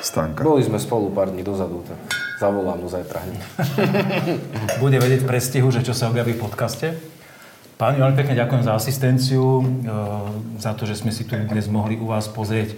Stanka. 0.00 0.40
Boli 0.40 0.64
sme 0.64 0.80
spolu 0.80 1.12
pár 1.12 1.28
dní 1.28 1.44
dozadu, 1.44 1.84
tak 1.84 1.98
zavolám 2.40 2.80
mu 2.80 2.88
zajtra 2.88 3.18
hneď. 3.26 3.40
Bude 4.82 4.96
vedieť 5.02 5.24
v 5.24 5.28
prestihu, 5.28 5.68
že 5.68 5.84
čo 5.84 5.92
sa 5.92 6.08
objaví 6.08 6.32
v 6.32 6.40
podcaste. 6.40 6.96
Páni, 7.76 8.00
veľmi 8.00 8.16
pekne 8.16 8.40
ďakujem 8.40 8.62
za 8.64 8.72
asistenciu, 8.72 9.60
e, 9.60 9.64
za 10.56 10.72
to, 10.72 10.88
že 10.88 10.96
sme 10.96 11.12
si 11.12 11.28
tu 11.28 11.36
dnes 11.36 11.68
mohli 11.68 12.00
u 12.00 12.08
vás 12.08 12.24
pozrieť 12.24 12.72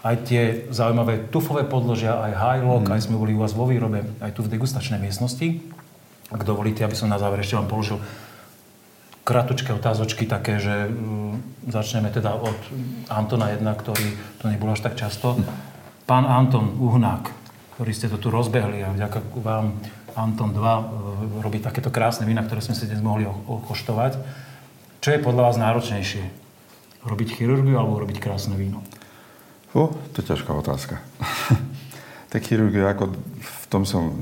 aj 0.00 0.16
tie 0.24 0.42
zaujímavé 0.72 1.28
tufové 1.28 1.64
podložia, 1.68 2.16
aj 2.16 2.32
high 2.32 2.62
lock, 2.64 2.88
aj 2.88 3.04
sme 3.04 3.20
boli 3.20 3.36
u 3.36 3.44
vás 3.44 3.52
vo 3.52 3.68
výrobe, 3.68 4.00
aj 4.24 4.32
tu 4.32 4.40
v 4.40 4.52
degustačnej 4.56 4.96
miestnosti. 4.96 5.60
Ak 6.32 6.46
dovolíte, 6.46 6.86
aby 6.86 6.96
som 6.96 7.12
na 7.12 7.20
záver 7.20 7.44
ešte 7.44 7.60
vám 7.60 7.68
položil 7.68 8.00
kratučké 9.30 9.76
otázočky 9.76 10.24
také, 10.24 10.56
že 10.56 10.88
mm, 10.88 11.68
začneme 11.68 12.08
teda 12.08 12.34
od 12.34 12.56
Antona 13.12 13.52
1, 13.52 13.60
ktorý 13.62 14.06
tu 14.40 14.44
nebol 14.48 14.72
až 14.72 14.80
tak 14.80 14.96
často. 14.96 15.36
Pán 16.08 16.24
Anton 16.24 16.80
Uhnák, 16.80 17.28
ktorý 17.76 17.92
ste 17.92 18.08
to 18.08 18.16
tu 18.16 18.32
rozbehli 18.32 18.80
a 18.80 18.90
vďaka 18.96 19.20
vám 19.44 19.76
Anton 20.16 20.50
2 20.50 20.58
e, 20.58 20.84
robí 21.44 21.60
takéto 21.60 21.92
krásne 21.92 22.24
vína, 22.24 22.42
ktoré 22.42 22.64
sme 22.64 22.74
si 22.74 22.88
dnes 22.88 23.04
mohli 23.04 23.28
okoštovať. 23.28 24.18
Čo 25.04 25.08
je 25.14 25.20
podľa 25.22 25.52
vás 25.52 25.56
náročnejšie? 25.60 26.24
Robiť 27.04 27.28
chirurgiu 27.36 27.76
alebo 27.76 28.00
robiť 28.00 28.18
krásne 28.18 28.56
víno? 28.56 28.82
O, 29.70 29.94
to 30.10 30.22
je 30.22 30.34
ťažká 30.34 30.50
otázka. 30.50 30.98
tak 32.32 32.42
chirurgiu, 32.42 32.86
ako 32.90 33.14
v 33.38 33.64
tom 33.70 33.86
som 33.86 34.18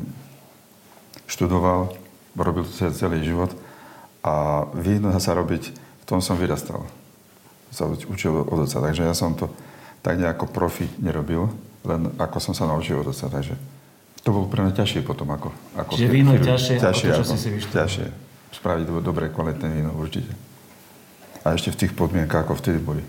študoval, 1.24 1.96
robil 2.36 2.64
to 2.64 2.72
celý 2.92 3.24
život 3.24 3.53
a 4.24 4.64
víno 4.76 5.12
sa 5.16 5.32
robiť, 5.32 5.72
v 5.72 6.05
tom 6.05 6.20
som 6.20 6.36
vyrastal. 6.36 6.84
Sa 7.72 7.88
učil 7.88 8.32
od 8.32 8.64
oca, 8.64 8.80
takže 8.80 9.05
ja 9.05 9.12
som 9.16 9.36
to 9.36 9.49
tak 10.01 10.16
nejako 10.16 10.49
profi 10.49 10.88
nerobil, 11.01 11.53
len 11.84 12.12
ako 12.16 12.40
som 12.40 12.53
sa 12.57 12.64
naučil 12.64 13.01
od 13.01 13.12
oca, 13.12 13.28
takže 13.28 13.57
to 14.24 14.36
bolo 14.36 14.49
pre 14.51 14.61
mňa 14.61 14.76
ťažšie 14.76 15.01
potom 15.09 15.32
ako... 15.32 15.49
ako 15.72 15.96
Čiže 15.96 16.12
víno 16.12 16.36
je 16.36 16.44
ťažšie, 16.44 16.74
ťažšie 16.80 17.09
ako 17.09 17.16
to, 17.16 17.16
čo 17.16 17.24
ako, 17.24 17.32
si 17.32 17.38
si 17.40 17.49
vyštudoval. 17.49 17.76
Ťažšie. 17.80 18.07
Spraviť 18.49 18.84
dobré, 19.01 19.24
kvalitné 19.32 19.68
víno, 19.72 19.90
určite. 19.96 20.32
A 21.44 21.57
ešte 21.57 21.72
v 21.72 21.80
tých 21.84 21.92
podmienkach, 21.96 22.44
ako 22.44 22.61
vtedy 22.61 22.80
boli. 22.80 23.01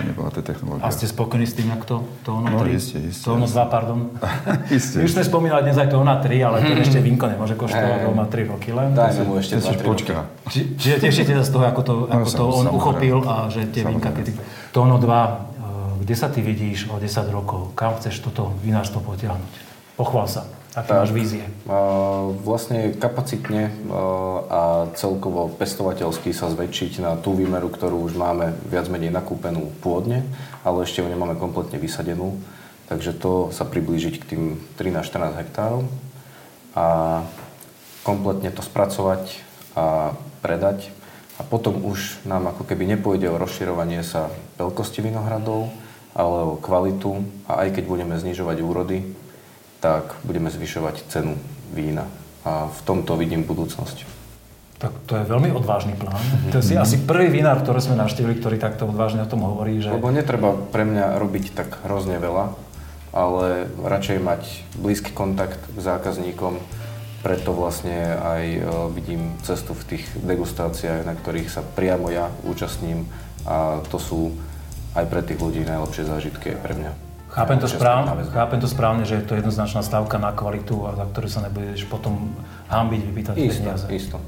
To 0.00 0.06
nebola 0.06 0.28
tá 0.28 0.40
technológia. 0.40 0.82
A 0.82 0.88
ste 0.88 1.04
spokojní 1.04 1.44
s 1.44 1.52
tým, 1.52 1.68
jak 1.68 1.84
to, 1.84 2.00
to 2.22 2.32
ono 2.34 2.48
No, 2.48 2.64
3? 2.64 2.72
iste, 2.72 2.98
iste. 2.98 3.24
To 3.24 3.36
ono 3.36 3.44
2, 3.44 3.52
pardon. 3.68 4.08
Isté. 4.72 4.96
Už 4.98 5.12
sme 5.12 5.22
spomínali 5.22 5.60
dnes 5.62 5.76
aj 5.76 5.88
to 5.88 5.96
ona 5.96 6.16
3, 6.16 6.32
ale 6.40 6.56
to 6.58 6.72
ešte 6.74 6.98
vínko 6.98 7.26
nemôže 7.26 7.52
koštovať, 7.54 8.00
lebo 8.00 8.12
má 8.12 8.24
3 8.24 8.48
roky 8.48 8.70
len. 8.70 8.90
Dajme 8.90 9.22
mu 9.22 9.36
ešte 9.36 9.54
To 9.54 9.62
si 9.62 9.68
2-3 9.70 9.76
roky. 9.76 9.84
počká. 9.86 10.16
Či, 10.48 10.60
čiže 10.74 10.96
tešíte 10.98 11.32
sa 11.34 11.44
z 11.44 11.50
toho, 11.50 11.64
ako 11.64 11.80
to, 11.82 11.94
ako 12.06 12.26
to 12.26 12.42
on 12.42 12.52
samozrejme. 12.64 12.74
uchopil 12.74 13.16
a 13.22 13.34
že 13.46 13.60
tie 13.68 13.82
vínka, 13.84 14.08
keď... 14.10 14.26
To 14.70 14.78
ono 14.80 14.96
2, 14.96 16.00
kde 16.00 16.14
sa 16.16 16.26
ty 16.26 16.40
vidíš 16.40 16.88
o 16.88 16.96
10 16.96 17.06
rokov? 17.28 17.74
Kam 17.74 17.92
chceš 17.94 18.18
toto 18.20 18.56
vinárstvo 18.58 18.98
potiahnuť? 19.00 19.52
Pochvál 19.94 20.24
sa. 20.24 20.48
Aké 20.70 20.94
máš 20.94 21.10
vízie? 21.10 21.42
Vlastne 22.46 22.94
kapacitne 22.94 23.74
a, 23.90 24.86
celkovo 24.94 25.50
pestovateľsky 25.50 26.30
sa 26.30 26.46
zväčšiť 26.46 27.02
na 27.02 27.18
tú 27.18 27.34
výmeru, 27.34 27.66
ktorú 27.66 28.06
už 28.06 28.14
máme 28.14 28.54
viac 28.70 28.86
menej 28.86 29.10
nakúpenú 29.10 29.74
pôdne, 29.82 30.22
ale 30.62 30.86
ešte 30.86 31.02
ju 31.02 31.10
nemáme 31.10 31.34
kompletne 31.34 31.74
vysadenú. 31.82 32.38
Takže 32.86 33.18
to 33.18 33.50
sa 33.50 33.66
priblížiť 33.66 34.14
k 34.22 34.28
tým 34.34 34.42
13-14 34.78 35.42
hektárov 35.42 35.86
a 36.78 36.86
kompletne 38.06 38.54
to 38.54 38.62
spracovať 38.62 39.42
a 39.74 40.14
predať. 40.38 40.90
A 41.38 41.46
potom 41.46 41.82
už 41.82 42.22
nám 42.22 42.46
ako 42.46 42.62
keby 42.62 42.86
nepôjde 42.94 43.26
o 43.26 43.40
rozširovanie 43.42 44.06
sa 44.06 44.30
veľkosti 44.54 45.02
vinohradov, 45.02 45.72
ale 46.14 46.38
o 46.46 46.58
kvalitu 46.58 47.26
a 47.50 47.66
aj 47.66 47.78
keď 47.78 47.84
budeme 47.90 48.14
znižovať 48.18 48.58
úrody, 48.62 49.02
tak 49.80 50.16
budeme 50.22 50.52
zvyšovať 50.52 51.08
cenu 51.08 51.34
vína. 51.72 52.06
A 52.44 52.68
v 52.68 52.80
tomto 52.84 53.16
vidím 53.20 53.44
budúcnosť. 53.44 54.20
Tak 54.80 54.92
to 55.04 55.12
je 55.20 55.24
veľmi 55.28 55.52
odvážny 55.52 55.92
plán. 55.92 56.16
To 56.56 56.64
je 56.64 56.72
si 56.72 56.74
asi 56.76 57.04
prvý 57.04 57.28
vinár, 57.28 57.60
ktorý 57.60 57.84
sme 57.84 58.00
navštívili, 58.00 58.40
ktorý 58.40 58.56
takto 58.56 58.88
odvážne 58.88 59.20
o 59.20 59.28
tom 59.28 59.44
hovorí, 59.44 59.76
že... 59.76 59.92
Lebo 59.92 60.08
netreba 60.08 60.56
pre 60.56 60.88
mňa 60.88 61.20
robiť 61.20 61.52
tak 61.52 61.84
hrozne 61.84 62.16
veľa, 62.16 62.56
ale 63.12 63.68
radšej 63.76 64.18
mať 64.24 64.42
blízky 64.80 65.12
kontakt 65.12 65.60
k 65.60 65.78
zákazníkom. 65.84 66.56
Preto 67.20 67.52
vlastne 67.52 68.16
aj 68.16 68.42
e, 68.48 68.60
vidím 68.96 69.36
cestu 69.44 69.76
v 69.76 69.84
tých 69.84 70.04
degustáciách, 70.24 71.04
na 71.04 71.12
ktorých 71.12 71.52
sa 71.52 71.60
priamo 71.60 72.08
ja 72.08 72.32
účastním 72.48 73.04
a 73.44 73.84
to 73.92 74.00
sú 74.00 74.32
aj 74.96 75.04
pre 75.12 75.20
tých 75.20 75.36
ľudí 75.36 75.60
najlepšie 75.68 76.08
zážitky 76.08 76.56
aj 76.56 76.60
pre 76.64 76.74
mňa. 76.80 77.09
Chápem 77.30 77.58
to, 77.62 77.70
správne, 77.70 78.26
chápem 78.34 78.58
to 78.58 78.66
správne, 78.66 79.06
že 79.06 79.22
je 79.22 79.24
to 79.24 79.38
jednoznačná 79.38 79.86
stavka 79.86 80.18
na 80.18 80.34
kvalitu 80.34 80.82
a 80.90 80.98
za 80.98 81.06
ktorú 81.06 81.30
sa 81.30 81.46
nebudeš 81.46 81.86
potom 81.86 82.34
hambiť, 82.66 83.00
vypýtať 83.06 83.34
Isto, 83.38 83.62
peniaze. 83.62 83.86
isto. 83.94 84.18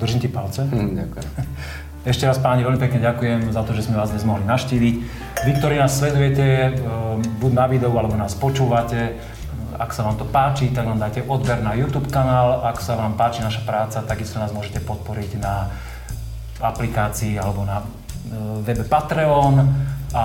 Držím 0.00 0.20
ti 0.24 0.28
palce. 0.32 0.64
Hm, 0.64 0.96
ďakujem. 0.96 1.28
Ešte 2.10 2.24
raz 2.24 2.40
páni, 2.40 2.64
veľmi 2.64 2.80
pekne 2.80 3.04
ďakujem 3.04 3.52
za 3.52 3.60
to, 3.60 3.76
že 3.76 3.84
sme 3.84 4.00
vás 4.00 4.08
dnes 4.08 4.24
mohli 4.24 4.40
navštíviť. 4.48 4.94
Vy, 5.44 5.50
ktorí 5.60 5.76
nás 5.76 5.92
sledujete, 5.92 6.40
e, 6.40 6.70
buď 7.36 7.52
na 7.52 7.68
videu, 7.68 7.92
alebo 7.92 8.16
nás 8.16 8.32
počúvate, 8.32 9.20
ak 9.76 9.92
sa 9.92 10.08
vám 10.08 10.16
to 10.16 10.24
páči, 10.24 10.72
tak 10.72 10.88
nám 10.88 10.96
dajte 10.96 11.28
odber 11.28 11.60
na 11.60 11.76
YouTube 11.76 12.08
kanál. 12.08 12.64
Ak 12.64 12.80
sa 12.80 12.96
vám 12.96 13.20
páči 13.20 13.44
naša 13.44 13.60
práca, 13.68 14.00
takisto 14.00 14.40
nás 14.40 14.48
môžete 14.56 14.80
podporiť 14.80 15.36
na 15.44 15.68
aplikácii 16.64 17.36
alebo 17.36 17.68
na 17.68 17.84
e, 17.84 17.84
webe 18.64 18.88
Patreon. 18.88 19.60
A 20.16 20.24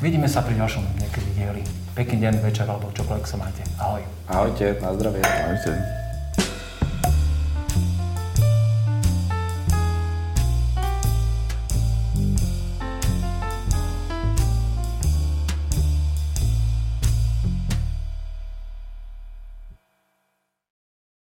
vidíme 0.00 0.26
sa 0.26 0.42
pri 0.42 0.54
ďalšom 0.58 0.82
niekedy 0.98 1.30
dieli. 1.38 1.62
Pekný 1.94 2.26
deň, 2.26 2.34
večer 2.42 2.66
alebo 2.66 2.90
čokoľvek 2.90 3.26
sa 3.26 3.36
máte. 3.38 3.62
Ahoj. 3.78 4.02
Ahojte, 4.26 4.78
na 4.82 4.90
zdravie. 4.94 5.22
Ahojte. 5.22 6.03